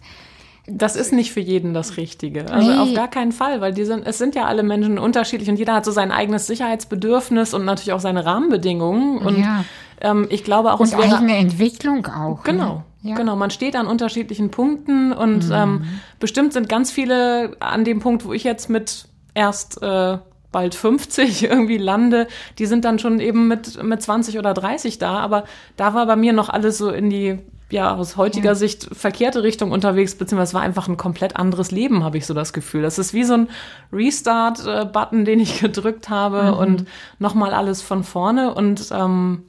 das 0.69 0.97
ist 0.97 1.13
nicht 1.13 1.33
für 1.33 1.41
jeden 1.41 1.75
das 1.75 1.97
Richtige. 1.97 2.51
Also 2.51 2.73
nee. 2.73 2.79
auf 2.79 2.93
gar 2.95 3.09
keinen 3.09 3.33
Fall, 3.33 3.61
weil 3.61 3.73
die 3.73 3.85
sind, 3.85 4.05
es 4.05 4.19
sind 4.19 4.35
ja 4.35 4.47
alle 4.47 4.65
Menschen 4.65 4.99
unterschiedlich 4.99 5.49
und 5.49 5.57
jeder 5.57 5.75
hat 5.75 5.85
so 5.85 5.93
sein 5.93 6.11
eigenes 6.11 6.47
Sicherheitsbedürfnis 6.49 7.55
und 7.55 7.65
natürlich 7.65 7.93
auch 7.93 8.01
seine 8.01 8.27
Rahmenbedingungen. 8.27 9.19
Und 9.19 9.39
ja. 9.39 9.65
ähm, 10.01 10.27
ich 10.29 10.43
glaube 10.43 10.73
auch, 10.73 10.81
und 10.81 10.87
es 10.87 10.99
wäre, 10.99 11.17
eigene 11.17 11.37
Entwicklung 11.37 12.07
auch. 12.07 12.45
Ne? 12.45 12.53
Genau. 12.53 12.75
Ne? 12.75 13.11
Ja. 13.11 13.15
Genau, 13.15 13.37
man 13.37 13.51
steht 13.51 13.77
an 13.77 13.87
unterschiedlichen 13.87 14.51
Punkten 14.51 15.13
und 15.13 15.47
mhm. 15.47 15.55
ähm, 15.55 15.85
bestimmt 16.19 16.53
sind 16.53 16.69
ganz 16.69 16.91
viele 16.91 17.53
an 17.61 17.85
dem 17.85 18.01
Punkt, 18.01 18.25
wo 18.25 18.33
ich 18.33 18.43
jetzt 18.43 18.69
mit 18.69 19.07
erst 19.37 19.83
äh, 19.83 20.19
bald 20.51 20.75
50 20.75 21.43
irgendwie 21.51 21.79
lande, 21.79 22.27
die 22.59 22.67
sind 22.67 22.85
dann 22.85 22.99
schon 22.99 23.21
eben 23.21 23.47
mit, 23.47 23.83
mit 23.83 24.03
20 24.03 24.39
oder 24.39 24.55
30 24.55 24.99
da. 24.99 25.19
Aber 25.19 25.45
da 25.77 25.95
war 25.95 26.07
bei 26.07 26.17
mir 26.17 26.33
noch 26.33 26.49
alles 26.49 26.79
so 26.79 26.91
in 26.91 27.11
die 27.11 27.39
ja 27.69 27.95
aus 27.97 28.17
heutiger 28.17 28.51
Ja. 28.51 28.55
Sicht 28.55 28.89
verkehrte 28.93 29.43
Richtung 29.43 29.73
unterwegs, 29.73 30.15
beziehungsweise 30.15 30.51
es 30.51 30.55
war 30.55 30.63
einfach 30.63 30.89
ein 30.89 30.97
komplett 30.97 31.35
anderes 31.37 31.73
Leben, 31.73 32.05
habe 32.05 32.17
ich 32.17 32.25
so 32.25 32.33
das 32.33 32.53
Gefühl. 32.53 32.83
Das 32.83 32.99
ist 32.99 33.13
wie 33.13 33.25
so 33.25 33.35
ein 33.35 33.49
Restart-Button, 33.93 35.25
den 35.25 35.41
ich 35.41 35.61
gedrückt 35.61 36.09
habe 36.09 36.55
und 36.55 36.87
nochmal 37.19 37.53
alles 37.53 37.83
von 37.83 38.05
vorne 38.05 38.55
und 38.55 38.89
ähm, 38.93 39.43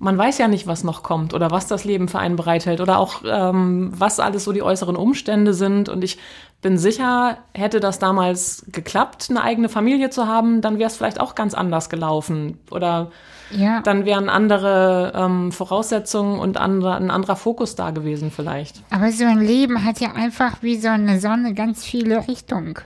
man 0.00 0.16
weiß 0.16 0.38
ja 0.38 0.48
nicht, 0.48 0.66
was 0.66 0.82
noch 0.82 1.02
kommt 1.02 1.34
oder 1.34 1.50
was 1.50 1.66
das 1.66 1.84
Leben 1.84 2.08
für 2.08 2.18
einen 2.18 2.36
bereithält 2.36 2.80
oder 2.80 2.98
auch 2.98 3.22
ähm, 3.24 3.92
was 3.94 4.18
alles 4.18 4.44
so 4.44 4.52
die 4.52 4.62
äußeren 4.62 4.96
Umstände 4.96 5.52
sind. 5.52 5.90
Und 5.90 6.02
ich 6.02 6.18
bin 6.62 6.76
sicher, 6.78 7.38
hätte 7.54 7.80
das 7.80 7.98
damals 7.98 8.66
geklappt, 8.70 9.28
eine 9.30 9.42
eigene 9.42 9.68
Familie 9.68 10.10
zu 10.10 10.26
haben, 10.26 10.60
dann 10.60 10.78
wäre 10.78 10.88
es 10.88 10.96
vielleicht 10.96 11.18
auch 11.20 11.34
ganz 11.34 11.54
anders 11.54 11.88
gelaufen 11.88 12.58
oder 12.70 13.10
Ja. 13.50 13.80
dann 13.80 14.04
wären 14.04 14.28
andere 14.28 15.12
ähm, 15.16 15.52
Voraussetzungen 15.52 16.38
und 16.38 16.58
andere, 16.58 16.96
ein 16.96 17.10
anderer 17.10 17.36
Fokus 17.36 17.76
da 17.76 17.90
gewesen 17.92 18.30
vielleicht. 18.30 18.82
Aber 18.90 19.10
so 19.10 19.24
ein 19.24 19.40
Leben 19.40 19.84
hat 19.84 20.00
ja 20.00 20.12
einfach 20.12 20.62
wie 20.62 20.76
so 20.76 20.88
eine 20.88 21.18
Sonne 21.18 21.54
ganz 21.54 21.84
viele 21.84 22.28
Richtungen. 22.28 22.74
Ganz 22.74 22.84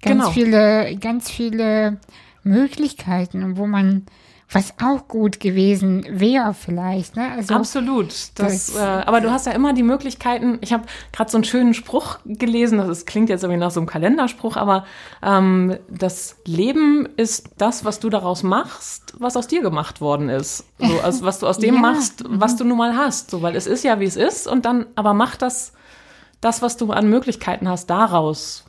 Genau. 0.00 0.30
viele, 0.30 0.96
ganz 0.96 1.30
viele 1.30 1.98
Möglichkeiten, 2.44 3.56
wo 3.56 3.66
man, 3.66 4.06
was 4.52 4.74
auch 4.82 5.08
gut 5.08 5.40
gewesen 5.40 6.04
wäre 6.10 6.54
vielleicht, 6.54 7.16
ne? 7.16 7.30
Also, 7.32 7.54
Absolut. 7.54 8.08
Das, 8.08 8.32
Das- 8.34 8.76
äh, 8.76 8.80
aber 8.80 9.20
du 9.20 9.30
hast 9.30 9.46
ja 9.46 9.52
immer 9.52 9.72
die 9.72 9.82
Möglichkeiten. 9.82 10.58
Ich 10.60 10.72
habe 10.72 10.84
gerade 11.12 11.30
so 11.30 11.38
einen 11.38 11.44
schönen 11.44 11.74
Spruch 11.74 12.18
gelesen. 12.24 12.78
Das 12.78 12.88
ist, 12.88 13.06
klingt 13.06 13.28
jetzt 13.30 13.42
irgendwie 13.44 13.60
nach 13.60 13.70
so 13.70 13.80
einem 13.80 13.86
Kalenderspruch, 13.88 14.56
aber 14.56 14.84
ähm, 15.22 15.76
das 15.88 16.36
Leben 16.44 17.08
ist 17.16 17.50
das, 17.58 17.84
was 17.84 18.00
du 18.00 18.10
daraus 18.10 18.42
machst, 18.42 19.14
was 19.18 19.36
aus 19.36 19.46
dir 19.46 19.62
gemacht 19.62 20.00
worden 20.00 20.28
ist. 20.28 20.64
So, 20.78 21.00
also, 21.00 21.24
was 21.24 21.38
du 21.38 21.46
aus 21.46 21.58
dem 21.58 21.74
Ja. 21.76 21.80
machst, 21.80 22.24
was 22.28 22.56
du 22.56 22.64
nun 22.64 22.78
mal 22.78 22.96
hast. 22.96 23.30
So, 23.30 23.42
weil 23.42 23.56
es 23.56 23.66
ist 23.66 23.84
ja, 23.84 24.00
wie 24.00 24.04
es 24.04 24.16
ist. 24.16 24.46
Und 24.46 24.64
dann, 24.64 24.86
aber 24.96 25.14
mach 25.14 25.36
das, 25.36 25.72
das, 26.40 26.60
was 26.62 26.76
du 26.76 26.90
an 26.92 27.08
Möglichkeiten 27.08 27.68
hast, 27.68 27.86
daraus, 27.90 28.64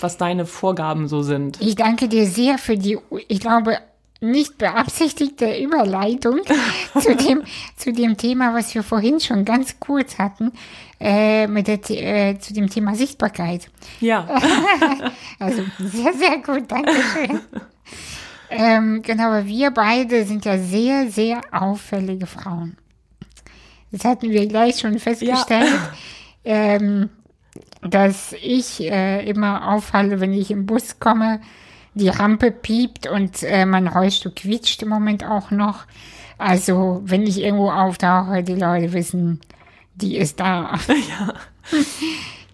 was 0.00 0.16
deine 0.16 0.44
Vorgaben 0.46 1.08
so 1.08 1.22
sind. 1.22 1.60
Ich 1.60 1.74
danke 1.76 2.08
dir 2.08 2.26
sehr 2.26 2.58
für 2.58 2.76
die, 2.76 2.98
ich 3.28 3.40
glaube, 3.40 3.78
nicht 4.20 4.58
beabsichtigte 4.58 5.58
Überleitung 5.58 6.40
zu, 7.00 7.14
dem, 7.14 7.42
zu 7.76 7.92
dem 7.92 8.16
Thema, 8.16 8.54
was 8.54 8.74
wir 8.74 8.82
vorhin 8.82 9.20
schon 9.20 9.44
ganz 9.44 9.78
kurz 9.80 10.18
hatten, 10.18 10.52
äh, 11.00 11.46
mit 11.46 11.68
der, 11.68 11.78
äh, 11.90 12.38
zu 12.38 12.54
dem 12.54 12.70
Thema 12.70 12.94
Sichtbarkeit. 12.94 13.68
Ja, 14.00 14.26
Also 15.38 15.62
sehr, 15.78 16.12
sehr 16.14 16.38
gut, 16.38 16.70
danke 16.70 16.92
schön. 17.12 17.40
ähm, 18.50 19.02
genau, 19.02 19.24
aber 19.24 19.46
wir 19.46 19.70
beide 19.70 20.24
sind 20.24 20.44
ja 20.44 20.58
sehr, 20.58 21.10
sehr 21.10 21.40
auffällige 21.52 22.26
Frauen. 22.26 22.76
Das 23.90 24.04
hatten 24.04 24.30
wir 24.30 24.46
gleich 24.46 24.80
schon 24.80 24.98
festgestellt, 24.98 25.70
ähm, 26.44 27.10
dass 27.82 28.34
ich 28.42 28.80
äh, 28.80 29.28
immer 29.28 29.72
auffalle, 29.72 30.20
wenn 30.20 30.32
ich 30.32 30.50
im 30.50 30.66
Bus 30.66 30.98
komme, 30.98 31.40
die 31.94 32.08
Rampe 32.08 32.50
piept 32.50 33.06
und 33.06 33.42
äh, 33.42 33.66
mein 33.66 33.88
Rollstuhl 33.88 34.32
quietscht 34.32 34.82
im 34.82 34.88
Moment 34.88 35.24
auch 35.24 35.50
noch. 35.50 35.84
Also, 36.38 37.00
wenn 37.04 37.26
ich 37.26 37.40
irgendwo 37.40 37.70
auftauche, 37.70 38.42
die 38.42 38.54
Leute 38.54 38.92
wissen, 38.92 39.40
die 39.94 40.16
ist 40.16 40.40
da. 40.40 40.74
ja. 40.88 41.34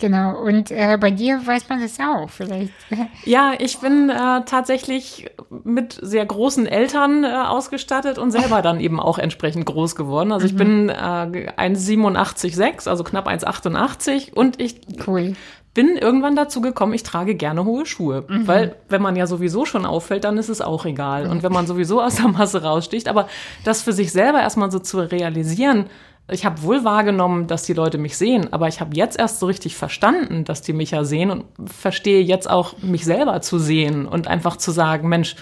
Genau, 0.00 0.40
und 0.40 0.70
äh, 0.70 0.96
bei 0.98 1.10
dir 1.10 1.46
weiß 1.46 1.68
man 1.68 1.82
das 1.82 2.00
auch 2.00 2.30
vielleicht. 2.30 2.72
Ja, 3.24 3.52
ich 3.58 3.78
bin 3.78 4.08
äh, 4.08 4.44
tatsächlich 4.46 5.30
mit 5.62 5.98
sehr 6.00 6.24
großen 6.24 6.66
Eltern 6.66 7.22
äh, 7.22 7.28
ausgestattet 7.28 8.16
und 8.16 8.30
selber 8.30 8.62
dann 8.62 8.80
eben 8.80 8.98
auch 8.98 9.18
entsprechend 9.18 9.66
groß 9.66 9.94
geworden. 9.94 10.32
Also 10.32 10.46
ich 10.46 10.56
bin 10.56 10.88
äh, 10.88 10.92
1,87,6, 10.92 12.88
also 12.88 13.04
knapp 13.04 13.28
1,88 13.28 14.32
und 14.32 14.60
ich 14.60 14.80
Cool. 15.06 15.34
Bin 15.72 15.96
irgendwann 15.96 16.34
dazu 16.34 16.60
gekommen, 16.60 16.94
ich 16.94 17.02
trage 17.02 17.34
gerne 17.34 17.64
hohe 17.64 17.86
Schuhe. 17.86 18.24
Weil 18.46 18.76
wenn 18.88 19.02
man 19.02 19.16
ja 19.16 19.26
sowieso 19.26 19.64
schon 19.64 19.86
auffällt, 19.86 20.24
dann 20.24 20.36
ist 20.36 20.48
es 20.48 20.60
auch 20.60 20.84
egal. 20.84 21.26
Und 21.26 21.42
wenn 21.42 21.52
man 21.52 21.66
sowieso 21.66 22.02
aus 22.02 22.16
der 22.16 22.28
Masse 22.28 22.62
raussticht, 22.62 23.08
aber 23.08 23.28
das 23.64 23.82
für 23.82 23.92
sich 23.92 24.10
selber 24.12 24.40
erstmal 24.40 24.70
so 24.70 24.78
zu 24.80 24.98
realisieren, 24.98 25.86
ich 26.28 26.44
habe 26.44 26.62
wohl 26.62 26.84
wahrgenommen, 26.84 27.46
dass 27.46 27.64
die 27.64 27.72
Leute 27.72 27.98
mich 27.98 28.16
sehen, 28.16 28.52
aber 28.52 28.68
ich 28.68 28.80
habe 28.80 28.94
jetzt 28.94 29.18
erst 29.18 29.40
so 29.40 29.46
richtig 29.46 29.76
verstanden, 29.76 30.44
dass 30.44 30.62
die 30.62 30.72
mich 30.72 30.92
ja 30.92 31.04
sehen 31.04 31.30
und 31.30 31.44
verstehe 31.66 32.22
jetzt 32.22 32.48
auch, 32.48 32.74
mich 32.82 33.04
selber 33.04 33.40
zu 33.40 33.58
sehen 33.58 34.06
und 34.06 34.28
einfach 34.28 34.56
zu 34.56 34.70
sagen, 34.70 35.08
Mensch, 35.08 35.34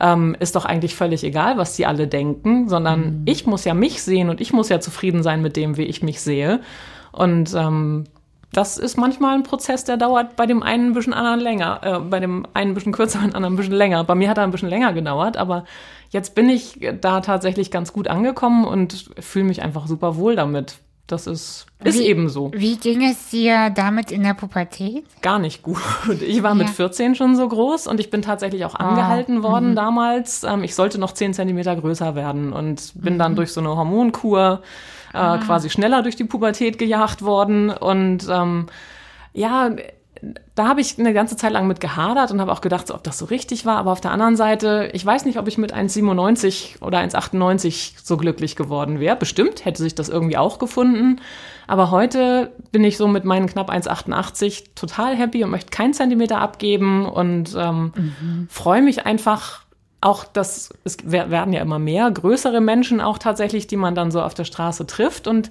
ähm, 0.00 0.34
ist 0.40 0.56
doch 0.56 0.64
eigentlich 0.64 0.94
völlig 0.94 1.22
egal, 1.22 1.58
was 1.58 1.76
die 1.76 1.86
alle 1.86 2.08
denken, 2.08 2.68
sondern 2.68 3.22
ich 3.26 3.46
muss 3.46 3.64
ja 3.64 3.74
mich 3.74 4.02
sehen 4.02 4.30
und 4.30 4.40
ich 4.40 4.52
muss 4.52 4.70
ja 4.70 4.80
zufrieden 4.80 5.22
sein 5.22 5.42
mit 5.42 5.56
dem, 5.56 5.76
wie 5.76 5.82
ich 5.82 6.02
mich 6.02 6.20
sehe. 6.20 6.60
Und 7.12 7.52
ähm, 7.54 8.04
das 8.52 8.76
ist 8.78 8.96
manchmal 8.98 9.34
ein 9.34 9.42
Prozess, 9.44 9.84
der 9.84 9.96
dauert 9.96 10.36
bei 10.36 10.46
dem 10.46 10.62
einen 10.62 10.88
ein 10.90 10.92
bisschen 10.94 11.14
anderen 11.14 11.40
länger, 11.40 11.80
äh, 11.82 11.98
bei 12.00 12.20
dem 12.20 12.46
einen 12.54 12.72
ein 12.72 12.74
bisschen 12.74 12.92
kürzer, 12.92 13.18
bei 13.22 13.26
dem 13.26 13.34
anderen 13.34 13.54
ein 13.54 13.56
bisschen 13.56 13.74
länger. 13.74 14.04
Bei 14.04 14.14
mir 14.14 14.28
hat 14.28 14.38
er 14.38 14.44
ein 14.44 14.50
bisschen 14.50 14.68
länger 14.68 14.92
gedauert, 14.92 15.36
aber 15.36 15.64
jetzt 16.10 16.34
bin 16.34 16.48
ich 16.48 16.78
da 17.00 17.20
tatsächlich 17.20 17.70
ganz 17.70 17.92
gut 17.92 18.08
angekommen 18.08 18.64
und 18.64 19.10
fühle 19.18 19.46
mich 19.46 19.62
einfach 19.62 19.86
super 19.86 20.16
wohl 20.16 20.36
damit. 20.36 20.76
Das 21.08 21.26
ist, 21.26 21.66
ist 21.82 21.98
Wie- 21.98 22.06
eben 22.06 22.28
so. 22.28 22.52
Wie 22.54 22.76
ging 22.76 23.02
es 23.04 23.28
dir 23.30 23.70
damit 23.70 24.10
in 24.12 24.22
der 24.22 24.34
Pubertät? 24.34 25.04
Gar 25.20 25.40
nicht 25.40 25.62
gut. 25.62 25.78
Ich 26.20 26.42
war 26.42 26.54
mit 26.54 26.68
Ja. 26.68 26.72
14 26.74 27.16
schon 27.16 27.34
so 27.36 27.46
groß 27.48 27.86
und 27.86 28.00
ich 28.00 28.08
bin 28.08 28.22
tatsächlich 28.22 28.64
auch 28.64 28.76
angehalten 28.76 29.42
worden 29.42 29.74
damals. 29.74 30.44
Ähm, 30.44 30.62
ich 30.62 30.74
sollte 30.74 30.98
noch 30.98 31.12
10 31.12 31.34
Zentimeter 31.34 31.74
größer 31.76 32.14
werden 32.14 32.52
und 32.52 32.92
bin 32.94 33.18
dann 33.18 33.34
durch 33.34 33.52
so 33.52 33.60
eine 33.60 33.70
Hormonkur 33.76 34.62
äh, 35.12 35.38
quasi 35.38 35.70
schneller 35.70 36.02
durch 36.02 36.16
die 36.16 36.24
Pubertät 36.24 36.78
gejagt 36.78 37.22
worden. 37.22 37.70
Und 37.70 38.26
ähm, 38.30 38.66
ja, 39.32 39.70
da 40.54 40.68
habe 40.68 40.80
ich 40.80 40.98
eine 40.98 41.12
ganze 41.12 41.36
Zeit 41.36 41.52
lang 41.52 41.66
mit 41.66 41.80
gehadert 41.80 42.30
und 42.30 42.40
habe 42.40 42.52
auch 42.52 42.60
gedacht, 42.60 42.90
ob 42.90 43.02
das 43.02 43.18
so 43.18 43.24
richtig 43.24 43.66
war. 43.66 43.78
Aber 43.78 43.90
auf 43.90 44.00
der 44.00 44.12
anderen 44.12 44.36
Seite, 44.36 44.90
ich 44.92 45.04
weiß 45.04 45.24
nicht, 45.24 45.38
ob 45.38 45.48
ich 45.48 45.58
mit 45.58 45.74
1,97 45.74 46.80
oder 46.80 46.98
1,98 46.98 47.94
so 48.02 48.16
glücklich 48.16 48.54
geworden 48.54 49.00
wäre. 49.00 49.16
Bestimmt 49.16 49.64
hätte 49.64 49.82
sich 49.82 49.94
das 49.94 50.08
irgendwie 50.08 50.36
auch 50.36 50.58
gefunden. 50.58 51.20
Aber 51.66 51.90
heute 51.90 52.52
bin 52.70 52.84
ich 52.84 52.96
so 52.96 53.08
mit 53.08 53.24
meinen 53.24 53.46
knapp 53.46 53.70
1,88 53.70 54.74
total 54.76 55.16
happy 55.16 55.42
und 55.42 55.50
möchte 55.50 55.70
keinen 55.70 55.94
Zentimeter 55.94 56.40
abgeben 56.40 57.06
und 57.06 57.56
ähm, 57.58 58.46
freue 58.48 58.82
mich 58.82 59.06
einfach 59.06 59.62
auch, 60.02 60.24
dass 60.24 60.70
es 60.84 60.98
wer- 61.04 61.30
werden 61.30 61.52
ja 61.54 61.62
immer 61.62 61.78
mehr 61.78 62.10
größere 62.10 62.60
Menschen 62.60 63.00
auch 63.00 63.18
tatsächlich, 63.18 63.66
die 63.66 63.76
man 63.76 63.94
dann 63.94 64.10
so 64.10 64.20
auf 64.20 64.34
der 64.34 64.44
Straße 64.44 64.86
trifft 64.86 65.26
und 65.26 65.48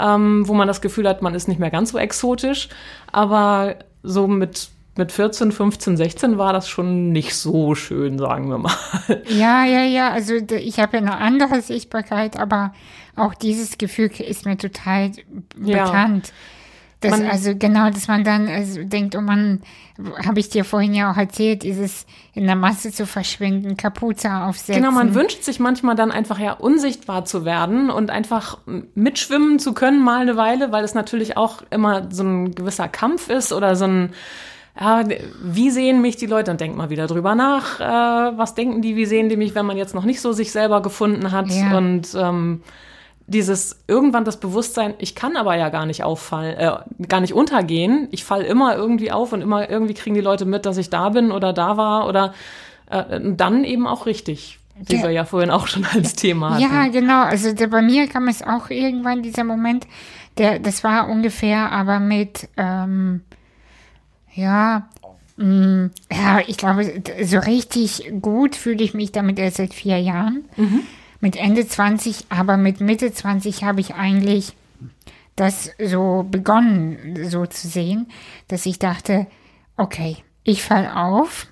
ähm, 0.00 0.48
wo 0.48 0.54
man 0.54 0.66
das 0.66 0.80
Gefühl 0.80 1.06
hat, 1.08 1.22
man 1.22 1.34
ist 1.34 1.46
nicht 1.48 1.60
mehr 1.60 1.70
ganz 1.70 1.92
so 1.92 1.98
exotisch. 1.98 2.68
Aber 3.12 3.76
so 4.02 4.26
mit, 4.26 4.70
mit 4.96 5.12
14, 5.12 5.52
15, 5.52 5.96
16 5.96 6.38
war 6.38 6.52
das 6.52 6.68
schon 6.68 7.10
nicht 7.12 7.34
so 7.36 7.74
schön, 7.74 8.18
sagen 8.18 8.48
wir 8.48 8.58
mal. 8.58 8.72
Ja, 9.28 9.64
ja, 9.64 9.82
ja. 9.84 10.10
Also 10.10 10.34
ich 10.34 10.80
habe 10.80 10.96
ja 10.96 11.02
eine 11.02 11.18
andere 11.18 11.60
Sichtbarkeit, 11.60 12.38
aber 12.38 12.72
auch 13.16 13.34
dieses 13.34 13.76
Gefühl 13.76 14.10
ist 14.18 14.46
mir 14.46 14.56
total 14.56 15.10
Ja. 15.62 15.84
bekannt. 15.84 16.32
Das, 17.00 17.12
Man- 17.12 17.30
also 17.30 17.54
genau, 17.56 17.88
dass 17.90 18.08
man 18.08 18.24
dann 18.24 18.46
also 18.46 18.84
denkt, 18.84 19.16
oh 19.16 19.22
Mann, 19.22 19.62
habe 20.26 20.38
ich 20.38 20.50
dir 20.50 20.64
vorhin 20.64 20.92
ja 20.94 21.10
auch 21.10 21.16
erzählt, 21.16 21.62
dieses 21.62 22.06
in 22.34 22.46
der 22.46 22.56
Masse 22.56 22.92
zu 22.92 23.06
verschwinden, 23.06 23.76
Kapuze 23.76 24.30
aufsetzen. 24.30 24.82
Genau, 24.82 24.92
man 24.92 25.14
wünscht 25.14 25.42
sich 25.42 25.60
manchmal 25.60 25.96
dann 25.96 26.10
einfach 26.10 26.38
ja 26.38 26.52
unsichtbar 26.52 27.24
zu 27.24 27.44
werden 27.44 27.90
und 27.90 28.10
einfach 28.10 28.58
mitschwimmen 28.94 29.58
zu 29.58 29.72
können 29.72 30.02
mal 30.04 30.20
eine 30.20 30.36
Weile, 30.36 30.72
weil 30.72 30.84
es 30.84 30.94
natürlich 30.94 31.36
auch 31.38 31.62
immer 31.70 32.08
so 32.10 32.22
ein 32.22 32.54
gewisser 32.54 32.88
Kampf 32.88 33.30
ist 33.30 33.52
oder 33.52 33.76
so 33.76 33.86
ein 33.86 34.12
ja, 34.78 35.04
wie 35.42 35.70
sehen 35.70 36.00
mich 36.00 36.16
die 36.16 36.26
Leute? 36.26 36.44
Dann 36.44 36.56
denkt 36.56 36.76
mal 36.76 36.90
wieder 36.90 37.06
drüber 37.06 37.34
nach. 37.34 37.80
Äh, 37.80 38.38
was 38.38 38.54
denken 38.54 38.80
die, 38.82 38.96
wie 38.96 39.04
sehen 39.04 39.28
die 39.28 39.36
mich, 39.36 39.54
wenn 39.54 39.66
man 39.66 39.76
jetzt 39.76 39.94
noch 39.94 40.04
nicht 40.04 40.20
so 40.20 40.32
sich 40.32 40.52
selber 40.52 40.80
gefunden 40.80 41.32
hat? 41.32 41.48
Ja. 41.48 41.76
Und 41.76 42.14
ähm, 42.14 42.62
dieses 43.32 43.78
irgendwann 43.86 44.24
das 44.24 44.40
Bewusstsein, 44.40 44.94
ich 44.98 45.14
kann 45.14 45.36
aber 45.36 45.54
ja 45.56 45.68
gar 45.68 45.86
nicht 45.86 46.02
auffallen, 46.02 46.56
äh, 46.58 46.72
gar 47.06 47.20
nicht 47.20 47.32
untergehen. 47.32 48.08
Ich 48.10 48.24
falle 48.24 48.44
immer 48.44 48.74
irgendwie 48.76 49.12
auf 49.12 49.32
und 49.32 49.40
immer 49.40 49.70
irgendwie 49.70 49.94
kriegen 49.94 50.14
die 50.16 50.20
Leute 50.20 50.44
mit, 50.46 50.66
dass 50.66 50.76
ich 50.78 50.90
da 50.90 51.10
bin 51.10 51.30
oder 51.30 51.52
da 51.52 51.76
war 51.76 52.08
oder 52.08 52.34
äh, 52.90 53.20
dann 53.22 53.62
eben 53.62 53.86
auch 53.86 54.06
richtig, 54.06 54.58
wie 54.74 54.96
Ja. 54.96 55.02
wir 55.04 55.10
ja 55.12 55.24
vorhin 55.24 55.50
auch 55.50 55.68
schon 55.68 55.86
als 55.94 56.14
Thema 56.14 56.50
hatten. 56.50 56.62
Ja, 56.62 56.88
genau. 56.88 57.22
Also 57.22 57.52
der, 57.54 57.68
bei 57.68 57.82
mir 57.82 58.08
kam 58.08 58.26
es 58.26 58.42
auch 58.42 58.68
irgendwann 58.70 59.22
dieser 59.22 59.44
Moment, 59.44 59.86
der, 60.36 60.58
das 60.58 60.82
war 60.82 61.08
ungefähr, 61.08 61.70
aber 61.70 62.00
mit, 62.00 62.48
ähm, 62.56 63.22
ja, 64.34 64.88
mh, 65.36 65.90
ja, 66.12 66.40
ich 66.46 66.56
glaube, 66.56 67.02
so 67.22 67.38
richtig 67.38 68.12
gut 68.20 68.56
fühle 68.56 68.82
ich 68.82 68.92
mich 68.94 69.12
damit 69.12 69.38
erst 69.38 69.58
seit 69.58 69.72
vier 69.74 69.98
Jahren. 69.98 70.44
Mit 71.20 71.36
Ende 71.36 71.66
20, 71.66 72.26
aber 72.30 72.56
mit 72.56 72.80
Mitte 72.80 73.12
20 73.12 73.62
habe 73.64 73.80
ich 73.80 73.94
eigentlich 73.94 74.54
das 75.36 75.70
so 75.82 76.26
begonnen, 76.30 77.28
so 77.28 77.46
zu 77.46 77.68
sehen, 77.68 78.06
dass 78.48 78.66
ich 78.66 78.78
dachte, 78.78 79.26
okay, 79.76 80.16
ich 80.44 80.62
fall 80.62 80.90
auf. 80.94 81.46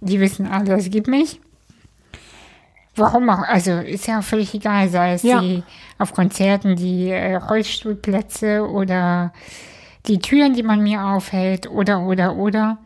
Die 0.00 0.20
wissen 0.20 0.46
alle, 0.46 0.74
es 0.74 0.90
gibt 0.90 1.08
mich. 1.08 1.40
warum 2.96 3.30
auch, 3.30 3.42
also 3.42 3.72
ist 3.78 4.06
ja 4.08 4.20
völlig 4.20 4.52
egal, 4.54 4.88
sei 4.90 5.14
es 5.14 5.22
Ja. 5.22 5.40
die 5.40 5.62
auf 5.98 6.12
Konzerten 6.12 6.76
die 6.76 7.08
äh, 7.10 7.36
Rollstuhlplätze 7.36 8.68
oder 8.68 9.32
die 10.06 10.18
Türen, 10.18 10.54
die 10.54 10.62
man 10.62 10.82
mir 10.82 11.02
aufhält 11.04 11.70
oder, 11.70 12.00
oder, 12.00 12.36
oder. 12.36 12.78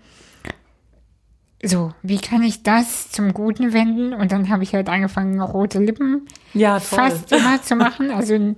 So, 1.69 1.93
wie 2.03 2.19
kann 2.19 2.43
ich 2.43 2.63
das 2.63 3.11
zum 3.11 3.33
Guten 3.33 3.73
wenden? 3.73 4.13
Und 4.13 4.33
dann 4.33 4.49
habe 4.51 4.63
ich 4.63 4.75
halt 4.75 4.89
angefangen, 4.89 5.41
rote 5.41 5.79
Lippen 5.79 6.27
Ja, 6.53 6.79
fast 6.81 7.33
immer 7.33 7.63
zu 7.63 7.77
machen. 7.77 8.11
Also, 8.11 8.55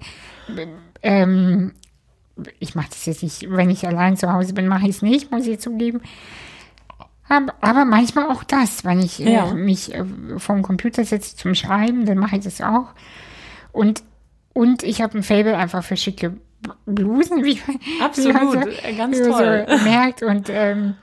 ähm, 1.02 1.72
ich 2.58 2.74
mache 2.74 2.88
das 2.90 3.06
jetzt 3.06 3.22
nicht, 3.22 3.46
wenn 3.50 3.70
ich 3.70 3.86
allein 3.86 4.16
zu 4.16 4.32
Hause 4.32 4.54
bin, 4.54 4.68
mache 4.68 4.84
ich 4.84 4.96
es 4.96 5.02
nicht, 5.02 5.30
muss 5.30 5.46
ich 5.46 5.58
zugeben. 5.60 6.00
Aber, 7.28 7.54
aber 7.60 7.84
manchmal 7.84 8.28
auch 8.30 8.44
das, 8.44 8.84
wenn 8.84 9.00
ich 9.00 9.24
äh, 9.24 9.32
Ja. 9.32 9.52
mich 9.54 9.94
äh, 9.94 10.04
vom 10.38 10.62
Computer 10.62 11.04
setze 11.04 11.36
zum 11.36 11.54
Schreiben, 11.54 12.06
dann 12.06 12.18
mache 12.18 12.36
ich 12.36 12.44
das 12.44 12.60
auch. 12.60 12.88
Und, 13.72 14.02
und 14.52 14.82
ich 14.82 15.02
habe 15.02 15.18
ein 15.18 15.22
Fable 15.22 15.56
einfach 15.56 15.82
für 15.82 15.96
schicke 15.96 16.36
Blusen, 16.86 17.44
wie 17.44 17.60
man, 17.66 17.78
Absolut, 18.02 18.34
wie 18.34 18.56
man 18.56 18.68
äh, 18.68 18.94
ganz 18.96 19.18
toll. 19.18 19.66
So 19.68 19.84
merkt. 19.84 20.22
Und 20.22 20.48
ähm, 20.50 20.94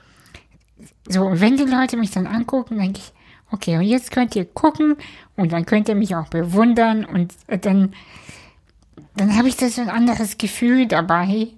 so, 1.08 1.22
und 1.26 1.40
wenn 1.40 1.56
die 1.56 1.64
Leute 1.64 1.96
mich 1.96 2.10
dann 2.10 2.26
angucken, 2.26 2.78
denke 2.78 3.00
ich, 3.00 3.12
okay, 3.50 3.76
und 3.76 3.82
jetzt 3.82 4.10
könnt 4.10 4.34
ihr 4.36 4.44
gucken 4.44 4.96
und 5.36 5.52
dann 5.52 5.66
könnt 5.66 5.88
ihr 5.88 5.94
mich 5.94 6.16
auch 6.16 6.28
bewundern 6.28 7.04
und 7.04 7.32
äh, 7.46 7.58
dann, 7.58 7.92
dann 9.16 9.36
habe 9.36 9.48
ich 9.48 9.56
da 9.56 9.68
so 9.68 9.80
ein 9.82 9.90
anderes 9.90 10.38
Gefühl 10.38 10.86
dabei, 10.86 11.48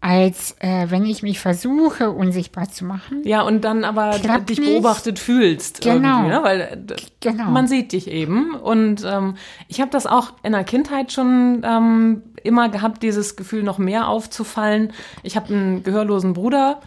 als 0.00 0.56
äh, 0.58 0.86
wenn 0.90 1.06
ich 1.06 1.22
mich 1.22 1.38
versuche, 1.38 2.10
unsichtbar 2.10 2.68
zu 2.68 2.84
machen. 2.84 3.22
Ja, 3.24 3.42
und 3.42 3.62
dann 3.62 3.84
aber 3.84 4.18
Klappt 4.18 4.50
dich 4.50 4.58
nicht. 4.58 4.68
beobachtet 4.68 5.20
fühlst 5.20 5.80
Genau. 5.80 6.24
irgendwie, 6.24 6.28
ne? 6.36 6.40
weil 6.42 6.60
äh, 6.60 6.96
Genau. 7.20 7.44
man 7.50 7.68
sieht 7.68 7.92
dich 7.92 8.08
eben. 8.08 8.54
Und 8.56 9.04
ähm, 9.04 9.36
ich 9.68 9.80
habe 9.80 9.92
das 9.92 10.06
auch 10.08 10.32
in 10.42 10.52
der 10.52 10.64
Kindheit 10.64 11.12
schon 11.12 11.62
ähm, 11.64 12.22
immer 12.42 12.68
gehabt, 12.68 13.04
dieses 13.04 13.36
Gefühl 13.36 13.62
noch 13.62 13.78
mehr 13.78 14.08
aufzufallen. 14.08 14.92
Ich 15.22 15.36
habe 15.36 15.54
einen 15.54 15.84
gehörlosen 15.84 16.32
Bruder. 16.32 16.80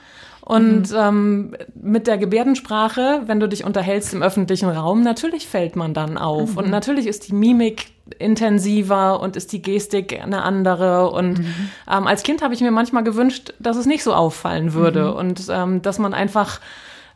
Und 0.45 0.91
Mhm. 0.91 0.97
ähm, 0.97 1.55
mit 1.73 2.05
der 2.05 2.17
Gebärdensprache, 2.19 3.23
wenn 3.25 3.39
du 3.39 3.49
dich 3.49 3.65
unterhältst 3.65 4.13
im 4.13 4.21
öffentlichen 4.21 4.69
Raum, 4.69 5.01
natürlich 5.01 5.47
fällt 5.47 5.75
man 5.75 5.93
dann 5.95 6.17
auf. 6.19 6.51
Mhm. 6.51 6.57
Und 6.59 6.69
natürlich 6.69 7.07
ist 7.07 7.27
die 7.27 7.33
Mimik 7.33 7.87
intensiver 8.19 9.19
und 9.21 9.35
ist 9.35 9.51
die 9.53 9.61
Gestik 9.63 10.21
eine 10.21 10.43
andere. 10.43 11.09
Und 11.09 11.39
Mhm. 11.39 11.45
ähm, 11.91 12.05
als 12.07 12.21
Kind 12.21 12.43
habe 12.43 12.53
ich 12.53 12.61
mir 12.61 12.69
manchmal 12.71 13.03
gewünscht, 13.03 13.53
dass 13.59 13.75
es 13.75 13.87
nicht 13.87 14.03
so 14.03 14.13
auffallen 14.13 14.73
würde 14.73 15.05
Mhm. 15.11 15.13
und 15.17 15.47
ähm, 15.49 15.81
dass 15.81 15.97
man 15.97 16.13
einfach 16.13 16.59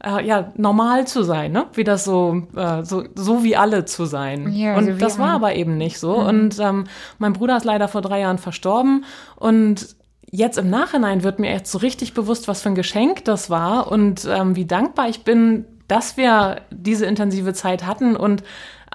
äh, 0.03 0.25
ja 0.25 0.51
normal 0.55 1.05
zu 1.07 1.23
sein, 1.23 1.51
ne? 1.51 1.65
Wie 1.73 1.83
das 1.83 2.05
so 2.05 2.43
äh, 2.55 2.83
so 2.85 3.03
so 3.15 3.43
wie 3.43 3.57
alle 3.57 3.83
zu 3.85 4.05
sein. 4.05 4.51
Ja, 4.53 4.77
und 4.77 4.85
so 4.85 4.91
das 4.93 5.19
war 5.19 5.27
alle. 5.27 5.35
aber 5.35 5.55
eben 5.55 5.77
nicht 5.77 5.99
so. 5.99 6.15
Und 6.15 6.57
ähm, 6.59 6.85
mein 7.17 7.33
Bruder 7.33 7.57
ist 7.57 7.65
leider 7.65 7.89
vor 7.89 8.01
drei 8.01 8.21
Jahren 8.21 8.37
verstorben 8.37 9.03
und 9.35 9.95
Jetzt 10.31 10.57
im 10.57 10.69
Nachhinein 10.69 11.23
wird 11.23 11.39
mir 11.39 11.51
jetzt 11.51 11.71
so 11.71 11.79
richtig 11.79 12.13
bewusst, 12.13 12.47
was 12.47 12.61
für 12.61 12.69
ein 12.69 12.75
Geschenk 12.75 13.25
das 13.25 13.49
war 13.49 13.91
und 13.91 14.27
ähm, 14.29 14.55
wie 14.55 14.65
dankbar 14.65 15.09
ich 15.09 15.23
bin, 15.23 15.65
dass 15.87 16.17
wir 16.17 16.61
diese 16.69 17.05
intensive 17.05 17.53
Zeit 17.53 17.85
hatten 17.85 18.15
und 18.15 18.43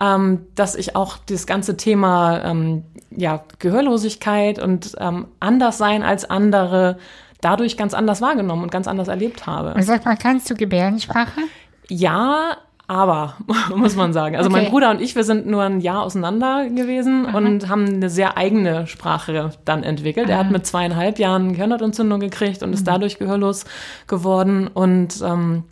ähm, 0.01 0.47
dass 0.55 0.75
ich 0.77 0.97
auch 0.97 1.19
das 1.27 1.47
ganze 1.47 1.77
Thema 1.77 2.43
ähm, 2.45 2.85
ja, 3.11 3.45
Gehörlosigkeit 3.59 4.59
und 4.59 4.95
ähm, 4.99 5.27
anders 5.41 5.79
sein 5.79 6.03
als 6.03 6.29
andere 6.29 6.99
dadurch 7.41 7.77
ganz 7.77 7.95
anders 7.95 8.21
wahrgenommen 8.21 8.63
und 8.63 8.71
ganz 8.71 8.89
anders 8.89 9.09
erlebt 9.09 9.47
habe. 9.47 9.75
Und 9.75 9.83
sag 9.83 10.05
mal, 10.05 10.17
kannst 10.17 10.49
du 10.51 10.55
Gebärdensprache? 10.55 11.41
Ja, 11.89 12.57
aber, 12.87 13.35
muss 13.77 13.97
man 13.97 14.13
sagen. 14.13 14.37
Also 14.37 14.51
mein 14.51 14.63
Okay. 14.63 14.71
Bruder 14.71 14.91
und 14.91 15.01
ich, 15.01 15.17
wir 15.17 15.25
sind 15.25 15.47
nur 15.47 15.63
ein 15.63 15.81
Jahr 15.81 16.03
auseinander 16.03 16.69
gewesen 16.69 17.27
und 17.27 17.69
haben 17.69 17.87
eine 17.87 18.11
sehr 18.11 18.37
eigene 18.37 18.87
Sprache 18.87 19.51
dann 19.65 19.83
entwickelt. 19.83 20.29
Er 20.29 20.39
hat 20.39 20.51
mit 20.51 20.67
zweieinhalb 20.67 21.19
Jahren 21.19 21.53
Gehirnhautentzündung 21.53 22.21
gekriegt 22.21 22.63
und 22.63 22.73
ist 22.73 22.87
dadurch 22.87 23.19
gehörlos 23.19 23.65
geworden. 24.07 24.69
Und 24.73 25.23
ähm, 25.25 25.65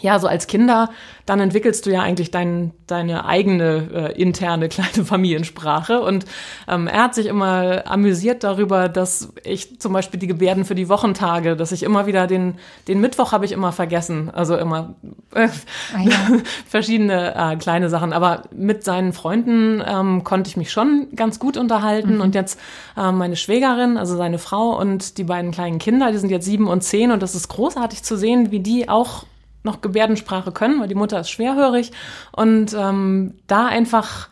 ja, 0.00 0.18
so 0.18 0.26
als 0.26 0.46
Kinder, 0.46 0.90
dann 1.24 1.40
entwickelst 1.40 1.86
du 1.86 1.90
ja 1.90 2.02
eigentlich 2.02 2.30
dein, 2.30 2.72
deine 2.86 3.24
eigene 3.24 4.12
äh, 4.14 4.20
interne 4.20 4.68
kleine 4.70 5.04
Familiensprache. 5.04 6.00
Und 6.00 6.24
ähm, 6.68 6.86
er 6.86 7.04
hat 7.04 7.14
sich 7.14 7.26
immer 7.26 7.82
amüsiert 7.86 8.44
darüber, 8.44 8.88
dass 8.88 9.32
ich 9.42 9.80
zum 9.80 9.92
Beispiel 9.92 10.20
die 10.20 10.26
Gebärden 10.26 10.64
für 10.64 10.74
die 10.74 10.88
Wochentage, 10.88 11.56
dass 11.56 11.72
ich 11.72 11.82
immer 11.82 12.06
wieder 12.06 12.26
den, 12.26 12.56
den 12.88 13.00
Mittwoch 13.00 13.32
habe 13.32 13.44
ich 13.44 13.52
immer 13.52 13.72
vergessen. 13.72 14.30
Also 14.30 14.56
immer 14.56 14.94
äh, 15.34 15.48
Ah, 15.94 16.02
ja. 16.02 16.40
verschiedene 16.68 17.34
äh, 17.34 17.56
kleine 17.56 17.88
Sachen. 17.88 18.12
Aber 18.12 18.42
mit 18.54 18.84
seinen 18.84 19.12
Freunden 19.12 19.82
ähm, 19.86 20.24
konnte 20.24 20.48
ich 20.48 20.56
mich 20.56 20.70
schon 20.70 21.08
ganz 21.14 21.38
gut 21.38 21.56
unterhalten. 21.56 22.20
Und 22.20 22.34
jetzt 22.34 22.58
äh, 22.96 23.12
meine 23.12 23.36
Schwägerin, 23.36 23.96
also 23.96 24.16
seine 24.16 24.38
Frau 24.38 24.78
und 24.78 25.18
die 25.18 25.24
beiden 25.24 25.50
kleinen 25.50 25.78
Kinder, 25.78 26.12
die 26.12 26.18
sind 26.18 26.30
jetzt 26.30 26.44
sieben 26.44 26.68
und 26.68 26.82
zehn. 26.82 27.10
Und 27.10 27.22
das 27.22 27.34
ist 27.34 27.48
großartig 27.48 28.02
zu 28.02 28.16
sehen, 28.16 28.50
wie 28.50 28.60
die 28.60 28.88
auch 28.88 29.24
noch 29.66 29.82
Gebärdensprache 29.82 30.52
können, 30.52 30.80
weil 30.80 30.88
die 30.88 30.94
Mutter 30.94 31.20
ist 31.20 31.30
schwerhörig. 31.30 31.92
Und 32.32 32.72
ähm, 32.72 33.34
da 33.46 33.66
einfach 33.66 34.28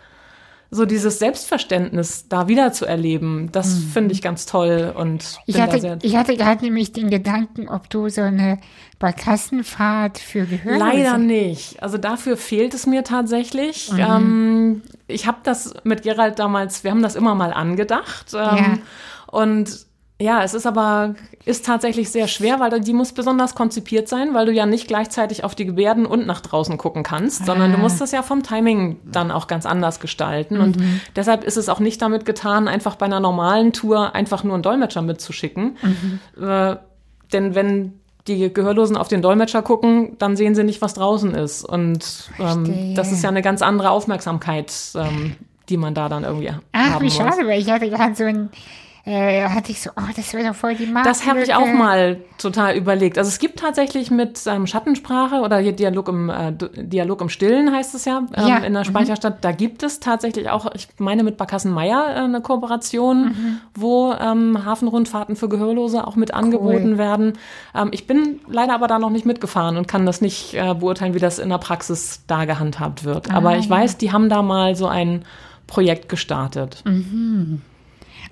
so 0.70 0.86
dieses 0.86 1.20
Selbstverständnis 1.20 2.26
da 2.28 2.48
wieder 2.48 2.72
zu 2.72 2.84
erleben, 2.84 3.50
das 3.52 3.78
finde 3.92 4.12
ich 4.12 4.22
ganz 4.22 4.44
toll 4.44 4.92
und 4.96 5.38
Ich 5.46 5.60
hatte, 5.60 5.98
ich 6.02 6.16
hatte 6.16 6.36
gerade 6.36 6.64
nämlich 6.64 6.92
den 6.92 7.10
Gedanken, 7.10 7.68
ob 7.68 7.88
du 7.90 8.08
so 8.08 8.22
eine 8.22 8.58
Barkassenfahrt 8.98 10.18
für 10.18 10.46
Gehörlose... 10.46 10.84
Leider 10.84 11.18
nicht. 11.18 11.80
Also 11.80 11.96
dafür 11.96 12.36
fehlt 12.36 12.74
es 12.74 12.86
mir 12.86 13.04
tatsächlich. 13.04 13.92
Mhm. 13.92 14.00
Ähm, 14.00 14.82
ich 15.06 15.28
habe 15.28 15.38
das 15.44 15.74
mit 15.84 16.02
Gerald 16.02 16.40
damals, 16.40 16.82
wir 16.82 16.90
haben 16.90 17.02
das 17.02 17.14
immer 17.14 17.36
mal 17.36 17.52
angedacht. 17.52 18.34
Ähm, 18.34 18.38
Ja. 18.40 18.78
Und 19.26 19.83
ja, 20.20 20.44
es 20.44 20.54
ist 20.54 20.64
aber, 20.64 21.16
ist 21.44 21.66
tatsächlich 21.66 22.08
sehr 22.08 22.28
schwer, 22.28 22.60
weil 22.60 22.80
die 22.80 22.92
muss 22.92 23.12
besonders 23.12 23.56
konzipiert 23.56 24.08
sein, 24.08 24.32
weil 24.32 24.46
du 24.46 24.52
ja 24.52 24.64
nicht 24.64 24.86
gleichzeitig 24.86 25.42
auf 25.42 25.56
die 25.56 25.66
Gebärden 25.66 26.06
und 26.06 26.24
nach 26.24 26.40
draußen 26.40 26.78
gucken 26.78 27.02
kannst, 27.02 27.46
sondern 27.46 27.72
du 27.72 27.78
musst 27.78 28.00
das 28.00 28.12
ja 28.12 28.22
vom 28.22 28.44
Timing 28.44 29.00
dann 29.04 29.32
auch 29.32 29.48
ganz 29.48 29.66
anders 29.66 29.98
gestalten. 29.98 30.60
Und 30.60 30.76
deshalb 31.16 31.42
ist 31.42 31.56
es 31.56 31.68
auch 31.68 31.80
nicht 31.80 32.00
damit 32.00 32.24
getan, 32.26 32.68
einfach 32.68 32.94
bei 32.94 33.06
einer 33.06 33.18
normalen 33.18 33.72
Tour 33.72 34.14
einfach 34.14 34.44
nur 34.44 34.54
einen 34.54 34.62
Dolmetscher 34.62 35.02
mitzuschicken. 35.02 35.76
Äh, 36.40 36.76
denn 37.32 37.54
wenn 37.56 37.94
die 38.28 38.52
Gehörlosen 38.52 38.96
auf 38.96 39.08
den 39.08 39.20
Dolmetscher 39.20 39.62
gucken, 39.62 40.16
dann 40.18 40.36
sehen 40.36 40.54
sie 40.54 40.64
nicht, 40.64 40.80
was 40.80 40.94
draußen 40.94 41.34
ist. 41.34 41.64
Und 41.64 42.30
ähm, 42.38 42.94
das 42.94 43.10
ist 43.10 43.22
ja 43.22 43.28
eine 43.28 43.42
ganz 43.42 43.62
andere 43.62 43.90
Aufmerksamkeit, 43.90 44.72
ähm, 44.94 45.34
die 45.68 45.76
man 45.76 45.94
da 45.94 46.08
dann 46.08 46.24
irgendwie 46.24 46.50
Ach, 46.72 46.92
haben 46.92 47.00
wie 47.00 47.06
muss. 47.06 47.16
schade, 47.16 47.46
weil 47.46 47.60
ich 47.60 47.68
hatte 47.68 47.90
gerade 47.90 48.14
so 48.14 48.24
ein... 48.24 48.50
Äh, 49.06 49.46
hatte 49.50 49.70
ich 49.70 49.82
so, 49.82 49.90
oh, 49.96 50.02
das 50.16 50.32
wäre 50.32 50.48
doch 50.48 50.54
voll 50.54 50.74
die 50.76 50.86
Marke. 50.86 51.06
Das 51.06 51.26
habe 51.26 51.42
ich 51.42 51.54
auch 51.54 51.66
mal 51.66 52.16
total 52.38 52.74
überlegt. 52.74 53.18
Also 53.18 53.28
es 53.28 53.38
gibt 53.38 53.58
tatsächlich 53.58 54.10
mit 54.10 54.40
ähm, 54.46 54.66
Schattensprache 54.66 55.42
oder 55.42 55.58
hier 55.58 55.72
Dialog 55.72 56.08
im 56.08 56.30
äh, 56.30 56.52
Dialog 56.52 57.20
im 57.20 57.28
Stillen 57.28 57.70
heißt 57.70 57.94
es 57.94 58.06
ja, 58.06 58.22
ähm, 58.34 58.46
Ja, 58.46 58.56
in 58.58 58.72
der 58.72 58.84
Speicherstadt. 58.84 59.44
Da 59.44 59.52
gibt 59.52 59.82
es 59.82 60.00
tatsächlich 60.00 60.48
auch, 60.48 60.74
ich 60.74 60.88
meine 60.96 61.22
mit 61.22 61.36
Barkassen-Meyer 61.36 62.16
äh, 62.16 62.18
eine 62.20 62.40
Kooperation, 62.40 63.60
wo 63.74 64.12
ähm, 64.14 64.64
Hafenrundfahrten 64.64 65.36
für 65.36 65.50
Gehörlose 65.50 66.06
auch 66.06 66.16
mit 66.16 66.32
angeboten 66.32 66.96
werden. 66.96 67.34
Ähm, 67.74 67.88
ich 67.92 68.06
bin 68.06 68.40
leider 68.48 68.74
aber 68.74 68.86
da 68.86 68.98
noch 68.98 69.10
nicht 69.10 69.26
mitgefahren 69.26 69.76
und 69.76 69.86
kann 69.86 70.06
das 70.06 70.22
nicht 70.22 70.54
äh, 70.54 70.72
beurteilen, 70.72 71.12
wie 71.12 71.18
das 71.18 71.38
in 71.38 71.50
der 71.50 71.58
Praxis 71.58 72.22
da 72.26 72.46
gehandhabt 72.46 73.04
wird. 73.04 73.30
aber 73.30 73.58
ich 73.58 73.68
weiß, 73.68 73.98
die 73.98 74.12
haben 74.12 74.30
da 74.30 74.40
mal 74.40 74.74
so 74.76 74.86
ein 74.86 75.26
Projekt 75.66 76.08
gestartet. 76.08 76.82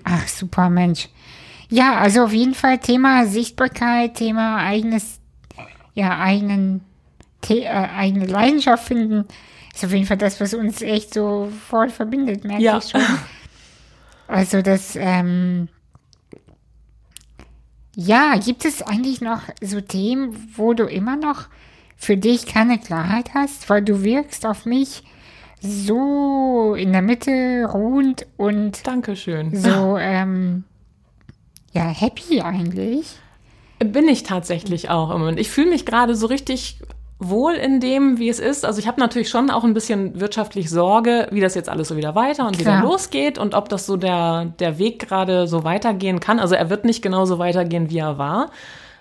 Ach, 0.04 0.26
super 0.28 0.68
Mensch. 0.70 1.08
Ja, 1.68 1.96
also 1.98 2.24
auf 2.24 2.32
jeden 2.32 2.54
Fall 2.54 2.78
Thema 2.78 3.26
Sichtbarkeit, 3.26 4.14
Thema 4.16 4.58
eigenes, 4.58 5.20
ja, 5.94 6.18
eigenen, 6.18 6.82
The 7.46 7.62
äh, 7.62 7.68
eigene 7.68 8.26
Leidenschaft 8.26 8.86
finden, 8.86 9.26
ist 9.74 9.84
auf 9.84 9.92
jeden 9.92 10.06
Fall 10.06 10.18
das, 10.18 10.40
was 10.40 10.54
uns 10.54 10.82
echt 10.82 11.14
so 11.14 11.50
voll 11.68 11.88
verbindet, 11.88 12.44
merke 12.44 12.62
Ja. 12.62 12.78
ich 12.78 12.90
schon. 12.90 13.00
Also 14.28 14.62
das, 14.62 14.96
ähm, 14.96 15.68
ja, 17.94 18.36
gibt 18.38 18.64
es 18.64 18.82
eigentlich 18.82 19.20
noch 19.20 19.42
so 19.60 19.80
Themen, 19.80 20.52
wo 20.56 20.72
du 20.74 20.84
immer 20.84 21.16
noch 21.16 21.46
für 21.96 22.16
dich 22.16 22.46
keine 22.46 22.78
Klarheit 22.78 23.34
hast, 23.34 23.68
weil 23.68 23.82
du 23.82 24.02
wirkst 24.02 24.46
auf 24.46 24.64
mich 24.64 25.02
so 25.62 26.74
in 26.74 26.92
der 26.92 27.02
Mitte 27.02 27.68
ruhend 27.72 28.26
und 28.36 28.86
Dankeschön. 28.86 29.54
so, 29.54 29.96
ähm, 29.98 30.64
ja, 31.72 31.84
happy 31.88 32.40
eigentlich. 32.40 33.16
Bin 33.78 34.08
ich 34.08 34.22
tatsächlich 34.22 34.90
auch 34.90 35.10
im 35.10 35.20
Moment. 35.20 35.40
Ich 35.40 35.50
fühle 35.50 35.70
mich 35.70 35.86
gerade 35.86 36.14
so 36.14 36.26
richtig 36.26 36.78
wohl 37.18 37.54
in 37.54 37.80
dem, 37.80 38.18
wie 38.18 38.28
es 38.28 38.40
ist. 38.40 38.64
Also 38.64 38.78
ich 38.78 38.86
habe 38.86 39.00
natürlich 39.00 39.28
schon 39.28 39.50
auch 39.50 39.64
ein 39.64 39.74
bisschen 39.74 40.20
wirtschaftlich 40.20 40.70
Sorge, 40.70 41.28
wie 41.30 41.40
das 41.40 41.54
jetzt 41.54 41.68
alles 41.68 41.88
so 41.88 41.96
wieder 41.96 42.14
weiter 42.14 42.46
und 42.46 42.58
wieder 42.58 42.78
Klar. 42.78 42.82
losgeht 42.82 43.38
und 43.38 43.54
ob 43.54 43.68
das 43.68 43.86
so 43.86 43.96
der, 43.96 44.46
der 44.58 44.78
Weg 44.78 44.98
gerade 44.98 45.46
so 45.46 45.64
weitergehen 45.64 46.20
kann. 46.20 46.38
Also 46.38 46.54
er 46.54 46.68
wird 46.70 46.84
nicht 46.84 47.02
genauso 47.02 47.38
weitergehen, 47.38 47.90
wie 47.90 47.98
er 47.98 48.18
war. 48.18 48.50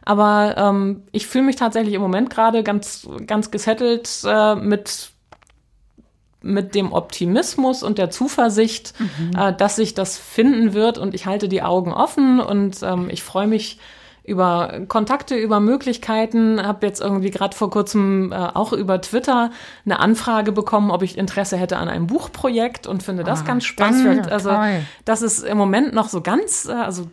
Aber 0.04 0.56
ähm, 0.58 1.04
ich 1.12 1.28
fühle 1.28 1.46
mich 1.46 1.56
tatsächlich 1.56 1.94
im 1.94 2.02
Moment 2.02 2.30
gerade 2.30 2.64
ganz, 2.64 3.08
ganz 3.28 3.52
gesettelt 3.52 4.10
äh, 4.26 4.56
mit 4.56 5.12
mit 6.42 6.74
dem 6.76 6.92
Optimismus 6.92 7.84
und 7.84 7.98
der 7.98 8.10
Zuversicht, 8.10 8.94
Mhm. 9.00 9.38
äh, 9.38 9.54
dass 9.56 9.76
sich 9.76 9.94
das 9.94 10.18
finden 10.18 10.74
wird. 10.74 10.98
Und 10.98 11.14
ich 11.14 11.26
halte 11.26 11.48
die 11.48 11.62
Augen 11.62 11.94
offen 11.94 12.40
und 12.40 12.82
ähm, 12.84 13.10
ich 13.12 13.22
freue 13.24 13.48
mich 13.48 13.78
über 14.24 14.82
Kontakte, 14.88 15.36
über 15.36 15.60
Möglichkeiten. 15.60 16.62
Habe 16.66 16.86
jetzt 16.86 17.02
irgendwie 17.02 17.32
gerade 17.32 17.56
vor 17.56 17.70
kurzem 17.72 18.32
äh, 18.32 18.36
auch 18.36 18.72
über 18.72 19.02
Twitter 19.02 19.50
eine 19.84 20.00
Anfrage 20.00 20.52
bekommen, 20.52 20.92
ob 20.92 21.02
ich 21.02 21.18
Interesse 21.18 21.58
hätte 21.58 21.78
an 21.78 21.90
einem 21.90 22.06
Buchprojekt 22.08 22.86
und 22.86 23.02
finde 23.02 23.24
das 23.24 23.42
Ah, 23.42 23.46
ganz 23.46 23.64
das 23.64 23.68
spannend. 23.68 24.26
doch 24.28 24.32
also 24.32 24.50
toll. 24.52 24.82
das 25.06 25.22
ist 25.24 25.44
im 25.44 25.58
Moment 25.58 25.94
noch 25.94 26.08
so 26.08 26.22
ganz, 26.22 26.68
äh, 26.68 26.72
also 26.74 27.08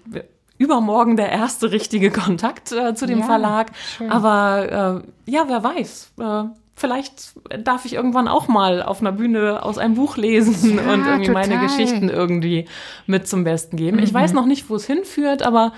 übermorgen 0.59 1.17
der 1.17 1.31
erste 1.31 1.71
richtige 1.73 2.11
Kontakt 2.25 2.73
äh, 2.73 2.95
zu 2.95 3.07
dem 3.07 3.21
Ja, 3.21 3.25
Verlag. 3.27 3.69
schön. 3.97 4.11
Aber 4.11 5.03
äh, 5.27 5.31
ja, 5.31 5.45
wer 5.49 5.63
weiß. 5.65 6.13
Äh, 6.21 6.45
vielleicht 6.79 7.33
darf 7.63 7.85
ich 7.85 7.93
irgendwann 7.95 8.29
auch 8.29 8.49
mal 8.49 8.83
auf 8.83 9.01
einer 9.01 9.13
Bühne 9.13 9.63
aus 9.63 9.77
einem 9.79 9.95
Buch 9.95 10.17
lesen 10.17 10.77
Ja, 10.79 10.93
und 10.93 11.05
irgendwie 11.07 11.31
meine 11.31 11.55
total. 11.55 11.67
Geschichten 11.67 12.09
irgendwie 12.09 12.67
mit 13.07 13.29
zum 13.29 13.45
Besten 13.45 13.77
geben. 13.77 13.99
Ich 13.99 14.13
Mhm. 14.13 14.17
weiß 14.17 14.33
noch 14.33 14.47
nicht, 14.47 14.71
wo 14.71 14.77
es 14.77 14.87
hinführt, 14.87 15.43
aber 15.43 15.73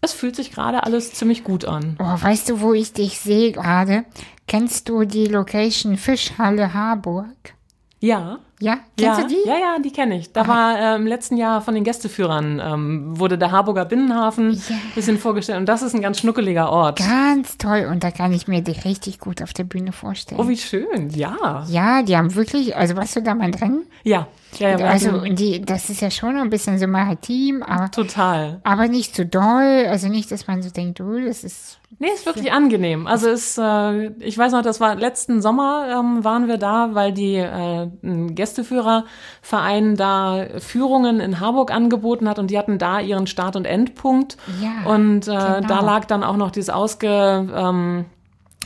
es 0.00 0.12
fühlt 0.12 0.36
sich 0.36 0.52
gerade 0.52 0.82
alles 0.84 1.12
ziemlich 1.14 1.44
gut 1.44 1.64
an. 1.64 1.96
Oh, 1.98 2.04
weißt 2.22 2.50
du, 2.50 2.60
wo 2.60 2.72
ich 2.74 2.92
dich 2.92 3.18
sehe 3.20 3.52
gerade? 3.52 4.04
Kennst 4.46 4.88
du 4.90 5.04
die 5.04 5.26
Location 5.26 5.96
Fischhalle 5.96 6.74
Harburg? 6.74 7.54
Ja. 8.00 8.38
Ja? 8.60 8.78
Kennst 8.96 9.20
ja, 9.20 9.26
du 9.26 9.28
die? 9.28 9.48
Ja, 9.48 9.58
ja, 9.58 9.76
die 9.84 9.90
kenne 9.90 10.16
ich. 10.16 10.32
Da 10.32 10.46
war 10.46 10.78
äh, 10.78 10.96
im 10.96 11.06
letzten 11.06 11.36
Jahr 11.36 11.60
von 11.60 11.74
den 11.74 11.84
Gästeführern 11.84 12.62
ähm, 12.64 13.18
wurde 13.18 13.36
der 13.36 13.50
Harburger 13.50 13.84
Binnenhafen 13.84 14.52
Ja. 14.52 14.76
bisschen 14.94 15.18
vorgestellt 15.18 15.58
und 15.58 15.66
das 15.66 15.82
ist 15.82 15.94
ein 15.94 16.00
ganz 16.00 16.20
schnuckeliger 16.20 16.70
Ort. 16.70 16.98
Ganz 16.98 17.58
toll. 17.58 17.88
Und 17.90 18.04
da 18.04 18.10
kann 18.10 18.32
ich 18.32 18.46
mir 18.48 18.62
dich 18.62 18.84
richtig 18.84 19.18
gut 19.18 19.42
auf 19.42 19.52
der 19.52 19.64
Bühne 19.64 19.92
vorstellen. 19.92 20.40
Oh, 20.40 20.48
wie 20.48 20.56
schön. 20.56 21.10
Ja. 21.10 21.64
ja, 21.68 22.02
die 22.02 22.16
haben 22.16 22.34
wirklich, 22.34 22.76
also 22.76 22.96
warst 22.96 23.16
du 23.16 23.22
da 23.22 23.34
mal 23.34 23.50
drin? 23.50 23.82
Ja. 24.04 24.28
Ja, 24.58 24.78
ja 24.78 24.86
also, 24.86 25.20
die, 25.20 25.60
das 25.62 25.90
ist 25.90 26.00
ja 26.00 26.10
schon 26.10 26.36
ein 26.36 26.50
bisschen 26.50 26.78
so 26.78 26.86
maritim, 26.86 27.62
aber, 27.62 27.90
total. 27.90 28.60
aber 28.62 28.88
nicht 28.88 29.16
so 29.16 29.24
doll. 29.24 29.86
Also 29.88 30.08
nicht, 30.08 30.30
dass 30.30 30.46
man 30.46 30.62
so 30.62 30.70
denkt, 30.70 31.00
oh, 31.00 31.18
das 31.18 31.44
ist. 31.44 31.78
Nee, 31.98 32.08
ist 32.12 32.26
wirklich 32.26 32.52
angenehm. 32.52 33.06
Also 33.06 33.28
ist, 33.28 33.56
äh, 33.56 34.08
ich 34.18 34.36
weiß 34.36 34.52
noch, 34.52 34.62
das 34.62 34.80
war 34.80 34.96
letzten 34.96 35.40
Sommer 35.40 35.86
ähm, 35.90 36.24
waren 36.24 36.48
wir 36.48 36.56
da, 36.58 36.90
weil 36.92 37.12
die 37.12 37.36
äh, 37.36 37.88
ein 38.02 38.34
Gästeführerverein 38.44 39.96
da 39.96 40.46
Führungen 40.58 41.20
in 41.20 41.40
Harburg 41.40 41.70
angeboten 41.72 42.28
hat 42.28 42.38
und 42.38 42.50
die 42.50 42.58
hatten 42.58 42.78
da 42.78 43.00
ihren 43.00 43.26
Start- 43.26 43.56
und 43.56 43.64
Endpunkt. 43.64 44.36
Ja, 44.60 44.90
Und 44.90 45.28
äh, 45.28 45.30
genau. 45.30 45.60
da 45.66 45.80
lag 45.80 46.04
dann 46.06 46.22
auch 46.24 46.36
noch 46.36 46.50
dieses 46.50 46.70
ausge, 46.70 47.08
ähm, 47.54 48.04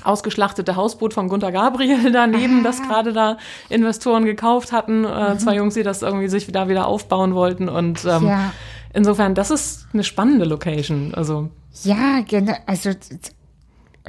ausgeschlachtete 0.05 0.77
Hausboot 0.77 1.13
von 1.15 1.29
Gunter 1.29 1.53
Gabriel 1.53 2.13
daneben, 2.13 2.63
das 2.63 2.81
gerade 2.83 3.13
da 3.13 3.37
Investoren 3.69 4.25
gekauft 4.25 4.73
hatten. 4.73 5.05
Äh, 5.05 5.37
Zwei 5.39 5.57
Jungs, 5.57 5.75
die 5.75 5.83
das 5.83 6.03
irgendwie 6.03 6.29
sich 6.29 6.51
da 6.53 6.69
wieder 6.69 6.87
aufbauen 6.87 7.35
wollten. 7.35 7.69
Und 7.69 8.05
ähm, 8.05 8.27
Ja. 8.29 8.53
insofern, 8.93 9.35
das 9.35 9.51
ist 9.51 9.87
eine 9.93 10.05
spannende 10.05 10.45
Location. 10.45 11.15
Also 11.15 11.49
Ja, 11.83 12.21
genau. 12.27 12.55
Also, 12.67 12.91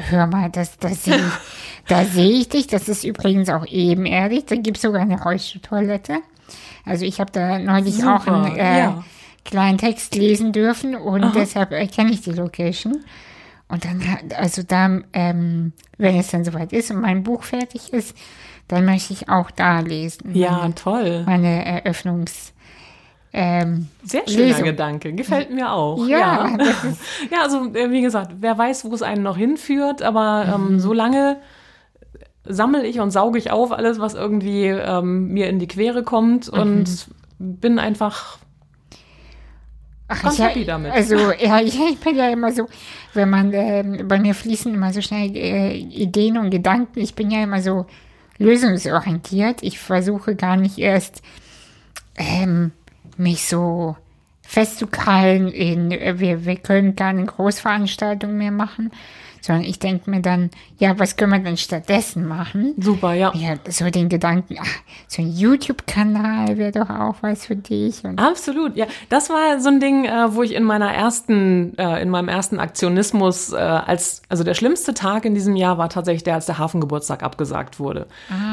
hör 0.09 0.27
mal, 0.27 0.49
das, 0.49 0.77
das 0.77 1.03
sehe 1.05 1.17
ich, 1.17 1.33
da 1.87 2.05
sehe 2.05 2.31
ich 2.31 2.49
dich. 2.49 2.67
Das 2.67 2.89
ist 2.89 3.03
übrigens 3.03 3.49
auch 3.49 3.65
ebenerdig. 3.65 4.45
Da 4.47 4.55
gibt 4.55 4.77
es 4.77 4.83
sogar 4.83 5.01
eine 5.01 5.21
Rollstuhltoilette. 5.21 6.19
Also, 6.85 7.05
ich 7.05 7.19
habe 7.19 7.31
da 7.31 7.59
neulich 7.59 7.95
Super, 7.95 8.15
auch 8.15 8.27
einen 8.27 8.55
äh, 8.55 8.79
ja. 8.79 9.03
kleinen 9.45 9.77
Text 9.77 10.15
lesen 10.15 10.51
dürfen 10.51 10.95
und 10.95 11.35
deshalb 11.35 11.71
äh, 11.71 11.87
kenne 11.87 12.11
ich 12.11 12.21
die 12.21 12.31
Location. 12.31 13.03
Und 13.67 13.85
dann, 13.85 14.01
also 14.35 14.63
da, 14.63 14.99
ähm, 15.13 15.73
wenn 15.97 16.15
es 16.17 16.29
dann 16.29 16.43
soweit 16.43 16.73
ist 16.73 16.89
und 16.89 17.01
mein 17.01 17.21
Buch 17.21 17.43
fertig 17.43 17.93
ist, 17.93 18.17
dann 18.67 18.85
möchte 18.85 19.13
ich 19.13 19.29
auch 19.29 19.51
da 19.51 19.79
lesen. 19.79 20.35
ja, 20.35 20.67
toll. 20.69 21.23
Meine 21.25 21.65
Eröffnungs, 21.65 22.53
ähm, 23.31 23.87
Sehr 24.03 24.27
schöner 24.27 24.45
Lesung. 24.47 24.63
Gedanke. 24.65 25.13
Gefällt 25.13 25.51
mir 25.51 25.71
auch. 25.71 26.05
Ja, 26.07 26.47
Ja, 26.47 26.57
ja 27.31 27.41
also 27.43 27.73
äh, 27.75 27.91
wie 27.91 28.01
gesagt, 28.01 28.31
wer 28.39 28.57
weiß, 28.57 28.85
wo 28.85 28.93
es 28.95 29.01
einen 29.01 29.23
noch 29.23 29.37
hinführt, 29.37 30.01
aber 30.01 30.45
Mhm. 30.57 30.73
ähm, 30.73 30.79
solange 30.79 31.37
sammle 32.45 32.85
ich 32.87 32.99
und 32.99 33.11
sauge 33.11 33.37
ich 33.37 33.51
auf 33.51 33.71
alles, 33.71 33.99
was 33.99 34.15
irgendwie 34.15 34.65
ähm, 34.65 35.27
mir 35.27 35.47
in 35.49 35.59
die 35.59 35.67
Quere 35.67 36.03
kommt 36.03 36.51
Mhm. 36.51 36.59
und 36.59 37.07
bin 37.37 37.77
einfach 37.79 38.39
Ach, 40.11 40.23
Ganz 40.23 40.39
ich, 40.39 40.43
happy 40.45 40.65
damit. 40.65 40.91
Also, 40.91 41.15
ja, 41.39 41.59
ich, 41.61 41.79
ich 41.79 41.99
bin 41.99 42.15
ja 42.15 42.29
immer 42.29 42.51
so, 42.51 42.67
wenn 43.13 43.29
man, 43.29 43.53
ähm, 43.53 44.07
bei 44.07 44.19
mir 44.19 44.33
fließen 44.33 44.73
immer 44.73 44.91
so 44.91 45.01
schnell 45.01 45.35
äh, 45.37 45.77
Ideen 45.77 46.39
und 46.39 46.49
Gedanken. 46.49 46.99
Ich 46.99 47.13
bin 47.13 47.29
ja 47.29 47.43
immer 47.43 47.61
so 47.61 47.85
lösungsorientiert. 48.39 49.61
Ich 49.61 49.77
versuche 49.77 50.35
gar 50.35 50.57
nicht 50.57 50.79
erst, 50.79 51.21
ähm, 52.17 52.71
mich 53.19 53.47
so 53.47 53.95
festzukrallen 54.41 55.49
in, 55.49 55.91
äh, 55.91 56.19
wir, 56.19 56.45
wir 56.45 56.55
können 56.55 56.95
keine 56.95 57.25
Großveranstaltung 57.25 58.35
mehr 58.35 58.51
machen, 58.51 58.91
sondern 59.41 59.63
ich 59.65 59.79
denke 59.79 60.09
mir 60.09 60.21
dann, 60.21 60.49
ja, 60.77 60.97
was 60.99 61.15
können 61.15 61.31
wir 61.33 61.39
denn 61.39 61.57
stattdessen 61.57 62.27
machen? 62.27 62.73
super, 62.77 63.13
ja. 63.13 63.31
Ja, 63.35 63.55
so 63.69 63.89
den 63.89 64.09
Gedanken, 64.09 64.55
ach, 64.59 64.67
so 65.07 65.21
ein 65.21 65.31
YouTube-Kanal 65.31 66.57
wäre 66.57 66.71
doch 66.71 66.89
auch 66.89 67.15
was 67.21 67.45
für 67.45 67.55
dich. 67.55 68.03
Und 68.03 68.19
Absolut, 68.19 68.75
ja. 68.75 68.85
Das 69.09 69.29
war 69.29 69.59
so 69.59 69.69
ein 69.69 69.79
Ding, 69.79 70.05
äh, 70.05 70.33
wo 70.35 70.43
ich 70.43 70.53
in 70.53 70.63
meiner 70.63 70.91
ersten, 70.93 71.77
äh, 71.77 72.01
in 72.01 72.09
meinem 72.09 72.29
ersten 72.29 72.59
Aktionismus, 72.59 73.51
äh, 73.53 73.57
als, 73.57 74.21
also 74.29 74.43
der 74.43 74.53
schlimmste 74.53 74.93
Tag 74.93 75.25
in 75.25 75.33
diesem 75.33 75.55
Jahr 75.55 75.77
war 75.77 75.89
tatsächlich 75.89 76.23
der, 76.23 76.35
als 76.35 76.45
der 76.45 76.57
Hafengeburtstag 76.57 77.23
abgesagt 77.23 77.79
wurde. 77.79 78.07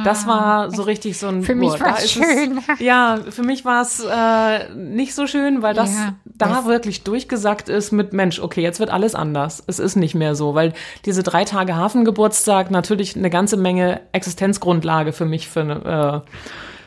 das 0.04 0.26
war 0.26 0.70
so 0.70 0.82
richtig 0.82 1.18
so 1.18 1.28
ein. 1.28 1.40
Ah, 1.40 1.42
Für 1.42 1.54
mich 1.54 1.74
da 1.74 1.96
ist 1.96 2.10
schön. 2.12 2.58
Es, 2.74 2.78
ja, 2.80 3.18
für 3.30 3.42
mich 3.42 3.64
war 3.64 3.82
es 3.82 4.00
äh, 4.04 4.74
nicht 4.74 5.14
so 5.14 5.26
schön, 5.26 5.62
weil 5.62 5.74
das 5.74 5.92
Ja, 5.94 6.14
da 6.24 6.48
das- 6.48 6.66
wirklich 6.66 7.04
durchgesagt 7.04 7.68
ist 7.68 7.92
mit 7.92 8.12
Mensch, 8.12 8.40
okay, 8.40 8.62
jetzt 8.62 8.80
wird 8.80 8.90
alles 8.90 9.14
anders. 9.14 9.62
Es 9.66 9.78
ist 9.78 9.96
nicht 9.96 10.14
mehr 10.14 10.34
so, 10.34 10.54
weil 10.54 10.72
diese 11.04 11.22
drei 11.22 11.44
Tage 11.44 11.76
Hafengeburtstag 11.76 12.70
natürlich 12.70 13.16
eine 13.16 13.30
ganze 13.30 13.56
Menge 13.56 14.00
Existenzgrundlage 14.12 15.12
für 15.12 15.24
mich 15.24 15.48
für 15.48 16.24
äh, 16.24 16.30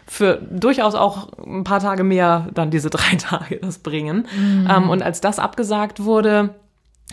für 0.09 0.41
durchaus 0.49 0.95
auch 0.95 1.29
ein 1.45 1.63
paar 1.63 1.79
Tage 1.79 2.03
mehr 2.03 2.47
dann 2.53 2.71
diese 2.71 2.89
drei 2.89 3.15
Tage 3.15 3.57
das 3.57 3.79
bringen. 3.79 4.27
Ähm, 4.69 4.89
und 4.89 5.03
als 5.03 5.21
das 5.21 5.37
abgesagt 5.37 6.03
wurde, 6.03 6.55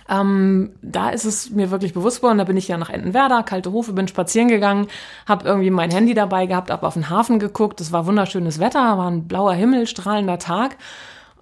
ähm, 0.09 0.72
da 0.83 1.11
ist 1.11 1.24
es 1.24 1.51
mir 1.51 1.70
wirklich 1.70 1.95
bewusst 1.95 2.18
geworden, 2.18 2.39
da 2.39 2.45
bin 2.45 2.57
ich 2.57 2.68
ja 2.68 2.77
nach 2.77 2.91
Entenwerder, 2.91 3.43
kalte 3.43 3.72
Hofe, 3.72 3.93
bin 3.93 4.09
spazieren 4.09 4.49
gegangen, 4.49 4.89
habe 5.27 5.47
irgendwie 5.47 5.70
mein 5.70 5.91
Handy 5.91 6.14
dabei 6.14 6.47
gehabt, 6.47 6.70
hab 6.70 6.83
auf 6.83 6.95
den 6.95 7.11
Hafen 7.11 7.39
geguckt, 7.39 7.81
es 7.81 7.93
war 7.93 8.07
wunderschönes 8.07 8.61
Wetter, 8.61 8.99
war 8.99 9.11
ein 9.11 9.27
blauer 9.27 9.55
Himmel, 9.55 9.87
strahlender 9.87 10.39
Tag. 10.39 10.77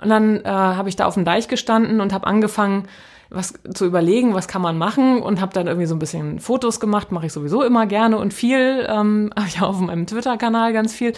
Und 0.00 0.08
dann 0.08 0.40
äh, 0.44 0.48
habe 0.48 0.88
ich 0.88 0.96
da 0.96 1.06
auf 1.06 1.14
dem 1.14 1.24
Deich 1.24 1.48
gestanden 1.48 2.00
und 2.00 2.12
habe 2.12 2.26
angefangen, 2.26 2.88
was 3.34 3.54
zu 3.74 3.84
überlegen, 3.86 4.34
was 4.34 4.48
kann 4.48 4.62
man 4.62 4.78
machen 4.78 5.20
und 5.22 5.40
habe 5.40 5.52
dann 5.52 5.66
irgendwie 5.66 5.86
so 5.86 5.94
ein 5.94 5.98
bisschen 5.98 6.38
Fotos 6.40 6.80
gemacht, 6.80 7.12
mache 7.12 7.26
ich 7.26 7.32
sowieso 7.32 7.62
immer 7.62 7.86
gerne 7.86 8.18
und 8.18 8.32
viel, 8.32 8.86
ähm, 8.88 9.30
habe 9.36 9.48
ich 9.48 9.60
auch 9.60 9.70
auf 9.70 9.80
meinem 9.80 10.06
Twitter-Kanal 10.06 10.72
ganz 10.72 10.94
viel. 10.94 11.12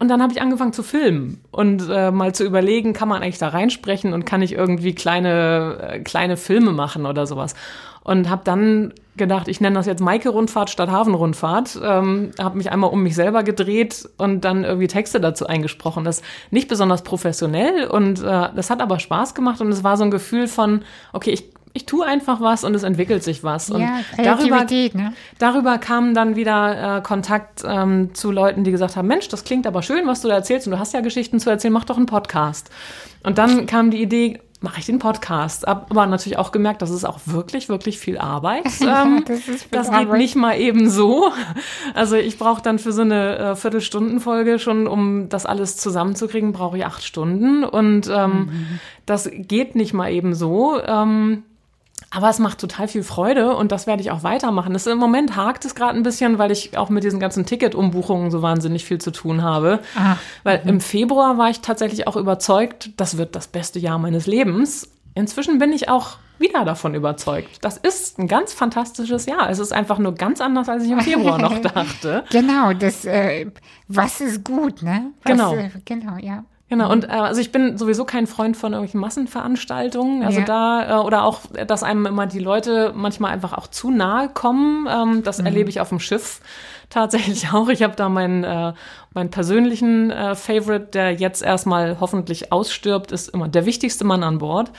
Und 0.00 0.08
dann 0.08 0.22
habe 0.22 0.32
ich 0.32 0.40
angefangen 0.40 0.72
zu 0.72 0.84
filmen 0.84 1.40
und 1.50 1.88
äh, 1.90 2.12
mal 2.12 2.32
zu 2.32 2.44
überlegen, 2.44 2.92
kann 2.92 3.08
man 3.08 3.20
eigentlich 3.20 3.38
da 3.38 3.48
reinsprechen 3.48 4.12
und 4.12 4.24
kann 4.24 4.42
ich 4.42 4.52
irgendwie 4.52 4.94
kleine, 4.94 5.78
äh, 5.80 5.98
kleine 6.00 6.36
Filme 6.36 6.72
machen 6.72 7.04
oder 7.04 7.26
sowas. 7.26 7.54
Und 8.04 8.30
habe 8.30 8.42
dann 8.44 8.94
gedacht, 9.16 9.48
ich 9.48 9.60
nenne 9.60 9.74
das 9.74 9.86
jetzt 9.86 10.00
Maike-Rundfahrt 10.00 10.70
statt 10.70 10.88
Hafenrundfahrt. 10.88 11.78
Ähm, 11.82 12.30
habe 12.38 12.56
mich 12.56 12.70
einmal 12.70 12.90
um 12.90 13.02
mich 13.02 13.16
selber 13.16 13.42
gedreht 13.42 14.08
und 14.16 14.44
dann 14.44 14.64
irgendwie 14.64 14.86
Texte 14.86 15.20
dazu 15.20 15.46
eingesprochen. 15.46 16.04
Das 16.04 16.20
ist 16.20 16.24
nicht 16.50 16.68
besonders 16.68 17.02
professionell 17.02 17.88
und 17.88 18.22
äh, 18.22 18.48
das 18.54 18.70
hat 18.70 18.80
aber 18.80 19.00
Spaß 19.00 19.34
gemacht 19.34 19.60
und 19.60 19.68
es 19.68 19.82
war 19.82 19.96
so 19.96 20.04
ein 20.04 20.12
Gefühl 20.12 20.46
von, 20.46 20.82
okay, 21.12 21.32
ich, 21.32 21.50
ich 21.78 21.86
tue 21.86 22.04
einfach 22.04 22.40
was 22.40 22.64
und 22.64 22.74
es 22.74 22.82
entwickelt 22.82 23.22
sich 23.22 23.44
was. 23.44 23.70
Und 23.70 23.82
ja, 23.82 24.00
darüber, 24.16 24.64
ne? 24.64 25.12
Darüber 25.38 25.78
kam 25.78 26.12
dann 26.12 26.34
wieder 26.34 26.98
äh, 26.98 27.02
Kontakt 27.02 27.62
ähm, 27.64 28.14
zu 28.14 28.32
Leuten, 28.32 28.64
die 28.64 28.72
gesagt 28.72 28.96
haben, 28.96 29.06
Mensch, 29.06 29.28
das 29.28 29.44
klingt 29.44 29.64
aber 29.64 29.82
schön, 29.82 30.08
was 30.08 30.22
du 30.22 30.28
da 30.28 30.34
erzählst 30.34 30.66
und 30.66 30.72
du 30.72 30.80
hast 30.80 30.92
ja 30.92 31.00
Geschichten 31.02 31.38
zu 31.38 31.50
erzählen, 31.50 31.72
mach 31.72 31.84
doch 31.84 31.96
einen 31.96 32.06
Podcast. 32.06 32.68
Und 33.22 33.38
dann 33.38 33.66
kam 33.66 33.92
die 33.92 34.02
Idee, 34.02 34.40
mache 34.60 34.80
ich 34.80 34.86
den 34.86 34.98
Podcast. 34.98 35.68
Aber 35.68 36.06
natürlich 36.06 36.38
auch 36.38 36.50
gemerkt, 36.50 36.82
das 36.82 36.90
ist 36.90 37.04
auch 37.04 37.20
wirklich, 37.26 37.68
wirklich 37.68 37.98
viel 37.98 38.18
Arbeit. 38.18 38.64
Ähm, 38.88 39.24
das 39.26 39.40
das 39.70 39.90
geht 39.90 40.12
nicht 40.14 40.34
mal 40.34 40.58
eben 40.58 40.88
so. 40.88 41.30
Also 41.94 42.16
ich 42.16 42.38
brauche 42.38 42.62
dann 42.62 42.78
für 42.78 42.90
so 42.90 43.02
eine 43.02 43.36
äh, 43.36 43.56
Viertelstundenfolge 43.56 44.58
schon, 44.58 44.86
um 44.86 45.28
das 45.28 45.44
alles 45.44 45.76
zusammenzukriegen, 45.76 46.52
brauche 46.52 46.78
ich 46.78 46.86
acht 46.86 47.04
Stunden. 47.04 47.64
Und 47.64 48.08
ähm, 48.08 48.50
das 49.04 49.28
geht 49.32 49.74
nicht 49.74 49.92
mal 49.92 50.10
eben 50.10 50.34
so. 50.34 50.80
Ähm, 50.82 51.42
aber 52.10 52.30
es 52.30 52.38
macht 52.38 52.58
total 52.58 52.88
viel 52.88 53.02
Freude 53.02 53.54
und 53.54 53.70
das 53.70 53.86
werde 53.86 54.00
ich 54.00 54.10
auch 54.10 54.22
weitermachen. 54.22 54.72
Das, 54.72 54.86
Im 54.86 54.98
Moment 54.98 55.36
hakt 55.36 55.64
es 55.64 55.74
gerade 55.74 55.96
ein 55.96 56.02
bisschen, 56.02 56.38
weil 56.38 56.50
ich 56.50 56.76
auch 56.78 56.88
mit 56.88 57.04
diesen 57.04 57.20
ganzen 57.20 57.44
Ticket-Umbuchungen 57.44 58.30
so 58.30 58.40
wahnsinnig 58.40 58.84
viel 58.86 58.98
zu 58.98 59.10
tun 59.10 59.42
habe. 59.42 59.80
Ah, 59.94 60.16
weil 60.42 60.62
im 60.64 60.80
Februar 60.80 61.36
war 61.36 61.50
ich 61.50 61.60
tatsächlich 61.60 62.06
auch 62.06 62.16
überzeugt, 62.16 62.90
das 62.96 63.18
wird 63.18 63.36
das 63.36 63.46
beste 63.46 63.78
Jahr 63.78 63.98
meines 63.98 64.26
Lebens. 64.26 64.88
Inzwischen 65.14 65.58
bin 65.58 65.72
ich 65.72 65.88
auch 65.88 66.16
wieder 66.38 66.64
davon 66.64 66.94
überzeugt. 66.94 67.58
Das 67.62 67.76
ist 67.76 68.18
ein 68.18 68.28
ganz 68.28 68.52
fantastisches 68.52 69.26
Jahr. 69.26 69.50
Es 69.50 69.58
ist 69.58 69.72
einfach 69.72 69.98
nur 69.98 70.14
ganz 70.14 70.40
anders, 70.40 70.68
als 70.68 70.84
ich 70.84 70.90
im 70.90 71.00
Februar 71.00 71.38
noch 71.38 71.58
dachte. 71.62 72.24
Genau, 72.30 72.72
das, 72.72 73.04
äh, 73.04 73.50
was 73.88 74.20
ist 74.20 74.44
gut, 74.44 74.82
ne? 74.82 75.10
Was, 75.24 75.32
Genau. 75.32 75.54
Äh, 75.54 75.70
genau, 75.84 76.16
ja. 76.16 76.44
Genau, 76.70 76.92
und 76.92 77.04
äh, 77.04 77.12
also 77.12 77.40
ich 77.40 77.50
bin 77.50 77.78
sowieso 77.78 78.04
kein 78.04 78.26
Freund 78.26 78.54
von 78.56 78.72
irgendwelchen 78.72 79.00
Massenveranstaltungen. 79.00 80.22
Also 80.22 80.40
Ja. 80.40 80.44
da, 80.46 81.00
äh, 81.00 81.04
oder 81.04 81.24
auch, 81.24 81.40
dass 81.66 81.82
einem 81.82 82.04
immer 82.04 82.26
die 82.26 82.40
Leute 82.40 82.92
manchmal 82.94 83.32
einfach 83.32 83.54
auch 83.54 83.68
zu 83.68 83.90
nahe 83.90 84.28
kommen. 84.28 84.86
Ähm, 84.90 85.22
das 85.22 85.38
erlebe 85.38 85.70
ich 85.70 85.80
auf 85.80 85.88
dem 85.88 85.98
Schiff 86.00 86.40
tatsächlich 86.90 87.52
auch. 87.52 87.68
Ich 87.70 87.82
habe 87.82 87.96
da 87.96 88.10
meinen, 88.10 88.44
äh, 88.44 88.74
meinen 89.14 89.30
persönlichen 89.30 90.10
äh, 90.10 90.34
Favorite, 90.34 90.88
der 90.92 91.12
jetzt 91.14 91.42
erstmal 91.42 92.00
hoffentlich 92.00 92.52
ausstirbt, 92.52 93.12
ist 93.12 93.28
immer 93.28 93.48
der 93.48 93.64
wichtigste 93.64 94.04
Mann 94.04 94.22
an 94.22 94.36
Bord. 94.38 94.70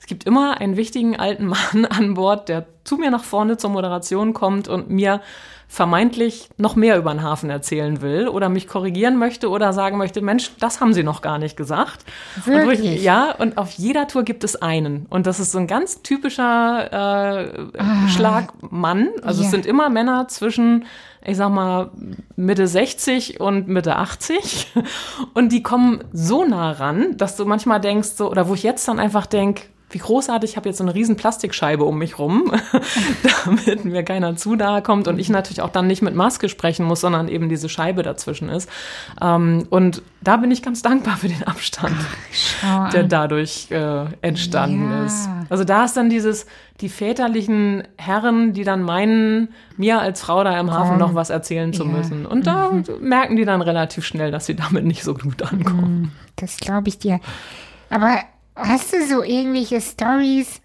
Es 0.00 0.06
gibt 0.06 0.24
immer 0.24 0.60
einen 0.60 0.76
wichtigen 0.76 1.18
alten 1.18 1.46
Mann 1.72 1.86
an 1.86 2.12
Bord, 2.12 2.50
der 2.50 2.66
zu 2.84 2.96
mir 2.98 3.10
nach 3.10 3.24
vorne 3.24 3.56
zur 3.56 3.70
Moderation 3.70 4.34
kommt 4.34 4.68
und 4.68 4.90
mir 4.90 5.22
vermeintlich 5.70 6.48
noch 6.56 6.76
mehr 6.76 6.96
über 6.96 7.10
den 7.12 7.22
Hafen 7.22 7.50
erzählen 7.50 8.00
will 8.00 8.26
oder 8.28 8.48
mich 8.48 8.66
korrigieren 8.66 9.16
möchte 9.18 9.50
oder 9.50 9.72
sagen 9.74 9.98
möchte, 9.98 10.22
Mensch, 10.22 10.50
das 10.58 10.80
haben 10.80 10.94
Sie 10.94 11.02
noch 11.02 11.20
gar 11.20 11.38
nicht 11.38 11.56
gesagt. 11.58 12.04
Und 12.46 12.46
wo 12.46 12.58
ich, 12.58 12.66
Wirklich? 12.80 13.02
ja, 13.02 13.32
und 13.38 13.58
auf 13.58 13.72
jeder 13.72 14.08
Tour 14.08 14.22
gibt 14.24 14.44
es 14.44 14.56
einen. 14.56 15.06
Und 15.10 15.26
das 15.26 15.40
ist 15.40 15.52
so 15.52 15.58
ein 15.58 15.66
ganz 15.66 16.02
typischer 16.02 17.42
äh, 17.74 18.08
Schlagmann. 18.08 19.08
Also 19.22 19.40
Ah. 19.40 19.42
Ja. 19.42 19.44
es 19.44 19.50
sind 19.50 19.66
immer 19.66 19.90
Männer 19.90 20.26
zwischen, 20.28 20.86
ich 21.24 21.36
sag 21.36 21.50
mal, 21.50 21.90
Mitte 22.36 22.66
60 22.66 23.38
und 23.40 23.68
Mitte 23.68 23.96
80. 23.96 24.72
Und 25.34 25.52
die 25.52 25.62
kommen 25.62 26.02
so 26.12 26.44
nah 26.44 26.72
ran, 26.72 27.16
dass 27.18 27.36
du 27.36 27.44
manchmal 27.44 27.80
denkst, 27.80 28.08
so, 28.16 28.30
oder 28.30 28.48
wo 28.48 28.54
ich 28.54 28.62
jetzt 28.62 28.88
dann 28.88 28.98
einfach 28.98 29.26
denk, 29.26 29.68
wie 29.90 29.98
großartig, 29.98 30.50
ich 30.50 30.56
habe 30.56 30.68
jetzt 30.68 30.78
so 30.78 30.84
eine 30.84 30.94
riesen 30.94 31.16
Plastikscheibe 31.16 31.84
um 31.84 31.96
mich 31.98 32.18
rum, 32.18 32.52
damit 33.44 33.84
mir 33.84 34.02
keiner 34.02 34.36
zu 34.36 34.54
nahe 34.54 34.82
kommt 34.82 35.08
und 35.08 35.18
ich 35.18 35.30
natürlich 35.30 35.62
auch 35.62 35.70
dann 35.70 35.86
nicht 35.86 36.02
mit 36.02 36.14
Maske 36.14 36.48
sprechen 36.48 36.84
muss, 36.84 37.00
sondern 37.00 37.28
eben 37.28 37.48
diese 37.48 37.68
Scheibe 37.68 38.02
dazwischen 38.02 38.48
ist. 38.50 38.68
Ähm, 39.22 39.66
und 39.70 40.02
da 40.20 40.36
bin 40.36 40.50
ich 40.50 40.62
ganz 40.62 40.82
dankbar 40.82 41.16
für 41.16 41.28
den 41.28 41.42
Abstand 41.44 41.94
Schau 42.32 42.88
der 42.90 43.04
dadurch 43.04 43.68
äh, 43.70 44.04
entstanden 44.20 44.90
Ja. 44.90 45.04
ist. 45.06 45.28
Also 45.48 45.64
da 45.64 45.84
ist 45.84 45.96
dann 45.96 46.10
dieses, 46.10 46.46
die 46.80 46.88
väterlichen 46.90 47.84
Herren, 47.96 48.52
die 48.52 48.64
dann 48.64 48.82
meinen, 48.82 49.48
mir 49.76 50.00
als 50.00 50.20
Frau 50.20 50.44
da 50.44 50.58
im 50.60 50.70
Hafen 50.70 50.90
Komm. 50.90 50.98
noch 50.98 51.14
was 51.14 51.30
erzählen 51.30 51.72
zu 51.72 51.84
Ja. 51.84 51.88
müssen. 51.90 52.26
Und 52.26 52.46
da 52.46 52.72
merken 53.00 53.36
die 53.36 53.44
dann 53.46 53.62
relativ 53.62 54.04
schnell, 54.04 54.30
dass 54.30 54.46
sie 54.46 54.54
damit 54.56 54.84
nicht 54.84 55.02
so 55.02 55.14
gut 55.14 55.40
ankommen. 55.42 56.12
Das 56.36 56.58
glaube 56.58 56.88
ich 56.88 56.98
dir. 56.98 57.20
Aber 57.90 58.18
hast 58.58 58.92
du 58.92 59.06
so 59.06 59.22
irgendwelche 59.22 59.80
Stories? 59.80 60.60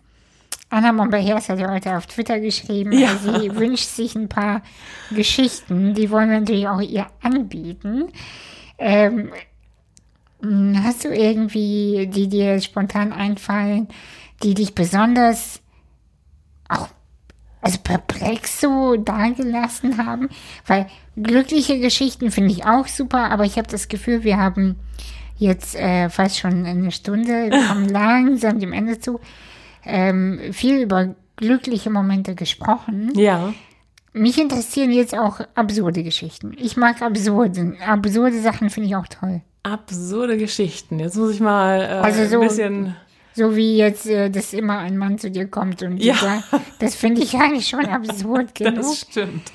Anna 0.69 0.91
Momberhers 0.91 1.49
hat 1.49 1.59
ja 1.59 1.69
heute 1.71 1.95
auf 1.95 2.07
Twitter 2.07 2.39
geschrieben, 2.39 2.91
Ja. 2.93 3.15
sie 3.17 3.55
wünscht 3.55 3.85
sich 3.89 4.15
ein 4.15 4.27
paar 4.27 4.63
Geschichten, 5.11 5.93
die 5.93 6.09
wollen 6.09 6.29
wir 6.31 6.39
natürlich 6.39 6.67
auch 6.67 6.81
ihr 6.81 7.05
anbieten. 7.21 8.09
Ähm, 8.79 9.31
mh, 10.41 10.81
hast 10.83 11.03
du 11.05 11.09
irgendwie, 11.09 12.07
die 12.11 12.27
dir 12.27 12.59
spontan 12.59 13.13
einfallen, 13.13 13.87
die 14.41 14.55
dich 14.55 14.73
besonders 14.73 15.61
auch 16.69 16.87
also 17.61 17.77
perplex 17.83 18.59
so 18.59 18.95
dagelassen 18.97 20.03
haben? 20.03 20.29
Weil 20.65 20.87
glückliche 21.15 21.79
Geschichten 21.79 22.31
finde 22.31 22.51
ich 22.51 22.65
auch 22.65 22.87
super, 22.87 23.29
aber 23.29 23.45
ich 23.45 23.57
habe 23.57 23.67
das 23.67 23.89
Gefühl, 23.89 24.23
wir 24.23 24.37
haben 24.37 24.77
jetzt 25.37 25.75
äh, 25.75 26.09
fast 26.09 26.39
schon 26.39 26.65
eine 26.65 26.91
Stunde, 26.91 27.49
wir 27.51 27.67
kommen 27.67 27.89
langsam 27.89 28.59
dem 28.59 28.73
Ende 28.73 28.99
zu, 28.99 29.19
ähm, 29.85 30.39
viel 30.51 30.81
über 30.81 31.15
glückliche 31.35 31.89
Momente 31.89 32.35
gesprochen. 32.35 33.11
Ja. 33.15 33.53
Mich 34.13 34.39
interessieren 34.39 34.91
jetzt 34.91 35.17
auch 35.17 35.39
absurde 35.55 36.03
Geschichten. 36.03 36.53
Ich 36.59 36.77
mag 36.77 37.01
absurde, 37.01 37.75
absurde 37.85 38.39
Sachen 38.41 38.69
finde 38.69 38.89
ich 38.89 38.95
auch 38.95 39.07
toll. 39.07 39.41
Absurde 39.63 40.37
Geschichten. 40.37 40.99
Jetzt 40.99 41.15
muss 41.17 41.31
ich 41.31 41.39
mal 41.39 41.81
äh, 41.81 41.85
Also 41.85 42.25
so- 42.27 42.41
ein 42.41 42.47
bisschen. 42.47 42.95
So 43.35 43.55
wie 43.55 43.77
jetzt, 43.77 44.05
äh, 44.05 44.29
dass 44.29 44.53
immer 44.53 44.77
ein 44.77 44.95
Mann 44.95 45.17
zu 45.17 45.31
dir 45.31 45.47
kommt 45.47 45.81
und 45.81 45.97
Ja. 45.97 46.13
sagt, 46.13 46.43
das 46.77 46.93
finde 46.93 47.23
ich 47.23 47.33
eigentlich 47.33 47.67
schon 47.67 47.83
absurd 47.87 48.53
genug. 48.53 48.75
Das 48.75 48.99
stimmt. 48.99 49.51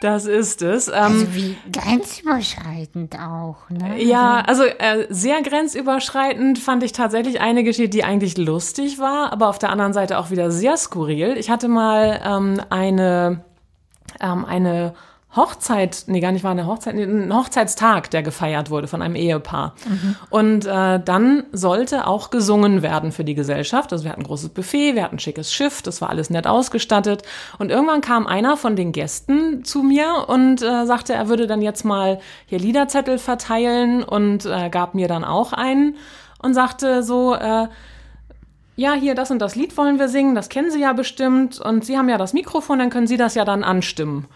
Das 0.00 0.26
ist 0.26 0.62
es. 0.62 0.88
Ähm, 0.88 0.94
Also 0.96 1.34
wie 1.34 1.56
grenzüberschreitend 1.72 3.16
auch, 3.18 3.68
ne? 3.70 4.02
Ja, 4.02 4.42
also 4.46 4.64
äh, 4.64 5.06
sehr 5.10 5.42
grenzüberschreitend 5.42 6.58
fand 6.58 6.82
ich 6.82 6.92
tatsächlich 6.92 7.40
eine 7.40 7.64
Geschichte, 7.64 7.90
die 7.90 8.04
eigentlich 8.04 8.36
lustig 8.38 8.98
war, 8.98 9.32
aber 9.32 9.48
auf 9.48 9.58
der 9.58 9.70
anderen 9.70 9.92
Seite 9.92 10.18
auch 10.18 10.30
wieder 10.30 10.50
sehr 10.50 10.76
skurril. 10.76 11.36
Ich 11.36 11.50
hatte 11.50 11.68
mal 11.68 12.20
ähm, 12.24 12.60
eine, 12.70 13.44
ähm, 14.20 14.44
eine 14.44 14.94
Hochzeit, 15.36 16.04
nee, 16.08 16.18
gar 16.18 16.32
nicht 16.32 16.42
war 16.42 16.50
eine 16.50 16.66
Hochzeit, 16.66 16.96
nee, 16.96 17.04
ein 17.04 17.32
Hochzeitstag, 17.32 18.10
der 18.10 18.24
gefeiert 18.24 18.68
wurde 18.68 18.88
von 18.88 19.00
einem 19.00 19.14
Ehepaar. 19.14 19.74
Und 20.28 20.66
äh, 20.66 20.98
dann 20.98 21.44
sollte 21.52 22.08
auch 22.08 22.30
gesungen 22.30 22.82
werden 22.82 23.12
für 23.12 23.22
die 23.22 23.34
Gesellschaft. 23.34 23.92
Also 23.92 24.04
wir 24.04 24.10
hatten 24.10 24.22
ein 24.22 24.26
großes 24.26 24.48
Buffet, 24.48 24.96
wir 24.96 25.04
hatten 25.04 25.16
ein 25.16 25.20
schickes 25.20 25.52
Schiff, 25.52 25.82
das 25.82 26.00
war 26.00 26.10
alles 26.10 26.30
nett 26.30 26.48
ausgestattet. 26.48 27.22
Und 27.58 27.70
irgendwann 27.70 28.00
kam 28.00 28.26
einer 28.26 28.56
von 28.56 28.74
den 28.74 28.90
Gästen 28.90 29.62
zu 29.62 29.84
mir 29.84 30.24
und 30.26 30.62
äh, 30.62 30.84
sagte, 30.84 31.12
er 31.12 31.28
würde 31.28 31.46
dann 31.46 31.62
jetzt 31.62 31.84
mal 31.84 32.18
hier 32.46 32.58
Liederzettel 32.58 33.18
verteilen 33.18 34.02
und 34.02 34.46
äh, 34.46 34.68
gab 34.68 34.94
mir 34.94 35.06
dann 35.06 35.22
auch 35.22 35.52
einen 35.52 35.96
und 36.42 36.54
sagte 36.54 37.04
so, 37.04 37.34
äh, 37.34 37.68
ja, 38.74 38.94
hier 38.94 39.14
das 39.14 39.30
und 39.30 39.40
das 39.40 39.54
Lied 39.54 39.76
wollen 39.76 39.98
wir 40.00 40.08
singen, 40.08 40.34
das 40.34 40.48
kennen 40.48 40.70
Sie 40.70 40.80
ja 40.80 40.92
bestimmt 40.92 41.60
und 41.60 41.84
Sie 41.84 41.98
haben 41.98 42.08
ja 42.08 42.18
das 42.18 42.32
Mikrofon, 42.32 42.80
dann 42.80 42.90
können 42.90 43.06
Sie 43.06 43.18
das 43.18 43.34
ja 43.34 43.44
dann 43.44 43.62
anstimmen. 43.62 44.26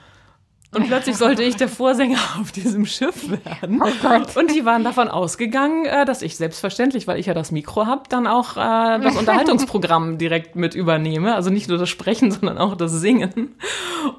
Und 0.75 0.89
plötzlich 0.89 1.17
sollte 1.17 1.43
ich 1.43 1.57
der 1.57 1.69
Vorsänger 1.69 2.19
auf 2.41 2.53
diesem 2.53 2.87
Schiff 2.87 3.31
werden. 3.31 3.81
Oh 3.83 3.89
Gott. 4.03 4.37
Und 4.37 4.55
die 4.55 4.65
waren 4.65 4.85
davon 4.85 5.09
ausgegangen, 5.09 5.85
äh, 5.87 6.05
dass 6.05 6.23
ich 6.23 6.37
selbstverständlich, 6.37 7.07
weil 7.07 7.19
ich 7.19 7.27
ja 7.27 7.35
das 7.35 7.51
Mikro 7.51 7.87
habe, 7.87 8.03
dann 8.09 8.27
auch 8.27 8.57
äh, 8.57 9.01
das 9.01 9.17
Unterhaltungsprogramm 9.19 10.19
direkt 10.19 10.57
mit 10.57 10.75
übernehme. 10.75 11.35
Also 11.35 11.51
nicht 11.51 11.69
nur 11.69 11.79
das 11.79 11.89
Sprechen, 11.89 12.31
sondern 12.31 12.59
auch 12.59 12.77
das 12.77 12.93
Singen. 12.93 13.55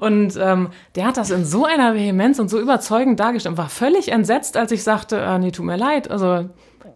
Und 0.00 0.36
ähm, 0.40 0.70
der 0.94 1.06
hat 1.06 1.16
das 1.16 1.30
in 1.30 1.44
so 1.44 1.64
einer 1.64 1.94
Vehemenz 1.94 2.38
und 2.38 2.48
so 2.48 2.60
überzeugend 2.60 3.20
dargestellt 3.20 3.54
und 3.54 3.58
war 3.58 3.68
völlig 3.68 4.10
entsetzt, 4.10 4.56
als 4.56 4.72
ich 4.72 4.82
sagte, 4.82 5.18
äh, 5.18 5.38
nee, 5.38 5.50
tut 5.50 5.66
mir 5.66 5.76
leid, 5.76 6.10
also 6.10 6.48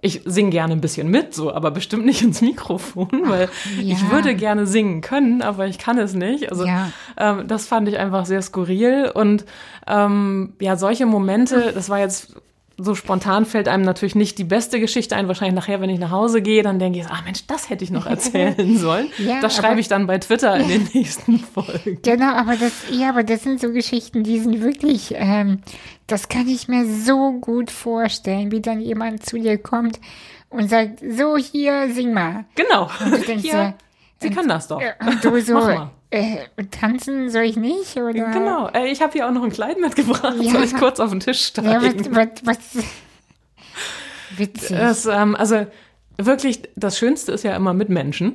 ich 0.02 0.22
singe 0.24 0.50
gerne 0.50 0.72
ein 0.72 0.80
bisschen 0.80 1.08
mit, 1.08 1.34
so, 1.34 1.52
aber 1.52 1.70
bestimmt 1.70 2.06
nicht 2.06 2.22
ins 2.22 2.40
Mikrofon, 2.40 3.08
weil 3.26 3.48
ich 3.80 4.00
ja. 4.00 4.10
würde 4.10 4.34
gerne 4.34 4.66
singen 4.66 5.00
können, 5.00 5.42
aber 5.42 5.66
ich 5.66 5.78
kann 5.78 5.98
es 5.98 6.14
nicht. 6.14 6.50
Also 6.50 6.64
Ja. 6.64 6.90
ähm, 7.16 7.46
das 7.46 7.66
fand 7.66 7.88
ich 7.88 7.98
einfach 7.98 8.24
sehr 8.26 8.42
skurril 8.42 9.10
und 9.12 9.44
ähm, 9.86 10.54
ja, 10.60 10.76
solche 10.76 11.06
Momente, 11.06 11.72
das 11.74 11.88
war 11.88 11.98
jetzt 11.98 12.34
so 12.82 12.94
spontan 12.94 13.46
fällt 13.46 13.68
einem 13.68 13.84
natürlich 13.84 14.14
nicht 14.14 14.38
die 14.38 14.44
beste 14.44 14.80
Geschichte 14.80 15.16
ein. 15.16 15.28
Wahrscheinlich 15.28 15.54
nachher, 15.54 15.80
wenn 15.80 15.90
ich 15.90 15.98
nach 15.98 16.10
Hause 16.10 16.42
gehe, 16.42 16.62
dann 16.62 16.78
denke 16.78 17.00
ich, 17.00 17.06
ah 17.06 17.20
Mensch, 17.24 17.46
das 17.46 17.70
hätte 17.70 17.84
ich 17.84 17.90
noch 17.90 18.06
erzählen 18.06 18.76
sollen. 18.76 19.08
Ja, 19.18 19.40
das 19.40 19.56
schreibe 19.56 19.80
ich 19.80 19.88
dann 19.88 20.06
bei 20.06 20.18
Twitter 20.18 20.56
in 20.56 20.68
den 20.68 20.88
nächsten 20.94 21.38
Folgen. 21.38 22.00
Genau, 22.02 22.32
aber 22.32 22.56
das, 22.56 22.72
ja, 22.90 23.10
aber 23.10 23.22
das 23.22 23.42
sind 23.42 23.60
so 23.60 23.72
Geschichten, 23.72 24.22
die 24.22 24.40
sind 24.40 24.62
wirklich, 24.62 25.14
ähm, 25.16 25.60
das 26.06 26.28
kann 26.28 26.48
ich 26.48 26.68
mir 26.68 26.86
so 26.86 27.32
gut 27.32 27.70
vorstellen, 27.70 28.50
wie 28.50 28.60
dann 28.60 28.80
jemand 28.80 29.24
zu 29.24 29.38
dir 29.38 29.58
kommt 29.58 30.00
und 30.48 30.68
sagt, 30.68 31.00
so 31.00 31.36
hier, 31.36 31.90
sing 31.92 32.12
mal. 32.12 32.44
Genau. 32.56 32.90
du 32.98 33.18
denkst 33.18 33.44
ja, 33.44 33.68
so, 33.68 33.74
sie 34.20 34.30
kann 34.30 34.48
das 34.48 34.68
doch. 34.68 34.80
Äh, 34.80 34.92
Und 35.06 35.24
du 35.24 35.40
so, 35.42 35.58
äh, 36.10 36.38
tanzen 36.70 37.30
soll 37.30 37.42
ich 37.42 37.56
nicht? 37.56 37.96
Oder? 37.96 38.12
Genau. 38.12 38.68
Äh, 38.68 38.90
ich 38.90 39.00
habe 39.00 39.12
hier 39.12 39.28
auch 39.28 39.32
noch 39.32 39.42
ein 39.44 39.50
Kleid 39.52 39.80
mitgebracht. 39.80 40.36
Ja. 40.40 40.52
Soll 40.52 40.64
ich 40.64 40.74
kurz 40.76 41.00
auf 41.00 41.10
den 41.10 41.20
Tisch 41.20 41.52
Ja, 41.56 41.80
steigen? 41.80 42.06
was, 42.14 42.28
was, 42.44 42.58
was, 42.74 42.84
witzig. 44.36 44.76
Es, 44.76 45.06
ähm, 45.06 45.36
also 45.36 45.66
wirklich, 46.16 46.62
das 46.76 46.98
Schönste 46.98 47.32
ist 47.32 47.44
ja 47.44 47.54
immer 47.56 47.72
mit 47.74 47.88
Menschen. 47.88 48.34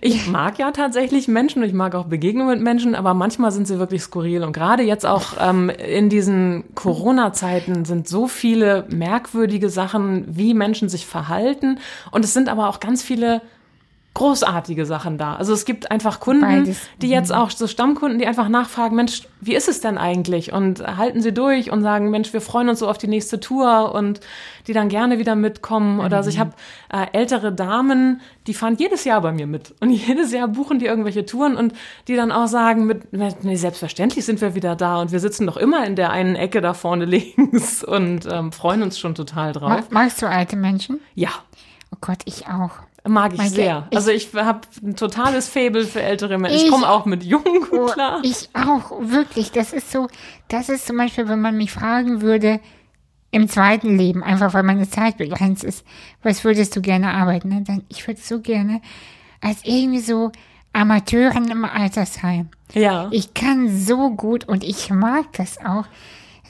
Ich 0.00 0.26
mag 0.26 0.58
ja 0.58 0.70
tatsächlich 0.72 1.28
Menschen 1.28 1.62
und 1.62 1.68
ich 1.68 1.74
mag 1.74 1.94
auch 1.94 2.06
Begegnungen 2.06 2.54
mit 2.56 2.64
Menschen, 2.64 2.94
aber 2.94 3.14
manchmal 3.14 3.52
sind 3.52 3.66
sie 3.68 3.78
wirklich 3.78 4.02
skurril. 4.02 4.42
Und 4.42 4.52
gerade 4.52 4.82
jetzt 4.82 5.06
auch 5.06 5.34
ähm, 5.40 5.70
in 5.70 6.08
diesen 6.08 6.64
Corona-Zeiten 6.74 7.84
sind 7.84 8.08
so 8.08 8.26
viele 8.26 8.86
merkwürdige 8.90 9.68
Sachen, 9.70 10.24
wie 10.36 10.54
Menschen 10.54 10.88
sich 10.88 11.06
verhalten. 11.06 11.78
Und 12.10 12.24
es 12.24 12.32
sind 12.32 12.48
aber 12.48 12.68
auch 12.68 12.80
ganz 12.80 13.02
viele 13.02 13.42
großartige 14.14 14.86
Sachen 14.86 15.18
da. 15.18 15.34
Also 15.34 15.52
es 15.52 15.64
gibt 15.64 15.90
einfach 15.90 16.20
Kunden, 16.20 16.42
Beides. 16.42 16.78
die 17.02 17.08
jetzt 17.08 17.32
auch 17.34 17.50
so 17.50 17.66
Stammkunden, 17.66 18.18
die 18.20 18.26
einfach 18.26 18.48
nachfragen, 18.48 18.94
Mensch, 18.94 19.26
wie 19.40 19.54
ist 19.56 19.68
es 19.68 19.80
denn 19.80 19.98
eigentlich? 19.98 20.52
Und 20.52 20.86
halten 20.86 21.20
sie 21.20 21.32
durch 21.34 21.72
und 21.72 21.82
sagen, 21.82 22.10
Mensch, 22.10 22.32
wir 22.32 22.40
freuen 22.40 22.68
uns 22.68 22.78
so 22.78 22.88
auf 22.88 22.96
die 22.96 23.08
nächste 23.08 23.40
Tour 23.40 23.92
und 23.92 24.20
die 24.68 24.72
dann 24.72 24.88
gerne 24.88 25.18
wieder 25.18 25.34
mitkommen. 25.34 25.98
Oder 26.00 26.18
also 26.18 26.30
ich 26.30 26.38
habe 26.38 26.52
äh, 26.92 27.06
ältere 27.12 27.52
Damen, 27.52 28.20
die 28.46 28.54
fahren 28.54 28.76
jedes 28.78 29.04
Jahr 29.04 29.20
bei 29.20 29.32
mir 29.32 29.48
mit. 29.48 29.74
Und 29.80 29.90
jedes 29.90 30.32
Jahr 30.32 30.46
buchen 30.48 30.78
die 30.78 30.86
irgendwelche 30.86 31.26
Touren 31.26 31.56
und 31.56 31.74
die 32.06 32.14
dann 32.14 32.30
auch 32.30 32.46
sagen, 32.46 32.86
mit, 32.86 33.12
nee, 33.12 33.56
selbstverständlich 33.56 34.24
sind 34.24 34.40
wir 34.40 34.54
wieder 34.54 34.76
da 34.76 35.00
und 35.00 35.10
wir 35.10 35.18
sitzen 35.20 35.46
doch 35.46 35.56
immer 35.56 35.84
in 35.86 35.96
der 35.96 36.10
einen 36.10 36.36
Ecke 36.36 36.60
da 36.60 36.72
vorne 36.72 37.04
links 37.04 37.82
und 37.82 38.26
ähm, 38.30 38.52
freuen 38.52 38.82
uns 38.84 38.98
schon 38.98 39.14
total 39.16 39.52
drauf. 39.52 39.68
Ma- 39.70 39.82
Magst 39.90 40.22
du 40.22 40.26
alte 40.28 40.54
Menschen? 40.56 41.00
Ja, 41.14 41.30
Oh 41.92 41.96
Gott, 42.00 42.18
ich 42.24 42.48
auch. 42.48 42.70
Mag 43.06 43.32
ich 43.32 43.38
Mein 43.38 43.50
sehr. 43.50 43.86
ich- 43.90 43.96
also 43.98 44.10
ich 44.10 44.32
habe 44.34 44.60
ein 44.82 44.96
totales 44.96 45.48
Faible 45.48 45.84
für 45.84 46.00
ältere 46.00 46.38
Menschen. 46.38 46.56
Ich 46.56 46.64
Ich- 46.64 46.70
komme 46.70 46.88
auch 46.88 47.04
mit 47.04 47.22
Jungen 47.22 47.60
gut 47.68 47.70
Oh, 47.72 47.86
klar. 47.86 48.20
Ich 48.22 48.48
auch, 48.54 48.92
wirklich. 49.00 49.52
Das 49.52 49.72
ist 49.74 49.90
so, 49.92 50.08
das 50.48 50.68
ist 50.70 50.86
zum 50.86 50.96
Beispiel, 50.96 51.28
wenn 51.28 51.40
man 51.42 51.56
mich 51.56 51.70
fragen 51.70 52.22
würde, 52.22 52.60
im 53.30 53.48
zweiten 53.48 53.98
Leben, 53.98 54.22
einfach 54.22 54.54
weil 54.54 54.62
meine 54.62 54.88
Zeit 54.88 55.18
begrenzt 55.18 55.64
ist, 55.64 55.84
was 56.22 56.44
würdest 56.44 56.76
du 56.76 56.80
gerne 56.80 57.12
arbeiten? 57.12 57.48
Ne? 57.48 57.62
Dann, 57.66 57.82
ich 57.88 58.06
würde 58.06 58.20
so 58.20 58.40
gerne 58.40 58.80
als 59.40 59.58
irgendwie 59.64 59.98
so 60.00 60.30
Amateurin 60.72 61.50
im 61.50 61.64
Altersheim. 61.64 62.48
ja. 62.72 63.08
Ich 63.10 63.34
kann 63.34 63.68
so 63.76 64.10
gut 64.10 64.48
und 64.48 64.64
ich 64.64 64.90
mag 64.90 65.32
das 65.34 65.58
auch, 65.58 65.84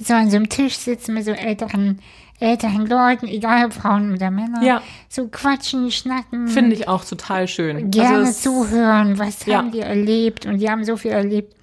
so 0.00 0.14
an 0.14 0.30
so 0.30 0.36
einem 0.36 0.48
Tisch 0.48 0.76
sitzen 0.76 1.14
mit 1.14 1.24
so 1.24 1.30
älteren, 1.32 2.00
älteren 2.45 2.86
Leuten, 2.86 3.26
egal 3.26 3.66
ob 3.66 3.72
Frauen 3.72 4.12
oder 4.12 4.30
Männer. 4.30 4.62
Ja. 4.62 4.82
So 5.09 5.28
quatschen, 5.28 5.90
schnacken. 5.90 6.49
Finde 6.49 6.74
ich 6.76 6.86
auch 6.88 7.05
total 7.05 7.49
schön. 7.49 7.90
gerne 7.90 8.26
also 8.26 8.32
zuhören, 8.32 9.18
was 9.18 9.45
Ja. 9.47 9.59
haben 9.59 9.72
die 9.72 9.80
erlebt 9.80 10.47
und 10.47 10.59
die 10.59 10.70
haben 10.70 10.84
so 10.84 10.97
viel 10.97 11.11
erlebt. 11.12 11.55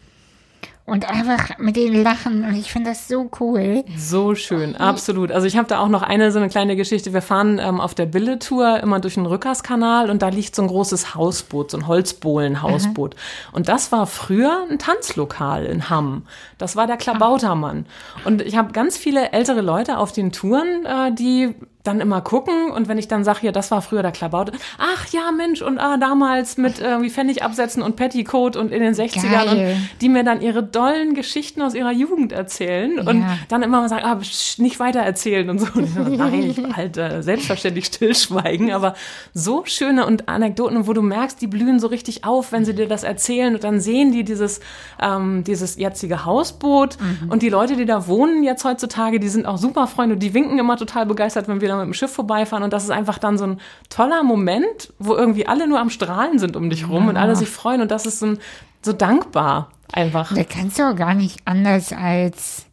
Und 0.86 1.08
einfach 1.08 1.58
mit 1.60 1.76
denen 1.76 2.04
lachen 2.04 2.44
und 2.44 2.56
ich 2.56 2.72
finde 2.72 2.90
das 2.90 3.08
so 3.08 3.30
cool. 3.40 3.86
So 3.98 4.36
schön, 4.36 4.76
absolut. 4.76 5.32
Also 5.32 5.46
ich 5.46 5.56
habe 5.56 5.68
da 5.68 5.80
auch 5.80 5.88
noch 5.88 6.02
eine 6.02 6.32
so 6.32 6.40
eine 6.40 6.50
kleine 6.50 6.76
Geschichte. 6.76 7.14
Wir 7.14 7.22
fahren 7.22 7.60
ähm, 7.62 7.80
auf 7.80 7.94
der 7.94 8.08
Billetour 8.08 8.80
immer 8.80 9.00
durch 9.00 9.14
den 9.14 9.26
Rückerskanal 9.26 10.10
und 10.10 10.22
da 10.22 10.30
liegt 10.30 10.56
so 10.56 10.64
ein 10.64 10.68
großes 10.68 11.14
Hausboot, 11.14 11.72
so 11.72 11.78
ein 11.78 11.88
Holzbohlen-Hausboot. 11.88 13.16
Und 13.54 13.70
das 13.70 13.92
war 13.92 14.08
früher 14.08 14.66
ein 14.70 14.80
Tanzlokal 14.80 15.66
in 15.66 15.90
Hamm. 15.90 16.24
Das 16.58 16.76
war 16.76 16.88
der 16.88 16.98
Klabautermann. 16.98 17.86
Und 18.26 18.42
ich 18.42 18.58
habe 18.58 18.74
ganz 18.74 18.98
viele 18.98 19.32
ältere 19.32 19.62
Leute 19.62 19.98
auf 19.98 20.12
den 20.12 20.32
Touren, 20.32 20.86
äh, 20.86 21.14
die 21.14 21.56
dann 21.84 22.00
immer 22.00 22.22
gucken 22.22 22.72
und 22.72 22.88
wenn 22.88 22.98
ich 22.98 23.08
dann 23.08 23.24
sage, 23.24 23.40
ja, 23.44 23.52
das 23.52 23.72
war 23.72 23.82
früher 23.82 24.02
der 24.02 24.12
Klabauter, 24.12 24.54
ach 24.78 25.08
ja, 25.12 25.32
Mensch, 25.32 25.62
und 25.62 25.80
ah, 25.80 25.98
damals 25.98 26.58
mit 26.58 26.80
irgendwie 26.80 27.10
Pfennig 27.10 27.44
absetzen 27.44 27.82
und 27.82 27.96
Petticoat 27.96 28.56
und 28.56 28.72
in 28.72 28.82
den 28.82 28.94
60ern 28.94 29.32
Geil. 29.32 29.76
und 29.76 30.02
die 30.02 30.10
mir 30.10 30.24
dann 30.24 30.42
ihre 30.42 30.62
dollen 30.64 31.14
Geschichten 31.14 31.62
aus 31.62 31.74
ihrer 31.74 31.92
Jugend 31.92 32.32
erzählen 32.32 33.00
und 33.00 33.22
Ja. 33.22 33.38
dann 33.50 33.64
immer 33.64 33.82
mal 33.82 33.90
sagen, 33.90 34.04
ah, 34.06 34.16
psch, 34.16 34.60
nicht 34.60 34.80
weiter 34.80 35.00
erzählen 35.02 35.50
und 35.50 35.60
so. 35.60 35.68
Und 35.76 36.18
Nein, 36.18 36.44
ich 36.44 36.58
halt 36.76 36.98
äh, 36.98 37.22
selbstverständlich 37.24 37.86
stillschweigen, 37.86 38.72
aber 38.72 38.94
so 39.34 39.64
schöne 39.66 40.06
und 40.06 40.28
Anekdoten, 40.30 40.88
wo 40.88 40.94
du 40.94 41.02
merkst, 41.02 41.42
die 41.42 41.48
blühen 41.48 41.80
so 41.80 41.88
richtig 41.88 42.24
auf, 42.26 42.52
wenn 42.52 42.66
sie 42.66 42.74
dir 42.76 42.88
das 42.88 43.04
erzählen 43.04 43.56
und 43.56 43.64
dann 43.64 43.80
sehen 43.80 44.12
die 44.12 44.24
dieses, 44.24 44.60
ähm, 45.02 45.44
dieses 45.44 45.78
jetzige 45.78 46.26
Hausboot 46.26 46.98
und 47.30 47.42
die 47.42 47.50
Leute, 47.50 47.76
die 47.76 47.86
da 47.86 48.08
wohnen 48.08 48.44
jetzt 48.44 48.64
heutzutage, 48.66 49.20
die 49.20 49.30
sind 49.30 49.46
auch 49.46 49.58
super 49.58 49.88
Freunde 49.88 50.16
und 50.16 50.20
die 50.24 50.34
winken 50.34 50.60
immer 50.60 50.78
total 50.78 51.06
begeistert, 51.06 51.48
wenn 51.48 51.62
wir 51.62 51.71
da 51.72 51.78
mit 51.78 51.86
dem 51.88 51.94
Schiff 51.94 52.12
vorbeifahren 52.12 52.64
und 52.64 52.72
das 52.74 52.84
ist 52.84 52.92
einfach 52.92 53.18
dann 53.18 53.38
so 53.38 53.46
ein 53.46 53.60
toller 53.90 54.24
Moment, 54.24 54.94
wo 55.00 55.16
irgendwie 55.16 55.48
alle 55.48 55.68
nur 55.68 55.80
am 55.80 55.90
Strahlen 55.90 56.38
sind 56.40 56.56
um 56.56 56.70
dich 56.70 56.88
rum 56.88 57.08
und 57.08 57.18
alle 57.18 57.36
sich 57.36 57.50
freuen 57.50 57.82
und 57.82 57.90
das 57.92 58.06
ist 58.06 58.20
so, 58.20 58.28
ein, 58.28 58.40
so 58.82 58.94
dankbar 58.94 59.70
einfach. 59.92 60.34
Da 60.34 60.44
kannst 60.44 60.78
du 60.80 60.84
auch 60.84 60.96
gar 60.96 61.14
nicht 61.14 61.40
anders 61.46 61.92
als 61.94 62.66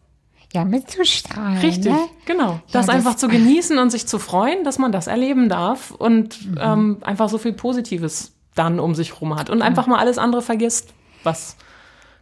ja 0.55 0.65
mitzustrahlen. 0.65 1.59
Richtig, 1.59 1.93
Ne? 1.93 1.99
genau. 2.25 2.61
Das, 2.73 2.87
das- 2.87 2.95
einfach 2.95 3.15
zu 3.17 3.29
genießen 3.29 3.79
und 3.79 3.91
sich 3.91 4.07
zu 4.07 4.19
freuen, 4.19 4.65
dass 4.65 4.79
man 4.79 4.93
das 4.93 5.07
erleben 5.07 5.49
darf 5.49 5.91
und 5.91 6.39
ähm, 6.61 6.99
einfach 7.03 7.29
so 7.29 7.39
viel 7.39 7.53
Positives 7.53 8.33
dann 8.55 8.81
um 8.81 8.95
sich 8.95 9.21
rum 9.21 9.39
hat 9.39 9.51
und 9.51 9.63
einfach 9.63 9.87
mal 9.87 9.99
alles 9.99 10.19
andere 10.19 10.43
vergisst, 10.43 10.89
was 11.23 11.57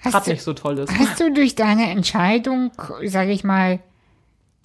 gerade 0.02 0.30
nicht 0.30 0.42
so 0.42 0.52
toll 0.54 0.78
ist. 0.78 0.92
Hast 0.98 1.18
du 1.20 1.32
durch 1.32 1.54
deine 1.54 1.88
Entscheidung, 1.90 2.72
sage 3.04 3.30
ich 3.32 3.42
mal, 3.44 3.78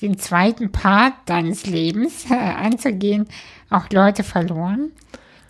den 0.01 0.17
zweiten 0.17 0.71
Part 0.71 1.13
deines 1.25 1.65
Lebens 1.65 2.29
äh, 2.29 2.35
anzugehen, 2.35 3.27
auch 3.69 3.89
Leute 3.91 4.23
verloren, 4.23 4.91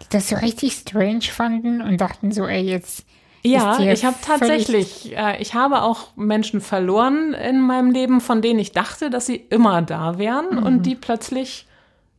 die 0.02 0.06
das 0.10 0.30
so 0.30 0.36
richtig 0.36 0.74
strange 0.74 1.22
fanden 1.24 1.82
und 1.82 2.00
dachten 2.02 2.32
so, 2.32 2.46
ey, 2.48 2.62
jetzt 2.64 3.06
Ja, 3.44 3.80
ich 3.80 4.06
habe 4.06 4.18
tatsächlich, 4.24 5.16
äh, 5.18 5.42
ich 5.42 5.56
habe 5.56 5.82
auch 5.82 6.16
Menschen 6.16 6.62
verloren 6.62 7.34
in 7.34 7.60
meinem 7.62 7.92
Leben, 7.92 8.22
von 8.22 8.42
denen 8.42 8.60
ich 8.60 8.72
dachte, 8.72 9.10
dass 9.10 9.26
sie 9.26 9.36
immer 9.38 9.82
da 9.82 10.18
wären 10.20 10.58
Mhm. 10.58 10.64
und 10.64 10.84
die 10.84 10.96
plötzlich 10.96 11.66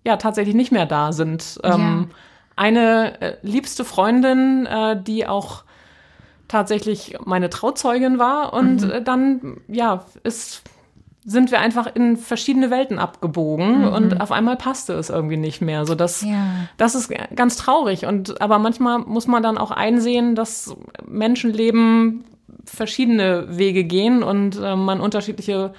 ja 0.05 0.17
tatsächlich 0.17 0.57
nicht 0.57 0.73
mehr 0.73 0.87
da 0.87 1.13
sind. 1.13 1.61
Ähm, 1.63 2.09
Eine 2.57 3.21
äh, 3.23 3.37
liebste 3.43 3.85
Freundin, 3.85 4.67
äh, 4.67 5.01
die 5.01 5.27
auch 5.27 5.63
tatsächlich 6.49 7.17
meine 7.25 7.49
Trauzeugin 7.51 8.19
war 8.19 8.53
und 8.53 8.83
Mhm. 8.83 8.91
äh, 8.91 9.03
dann 9.03 9.61
ja 9.69 10.05
ist 10.23 10.63
sind 11.25 11.51
wir 11.53 11.61
einfach 11.61 11.87
in 11.95 12.17
verschiedene 12.17 12.71
Welten 12.71 12.99
abgebogen 12.99 13.85
und 13.87 14.21
auf 14.21 14.33
einmal 14.33 14.57
passte 14.57 14.95
es 14.95 15.09
irgendwie 15.09 15.37
nicht 15.37 15.61
mehr, 15.63 15.85
so 15.87 15.95
Mhm. 15.95 15.99
Ja. 16.31 16.45
das 16.79 16.95
ist 16.97 17.13
ganz 17.37 17.57
traurig 17.57 18.07
und 18.07 18.41
aber 18.41 18.59
manchmal 18.59 18.99
muss 18.99 19.27
man 19.29 19.43
dann 19.43 19.57
auch 19.59 19.71
einsehen, 19.71 20.35
dass 20.35 20.75
Menschenleben 21.07 22.25
verschiedene 22.65 23.47
Wege 23.57 23.85
gehen 23.85 24.23
und 24.23 24.59
äh, 24.61 24.77
man 24.77 25.01
unterschiedliche 25.01 25.73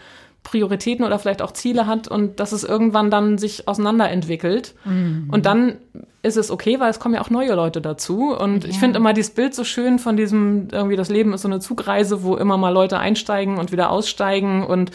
Prioritäten 0.43 1.05
oder 1.05 1.19
vielleicht 1.19 1.41
auch 1.41 1.51
Ziele 1.51 1.87
hat 1.87 2.07
und 2.09 2.39
dass 2.41 2.51
es 2.51 2.63
irgendwann 2.65 3.09
dann 3.09 3.37
sich 3.37 3.67
auseinanderentwickelt. 3.69 4.75
Und 4.83 5.45
dann 5.45 5.77
ist 6.21 6.35
es 6.35 6.51
okay, 6.51 6.81
weil 6.81 6.89
es 6.89 6.99
kommen 6.99 7.15
ja 7.15 7.21
auch 7.21 7.29
neue 7.29 7.53
Leute 7.55 7.79
dazu. 7.79 8.35
Und 8.37 8.65
ich 8.65 8.73
Ja. 8.73 8.79
finde 8.81 8.97
immer 8.99 9.13
dieses 9.13 9.33
Bild 9.33 9.55
so 9.55 9.63
schön 9.63 9.99
von 9.99 10.17
diesem, 10.17 10.67
irgendwie 10.73 10.97
das 10.97 11.07
Leben 11.09 11.31
ist 11.31 11.43
so 11.43 11.47
eine 11.47 11.59
Zugreise, 11.61 12.23
wo 12.23 12.35
immer 12.35 12.57
mal 12.57 12.71
Leute 12.73 12.99
einsteigen 12.99 13.57
und 13.57 13.71
wieder 13.71 13.89
aussteigen 13.89 14.65
und 14.65 14.91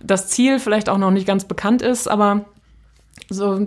das 0.00 0.28
Ziel 0.28 0.58
vielleicht 0.58 0.88
auch 0.88 0.98
noch 0.98 1.10
nicht 1.10 1.26
ganz 1.26 1.44
bekannt 1.44 1.82
ist, 1.82 2.08
aber 2.08 2.44
so, 3.28 3.66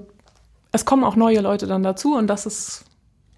es 0.71 0.85
kommen 0.85 1.03
auch 1.03 1.15
neue 1.15 1.41
Leute 1.41 1.67
dann 1.67 1.83
dazu 1.83 2.15
und 2.15 2.27
das 2.27 2.45
ist 2.45 2.85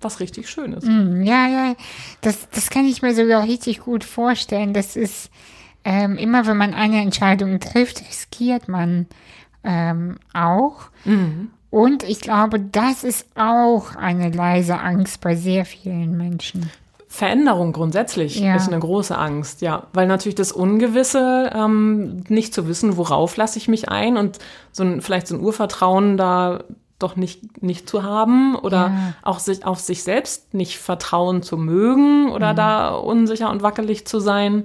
was 0.02 0.20
richtig 0.20 0.50
Schönes. 0.50 0.86
Hm, 0.86 1.24
Ja, 1.24 1.48
ja, 1.48 1.76
das, 2.22 2.50
das 2.50 2.70
kann 2.70 2.86
ich 2.86 3.02
mir 3.02 3.16
sogar 3.16 3.44
richtig 3.44 3.80
gut 3.80 4.04
vorstellen. 4.04 4.74
Das 4.74 4.96
ist 4.96 5.30
ähm, 5.86 6.18
immer, 6.18 6.46
wenn 6.46 6.58
man 6.58 6.74
eine 6.74 7.02
Entscheidung 7.02 7.60
trifft, 7.60 8.02
riskiert 8.02 8.68
man 8.68 9.08
ähm, 9.64 10.18
auch. 10.34 10.90
Und 11.70 12.04
ich 12.04 12.20
glaube, 12.22 12.60
das 12.60 13.04
ist 13.04 13.28
auch 13.36 13.96
eine 13.96 14.30
leise 14.30 14.80
Angst 14.80 15.22
bei 15.22 15.36
sehr 15.36 15.66
vielen 15.66 16.18
Menschen. 16.18 16.70
Veränderung 17.16 17.74
grundsätzlich 17.74 18.40
Ja. 18.40 18.56
ist 18.56 18.70
eine 18.70 18.80
große 18.80 19.16
Angst, 19.16 19.62
ja, 19.62 19.84
weil 19.94 20.08
natürlich 20.08 20.34
das 20.34 20.52
Ungewisse, 20.52 21.52
ähm, 21.54 22.24
nicht 22.28 22.56
zu 22.56 22.68
wissen, 22.68 22.98
worauf 22.98 23.38
lasse 23.38 23.60
ich 23.60 23.68
mich 23.68 23.88
ein 23.88 24.18
und 24.18 24.40
so 24.72 24.82
ein, 24.84 25.00
vielleicht 25.00 25.28
so 25.28 25.36
ein 25.36 25.42
Urvertrauen 25.42 26.18
da 26.18 26.64
doch 26.98 27.16
nicht, 27.16 27.62
nicht 27.62 27.88
zu 27.88 28.02
haben 28.02 28.56
oder 28.56 28.88
Ja. 28.88 29.14
auch 29.22 29.38
sich 29.38 29.64
auf 29.64 29.80
sich 29.80 30.02
selbst 30.02 30.56
nicht 30.56 30.80
vertrauen 30.80 31.44
zu 31.44 31.56
mögen 31.56 32.32
oder 32.32 32.54
Mhm. 32.54 32.58
da 32.58 32.96
unsicher 32.96 33.52
und 33.52 33.62
wackelig 33.62 34.08
zu 34.08 34.20
sein. 34.20 34.64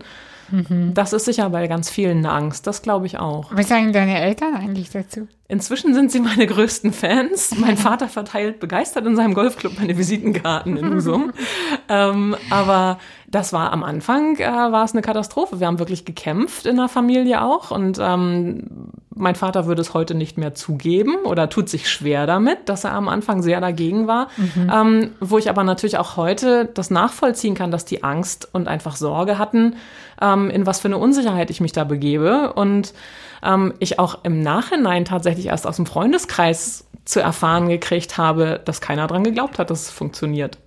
Mhm. 0.51 0.95
Das 0.95 1.13
ist 1.13 1.25
sicher 1.25 1.51
bei 1.51 1.67
ganz 1.67 1.91
vielen 1.91 2.19
eine 2.19 2.33
Angst, 2.33 2.67
das 2.67 2.83
glaube 2.83 3.07
ich 3.07 3.19
auch. 3.19 3.51
Was 3.53 3.69
sagen 3.69 3.93
deine 3.93 4.21
Eltern 4.21 4.55
eigentlich 4.55 4.91
dazu? 4.91 5.29
Inzwischen 5.51 5.95
sind 5.95 6.13
sie 6.13 6.21
meine 6.21 6.47
größten 6.47 6.93
Fans. 6.93 7.55
Mein 7.59 7.77
Vater 7.79 8.09
verteilt 8.09 8.61
begeistert 8.61 9.07
in 9.07 9.17
seinem 9.17 9.33
Golfclub 9.33 9.79
meine 9.79 9.97
Visitenkarten 9.97 10.77
in 10.77 10.93
Husum. 10.93 11.33
ähm, 11.89 12.37
aber 12.51 12.99
das 13.27 13.55
war 13.55 13.73
am 13.73 13.83
Anfang, 13.83 14.37
äh, 14.37 14.47
war 14.47 14.85
es 14.85 14.93
eine 14.93 15.01
Katastrophe. 15.01 15.59
Wir 15.59 15.67
haben 15.67 15.79
wirklich 15.79 16.05
gekämpft 16.05 16.67
in 16.67 16.77
der 16.77 16.89
Familie 16.89 17.43
auch. 17.43 17.71
Und 17.71 17.99
ähm, 17.99 18.91
mein 19.15 19.37
Vater 19.37 19.67
würde 19.67 19.81
es 19.81 19.95
heute 19.95 20.15
nicht 20.15 20.37
mehr 20.37 20.55
zugeben 20.55 21.17
oder 21.25 21.49
tut 21.49 21.71
sich 21.71 21.89
schwer 21.89 22.27
damit, 22.27 22.69
dass 22.69 22.85
er 22.85 22.93
am 22.93 23.09
Anfang 23.09 23.43
sehr 23.43 23.61
dagegen 23.63 24.07
war. 24.07 24.29
Ähm, 24.57 25.13
wo 25.19 25.39
ich 25.39 25.49
aber 25.49 25.65
natürlich 25.65 25.97
auch 25.97 26.17
heute 26.17 26.67
das 26.67 26.91
nachvollziehen 26.91 27.55
kann, 27.55 27.71
dass 27.71 27.87
die 27.87 28.05
Angst 28.05 28.49
und 28.53 28.69
einfach 28.69 28.97
Sorge 28.97 29.39
hatten, 29.39 29.77
ähm, 30.21 30.51
in 30.51 30.67
was 30.67 30.81
für 30.81 30.89
eine 30.89 30.99
Unsicherheit 30.99 31.51
ich 31.51 31.61
mich 31.61 31.73
da 31.73 31.85
begebe. 31.85 32.53
Und 32.53 32.95
ähm, 33.43 33.75
ich 33.79 33.99
auch 33.99 34.25
im 34.25 34.43
Nachhinein 34.43 35.05
tatsächlich 35.05 35.47
erst 35.47 35.67
aus 35.67 35.77
dem 35.77 35.87
Freundeskreis 35.87 36.87
zu 37.05 37.21
erfahren 37.21 37.69
gekriegt 37.69 38.19
habe, 38.19 38.61
dass 38.65 38.81
keiner 38.81 39.07
dran 39.07 39.25
geglaubt 39.25 39.59
hat, 39.59 39.71
dass 39.71 39.83
es 39.83 39.91
funktioniert. 39.91 40.59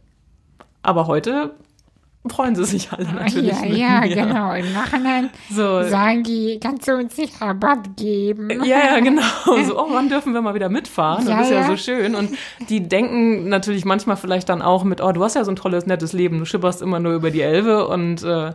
Aber 0.83 1.07
heute 1.07 1.53
freuen 2.27 2.55
sie 2.55 2.65
sich 2.65 2.91
alle 2.91 3.11
natürlich. 3.13 3.51
ja, 3.51 3.65
ja, 3.65 4.01
mir. 4.01 4.15
genau. 4.15 4.53
Im 4.53 4.73
Nachhinein 4.73 5.29
So. 5.49 5.83
sagen 5.83 6.23
die, 6.23 6.59
kannst 6.61 6.87
du 6.87 6.95
uns 6.95 7.17
nicht 7.17 7.41
Rabatt 7.41 7.97
geben? 7.97 8.49
Ja, 8.63 8.95
ja, 8.95 8.99
genau. 9.03 9.21
So, 9.65 9.79
oh, 9.79 9.87
wann 9.91 10.09
dürfen 10.09 10.33
wir 10.33 10.41
mal 10.41 10.53
wieder 10.53 10.69
mitfahren? 10.69 11.27
Ja, 11.27 11.37
das 11.37 11.47
ist 11.47 11.53
ja, 11.53 11.61
ja. 11.61 11.67
so 11.67 11.77
schön. 11.77 12.15
Und 12.15 12.31
die 12.69 12.87
denken 12.87 13.49
natürlich 13.49 13.85
manchmal 13.85 14.17
vielleicht 14.17 14.49
dann 14.49 14.61
auch 14.61 14.83
mit, 14.83 15.01
oh, 15.01 15.11
du 15.11 15.23
hast 15.23 15.35
ja 15.35 15.43
so 15.43 15.51
ein 15.51 15.55
tolles, 15.55 15.85
nettes 15.85 16.13
Leben. 16.13 16.37
Du 16.39 16.45
schipperst 16.45 16.81
immer 16.81 16.99
nur 16.99 17.13
über 17.13 17.31
die 17.31 17.41
Elbe 17.41 17.87
und 17.87 18.23
äh, 18.23 18.53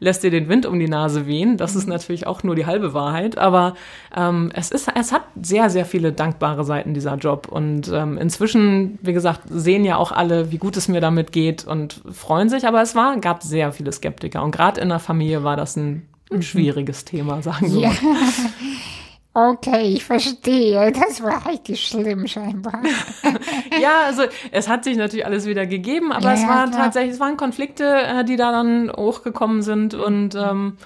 lässt 0.00 0.22
dir 0.22 0.30
den 0.30 0.48
Wind 0.48 0.66
um 0.66 0.78
die 0.78 0.88
Nase 0.88 1.26
wehen. 1.26 1.56
Das 1.56 1.74
Mhm. 1.74 1.80
ist 1.80 1.86
natürlich 1.88 2.26
auch 2.26 2.42
nur 2.42 2.54
die 2.56 2.66
halbe 2.66 2.94
Wahrheit. 2.94 3.38
Aber 3.38 3.74
ähm, 4.16 4.50
es, 4.54 4.70
ist, 4.70 4.88
es 4.94 5.12
hat 5.12 5.22
sehr, 5.40 5.70
sehr 5.70 5.84
viele 5.84 6.12
dankbare 6.12 6.64
Seiten, 6.64 6.94
dieser 6.94 7.16
Job. 7.16 7.48
Und 7.48 7.90
ähm, 7.92 8.18
inzwischen, 8.18 8.98
wie 9.02 9.12
gesagt, 9.12 9.42
sehen 9.50 9.84
ja 9.84 9.96
auch 9.96 10.12
alle, 10.12 10.50
wie 10.52 10.58
gut 10.58 10.76
es 10.76 10.88
mir 10.88 11.00
damit 11.00 11.32
geht 11.32 11.64
und 11.64 12.00
freuen 12.12 12.48
sich. 12.48 12.66
Aber 12.66 12.82
es 12.82 12.94
war, 12.94 13.16
gab 13.18 13.42
sehr 13.42 13.72
viele 13.72 13.92
Skeptiker. 13.92 14.42
Und 14.42 14.50
gerade 14.50 14.80
in 14.80 14.88
der 14.88 14.98
Familie 14.98 15.44
war 15.44 15.56
das 15.56 15.76
ein, 15.76 16.02
ein 16.32 16.42
schwieriges 16.42 17.04
Thema, 17.04 17.42
sagen 17.42 17.66
wir 17.72 17.76
Mhm. 17.76 17.80
Ja. 17.82 17.88
mal. 17.90 18.18
Okay, 19.36 19.94
ich 19.94 20.04
verstehe. 20.04 20.92
Das 20.92 21.20
war 21.20 21.44
richtig 21.48 21.84
schlimm 21.84 22.28
scheinbar. 22.28 22.80
ja, 23.82 24.02
also 24.06 24.22
es 24.52 24.68
hat 24.68 24.84
sich 24.84 24.96
natürlich 24.96 25.26
alles 25.26 25.44
wieder 25.44 25.66
gegeben, 25.66 26.12
aber 26.12 26.26
ja, 26.26 26.34
es 26.34 26.46
war 26.46 26.68
klar. 26.68 26.84
tatsächlich, 26.84 27.14
es 27.14 27.20
waren 27.20 27.36
Konflikte, 27.36 27.84
äh, 27.84 28.24
die 28.24 28.36
da 28.36 28.52
dann 28.52 28.92
hochgekommen 28.96 29.62
sind 29.62 29.94
und 29.94 30.36
ähm, 30.36 30.78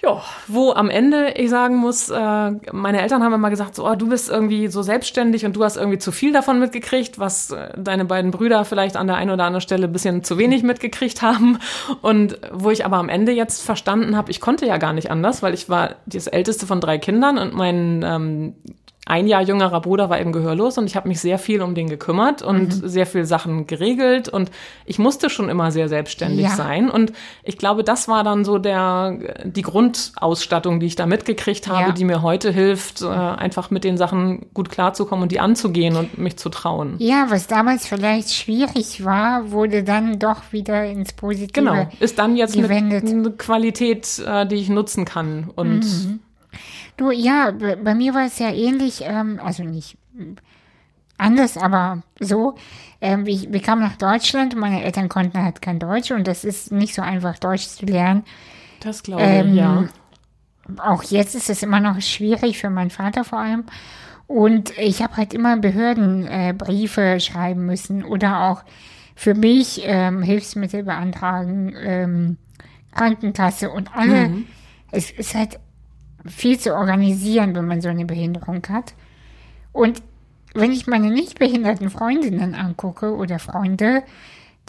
ja, 0.00 0.22
wo 0.46 0.72
am 0.72 0.90
Ende 0.90 1.32
ich 1.32 1.50
sagen 1.50 1.76
muss, 1.76 2.08
äh, 2.08 2.50
meine 2.72 3.02
Eltern 3.02 3.24
haben 3.24 3.32
immer 3.32 3.50
gesagt, 3.50 3.74
so, 3.74 3.88
oh, 3.88 3.96
du 3.96 4.08
bist 4.08 4.30
irgendwie 4.30 4.68
so 4.68 4.82
selbstständig 4.82 5.44
und 5.44 5.56
du 5.56 5.64
hast 5.64 5.76
irgendwie 5.76 5.98
zu 5.98 6.12
viel 6.12 6.32
davon 6.32 6.60
mitgekriegt, 6.60 7.18
was 7.18 7.50
äh, 7.50 7.70
deine 7.76 8.04
beiden 8.04 8.30
Brüder 8.30 8.64
vielleicht 8.64 8.96
an 8.96 9.08
der 9.08 9.16
einen 9.16 9.32
oder 9.32 9.44
anderen 9.44 9.60
Stelle 9.60 9.88
ein 9.88 9.92
bisschen 9.92 10.22
zu 10.22 10.38
wenig 10.38 10.62
mitgekriegt 10.62 11.20
haben. 11.20 11.58
Und 12.00 12.38
wo 12.52 12.70
ich 12.70 12.84
aber 12.84 12.98
am 12.98 13.08
Ende 13.08 13.32
jetzt 13.32 13.62
verstanden 13.62 14.16
habe, 14.16 14.30
ich 14.30 14.40
konnte 14.40 14.66
ja 14.66 14.76
gar 14.76 14.92
nicht 14.92 15.10
anders, 15.10 15.42
weil 15.42 15.52
ich 15.52 15.68
war 15.68 15.96
das 16.06 16.28
älteste 16.28 16.66
von 16.66 16.80
drei 16.80 16.98
Kindern 16.98 17.36
und 17.36 17.54
mein 17.54 18.04
ähm, 18.04 18.54
ein 19.08 19.26
Jahr 19.26 19.42
jüngerer 19.42 19.80
Bruder 19.80 20.10
war 20.10 20.20
eben 20.20 20.32
gehörlos 20.32 20.76
und 20.76 20.86
ich 20.86 20.94
habe 20.94 21.08
mich 21.08 21.20
sehr 21.20 21.38
viel 21.38 21.62
um 21.62 21.74
den 21.74 21.88
gekümmert 21.88 22.42
und 22.42 22.82
mhm. 22.82 22.88
sehr 22.88 23.06
viel 23.06 23.24
Sachen 23.24 23.66
geregelt 23.66 24.28
und 24.28 24.50
ich 24.84 24.98
musste 24.98 25.30
schon 25.30 25.48
immer 25.48 25.72
sehr 25.72 25.88
selbstständig 25.88 26.44
ja. 26.44 26.50
sein 26.50 26.90
und 26.90 27.12
ich 27.42 27.56
glaube, 27.56 27.84
das 27.84 28.08
war 28.08 28.22
dann 28.22 28.44
so 28.44 28.58
der 28.58 29.18
die 29.44 29.62
Grundausstattung, 29.62 30.78
die 30.78 30.86
ich 30.86 30.96
da 30.96 31.06
mitgekriegt 31.06 31.68
habe, 31.68 31.88
ja. 31.88 31.92
die 31.92 32.04
mir 32.04 32.20
heute 32.20 32.52
hilft, 32.52 33.00
äh, 33.00 33.06
einfach 33.06 33.70
mit 33.70 33.82
den 33.82 33.96
Sachen 33.96 34.46
gut 34.52 34.68
klarzukommen 34.68 35.22
und 35.22 35.32
die 35.32 35.40
anzugehen 35.40 35.96
und 35.96 36.18
mich 36.18 36.36
zu 36.36 36.50
trauen. 36.50 36.96
Ja, 36.98 37.26
was 37.30 37.46
damals 37.46 37.86
vielleicht 37.86 38.34
schwierig 38.34 39.04
war, 39.04 39.50
wurde 39.50 39.84
dann 39.84 40.18
doch 40.18 40.52
wieder 40.52 40.84
ins 40.84 41.14
Positive 41.14 41.52
Genau, 41.52 41.88
ist 41.98 42.18
dann 42.18 42.36
jetzt 42.36 42.58
eine, 42.58 42.68
eine 42.68 43.30
Qualität, 43.32 44.22
äh, 44.26 44.46
die 44.46 44.56
ich 44.56 44.68
nutzen 44.68 45.06
kann 45.06 45.50
und 45.54 45.80
mhm. 45.80 46.20
Du, 46.98 47.12
ja, 47.12 47.52
bei 47.52 47.94
mir 47.94 48.12
war 48.12 48.26
es 48.26 48.38
ja 48.40 48.50
ähnlich, 48.50 49.02
ähm, 49.04 49.40
also 49.42 49.62
nicht 49.62 49.96
anders, 51.16 51.56
aber 51.56 52.02
so. 52.18 52.56
Ähm, 53.00 53.24
ich, 53.26 53.52
wir 53.52 53.62
kamen 53.62 53.82
nach 53.82 53.96
Deutschland, 53.96 54.56
meine 54.56 54.82
Eltern 54.82 55.08
konnten 55.08 55.40
halt 55.40 55.62
kein 55.62 55.78
Deutsch 55.78 56.10
und 56.10 56.26
das 56.26 56.44
ist 56.44 56.72
nicht 56.72 56.94
so 56.94 57.00
einfach, 57.00 57.38
Deutsch 57.38 57.68
zu 57.68 57.86
lernen. 57.86 58.24
Das 58.80 59.04
glaube 59.04 59.22
ich, 59.22 59.28
ähm, 59.28 59.54
ja. 59.54 59.84
Auch 60.78 61.04
jetzt 61.04 61.36
ist 61.36 61.48
es 61.48 61.62
immer 61.62 61.78
noch 61.78 62.00
schwierig 62.00 62.58
für 62.58 62.68
meinen 62.68 62.90
Vater 62.90 63.22
vor 63.22 63.38
allem. 63.38 63.64
Und 64.26 64.76
ich 64.76 65.00
habe 65.00 65.16
halt 65.16 65.32
immer 65.32 65.56
Behördenbriefe 65.56 67.00
äh, 67.00 67.20
schreiben 67.20 67.64
müssen 67.64 68.04
oder 68.04 68.50
auch 68.50 68.64
für 69.14 69.34
mich 69.34 69.82
ähm, 69.84 70.22
Hilfsmittel 70.22 70.82
beantragen, 70.82 71.74
ähm, 71.78 72.36
Krankenkasse 72.92 73.70
und 73.70 73.94
alle. 73.96 74.28
Mhm. 74.28 74.46
Es 74.90 75.12
ist 75.12 75.34
halt 75.36 75.60
viel 76.26 76.58
zu 76.58 76.74
organisieren, 76.74 77.54
wenn 77.54 77.66
man 77.66 77.80
so 77.80 77.88
eine 77.88 78.04
Behinderung 78.04 78.62
hat. 78.68 78.94
Und 79.72 80.02
wenn 80.54 80.72
ich 80.72 80.86
meine 80.86 81.10
nicht 81.10 81.38
behinderten 81.38 81.90
Freundinnen 81.90 82.54
angucke 82.54 83.14
oder 83.14 83.38
Freunde, 83.38 84.02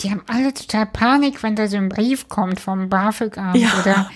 die 0.02 0.12
haben 0.12 0.22
alle 0.28 0.54
total 0.54 0.86
Panik, 0.86 1.44
wenn 1.44 1.56
da 1.56 1.68
so 1.68 1.78
ein 1.78 1.90
Brief 1.90 2.30
kommt 2.30 2.60
vom 2.60 2.90
BAföG-Amt 2.90 3.58
ja. 3.58 3.70
oder, 3.82 4.12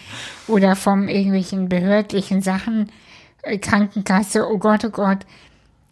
oder 0.48 0.76
vom 0.76 1.08
irgendwelchen 1.08 1.70
behördlichen 1.70 2.42
Sachen, 2.42 2.92
äh, 3.42 3.58
Krankenkasse, 3.58 4.50
oh 4.50 4.58
Gott, 4.58 4.86
oh 4.86 4.90
Gott. 4.90 5.26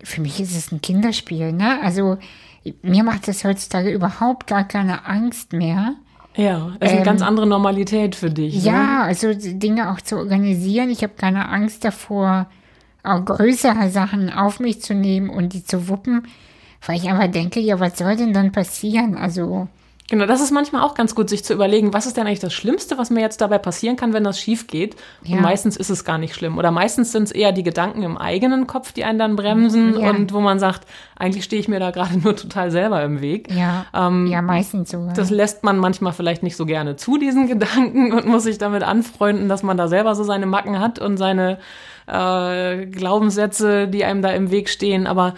Für 0.03 0.21
mich 0.21 0.39
ist 0.39 0.55
es 0.55 0.71
ein 0.71 0.81
Kinderspiel, 0.81 1.51
ne? 1.51 1.79
Also, 1.81 2.17
mir 2.81 3.03
macht 3.03 3.27
das 3.27 3.43
heutzutage 3.43 3.91
überhaupt 3.91 4.47
gar 4.47 4.67
keine 4.67 5.05
Angst 5.05 5.53
mehr. 5.53 5.95
Ja, 6.35 6.73
ist 6.79 6.93
eine 6.93 7.03
ganz 7.03 7.21
ähm, 7.21 7.27
andere 7.27 7.47
Normalität 7.47 8.15
für 8.15 8.29
dich. 8.29 8.63
Ja, 8.63 8.99
ne? 8.99 9.03
also 9.03 9.33
Dinge 9.33 9.91
auch 9.91 10.01
zu 10.01 10.17
organisieren. 10.17 10.89
Ich 10.89 11.03
habe 11.03 11.13
keine 11.17 11.49
Angst 11.49 11.83
davor, 11.83 12.47
auch 13.03 13.25
größere 13.25 13.89
Sachen 13.89 14.31
auf 14.31 14.59
mich 14.59 14.81
zu 14.81 14.93
nehmen 14.93 15.29
und 15.29 15.53
die 15.53 15.63
zu 15.63 15.87
wuppen, 15.89 16.27
weil 16.85 16.97
ich 16.97 17.09
einfach 17.09 17.27
denke, 17.27 17.59
ja, 17.59 17.79
was 17.79 17.97
soll 17.97 18.15
denn 18.15 18.33
dann 18.33 18.51
passieren? 18.51 19.17
Also 19.17 19.67
Genau, 20.11 20.25
das 20.25 20.41
ist 20.41 20.51
manchmal 20.51 20.81
auch 20.81 20.93
ganz 20.93 21.15
gut, 21.15 21.29
sich 21.29 21.45
zu 21.45 21.53
überlegen, 21.53 21.93
was 21.93 22.05
ist 22.05 22.17
denn 22.17 22.27
eigentlich 22.27 22.41
das 22.41 22.51
Schlimmste, 22.51 22.97
was 22.97 23.11
mir 23.11 23.21
jetzt 23.21 23.39
dabei 23.39 23.59
passieren 23.59 23.95
kann, 23.95 24.11
wenn 24.11 24.25
das 24.25 24.37
schief 24.37 24.67
geht. 24.67 24.97
Ja. 25.23 25.37
Und 25.37 25.43
meistens 25.43 25.77
ist 25.77 25.89
es 25.89 26.03
gar 26.03 26.17
nicht 26.17 26.35
schlimm. 26.35 26.57
Oder 26.57 26.69
meistens 26.69 27.13
sind 27.13 27.23
es 27.23 27.31
eher 27.31 27.53
die 27.53 27.63
Gedanken 27.63 28.03
im 28.03 28.17
eigenen 28.17 28.67
Kopf, 28.67 28.91
die 28.91 29.05
einen 29.05 29.17
dann 29.17 29.37
bremsen 29.37 29.97
ja. 29.97 30.09
und 30.09 30.33
wo 30.33 30.41
man 30.41 30.59
sagt, 30.59 30.85
eigentlich 31.17 31.45
stehe 31.45 31.61
ich 31.61 31.69
mir 31.69 31.79
da 31.79 31.91
gerade 31.91 32.19
nur 32.23 32.35
total 32.35 32.71
selber 32.71 33.01
im 33.03 33.21
Weg. 33.21 33.49
Ja, 33.55 33.85
ähm, 33.93 34.27
ja 34.27 34.41
meistens 34.41 34.91
so. 34.91 35.07
Das 35.15 35.29
lässt 35.29 35.63
man 35.63 35.77
manchmal 35.77 36.11
vielleicht 36.11 36.43
nicht 36.43 36.57
so 36.57 36.65
gerne 36.65 36.97
zu, 36.97 37.15
diesen 37.17 37.47
Gedanken, 37.47 38.11
und 38.11 38.25
muss 38.25 38.43
sich 38.43 38.57
damit 38.57 38.83
anfreunden, 38.83 39.47
dass 39.47 39.63
man 39.63 39.77
da 39.77 39.87
selber 39.87 40.13
so 40.15 40.25
seine 40.25 40.45
Macken 40.45 40.81
hat 40.81 40.99
und 40.99 41.15
seine 41.15 41.57
äh, 42.07 42.85
Glaubenssätze, 42.85 43.87
die 43.87 44.03
einem 44.03 44.21
da 44.21 44.31
im 44.31 44.51
Weg 44.51 44.67
stehen. 44.67 45.07
Aber 45.07 45.35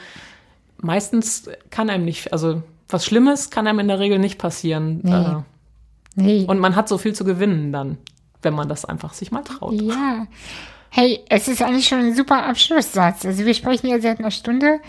meistens 0.77 1.47
kann 1.69 1.91
einem 1.91 2.05
nicht, 2.05 2.33
also 2.33 2.63
was 2.93 3.05
Schlimmes 3.05 3.49
kann 3.49 3.67
einem 3.67 3.79
in 3.79 3.87
der 3.87 3.99
Regel 3.99 4.19
nicht 4.19 4.37
passieren. 4.37 5.01
Nee. 5.03 5.13
Äh, 5.13 5.41
nee. 6.15 6.45
Und 6.47 6.59
man 6.59 6.75
hat 6.75 6.87
so 6.87 6.97
viel 6.97 7.13
zu 7.13 7.25
gewinnen 7.25 7.71
dann, 7.71 7.97
wenn 8.41 8.53
man 8.53 8.69
das 8.69 8.85
einfach 8.85 9.13
sich 9.13 9.31
mal 9.31 9.43
traut. 9.43 9.73
Ja. 9.73 10.27
Hey, 10.89 11.21
es 11.27 11.47
ist 11.47 11.61
eigentlich 11.61 11.87
schon 11.87 11.99
ein 11.99 12.15
super 12.15 12.45
Abschlusssatz. 12.45 13.25
Also 13.25 13.45
wir 13.45 13.53
sprechen 13.55 13.87
ja 13.87 13.99
seit 13.99 14.19
einer 14.19 14.31
Stunde. 14.31 14.79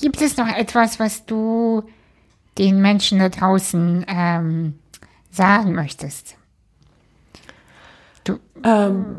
Gibt 0.00 0.22
es 0.22 0.36
noch 0.36 0.46
etwas, 0.46 1.00
was 1.00 1.26
du 1.26 1.82
den 2.56 2.80
Menschen 2.80 3.18
da 3.18 3.28
draußen 3.28 4.06
ähm, 4.08 4.78
sagen 5.30 5.74
möchtest? 5.74 6.36
Du, 8.22 8.38
ähm, 8.62 9.16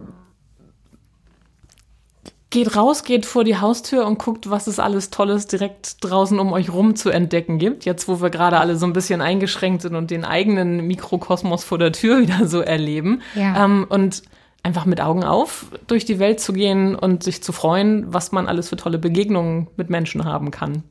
geht 2.51 2.75
raus, 2.75 3.03
geht 3.03 3.25
vor 3.25 3.43
die 3.43 3.57
Haustür 3.57 4.05
und 4.05 4.19
guckt, 4.19 4.49
was 4.49 4.67
es 4.67 4.77
alles 4.77 5.09
Tolles 5.09 5.47
direkt 5.47 6.03
draußen 6.03 6.37
um 6.37 6.53
euch 6.53 6.71
rum 6.71 6.95
zu 6.95 7.09
entdecken 7.09 7.57
gibt. 7.57 7.85
Jetzt, 7.85 8.07
wo 8.07 8.21
wir 8.21 8.29
gerade 8.29 8.59
alle 8.59 8.75
so 8.75 8.85
ein 8.85 8.93
bisschen 8.93 9.21
eingeschränkt 9.21 9.81
sind 9.81 9.95
und 9.95 10.11
den 10.11 10.25
eigenen 10.25 10.85
Mikrokosmos 10.85 11.63
vor 11.63 11.79
der 11.79 11.93
Tür 11.93 12.19
wieder 12.21 12.47
so 12.47 12.61
erleben. 12.61 13.21
Ja. 13.33 13.65
Ähm, 13.65 13.87
und 13.89 14.21
einfach 14.63 14.85
mit 14.85 15.01
Augen 15.01 15.23
auf 15.23 15.65
durch 15.87 16.05
die 16.05 16.19
Welt 16.19 16.39
zu 16.39 16.53
gehen 16.53 16.93
und 16.93 17.23
sich 17.23 17.41
zu 17.41 17.51
freuen, 17.51 18.13
was 18.13 18.31
man 18.31 18.47
alles 18.47 18.69
für 18.69 18.75
tolle 18.75 18.99
Begegnungen 18.99 19.67
mit 19.75 19.89
Menschen 19.89 20.25
haben 20.25 20.51
kann. 20.51 20.83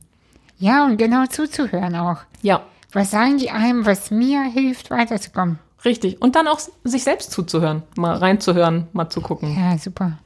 Ja, 0.59 0.87
und 0.87 0.97
genau 0.97 1.27
zuzuhören 1.27 1.95
auch. 1.95 2.19
Ja. 2.43 2.63
Was 2.93 3.13
sagen 3.13 3.39
die 3.39 3.51
einem, 3.51 3.87
was 3.87 4.11
mir 4.11 4.43
hilft, 4.43 4.91
weiterzukommen? 4.91 5.61
Richtig. 5.85 6.21
Und 6.21 6.35
dann 6.35 6.49
auch 6.49 6.59
sich 6.83 7.05
selbst 7.05 7.31
zuzuhören, 7.31 7.83
mal 7.97 8.17
reinzuhören, 8.17 8.89
mal 8.93 9.09
zu 9.09 9.21
gucken. 9.21 9.57
Ja, 9.57 9.79
super. 9.79 10.19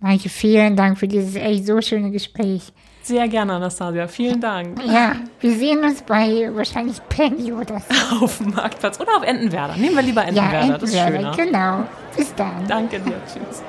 Maike, 0.00 0.28
vielen 0.28 0.76
Dank 0.76 0.98
für 0.98 1.08
dieses 1.08 1.34
echt 1.34 1.66
so 1.66 1.80
schöne 1.80 2.10
Gespräch. 2.10 2.72
Sehr 3.02 3.26
gerne, 3.26 3.54
Anastasia. 3.54 4.06
Vielen 4.06 4.40
Dank. 4.40 4.78
Ja, 4.84 5.16
wir 5.40 5.52
sehen 5.56 5.78
uns 5.82 6.02
bei 6.02 6.50
wahrscheinlich 6.52 7.00
Penny 7.08 7.52
oder 7.52 7.80
so. 7.80 8.16
Auf 8.24 8.38
dem 8.38 8.50
Marktplatz 8.50 9.00
oder 9.00 9.16
auf 9.16 9.22
Entenwerder. 9.22 9.76
Nehmen 9.76 9.96
wir 9.96 10.02
lieber 10.02 10.24
Entenwerder, 10.24 10.66
ja, 10.66 10.74
Entenwerder 10.74 10.78
das 10.78 10.90
ist 10.90 10.98
schöner. 10.98 11.36
genau. 11.36 11.84
Bis 12.16 12.34
dann. 12.34 12.66
Danke 12.68 13.00
dir. 13.00 13.20
Tschüss. 13.26 13.62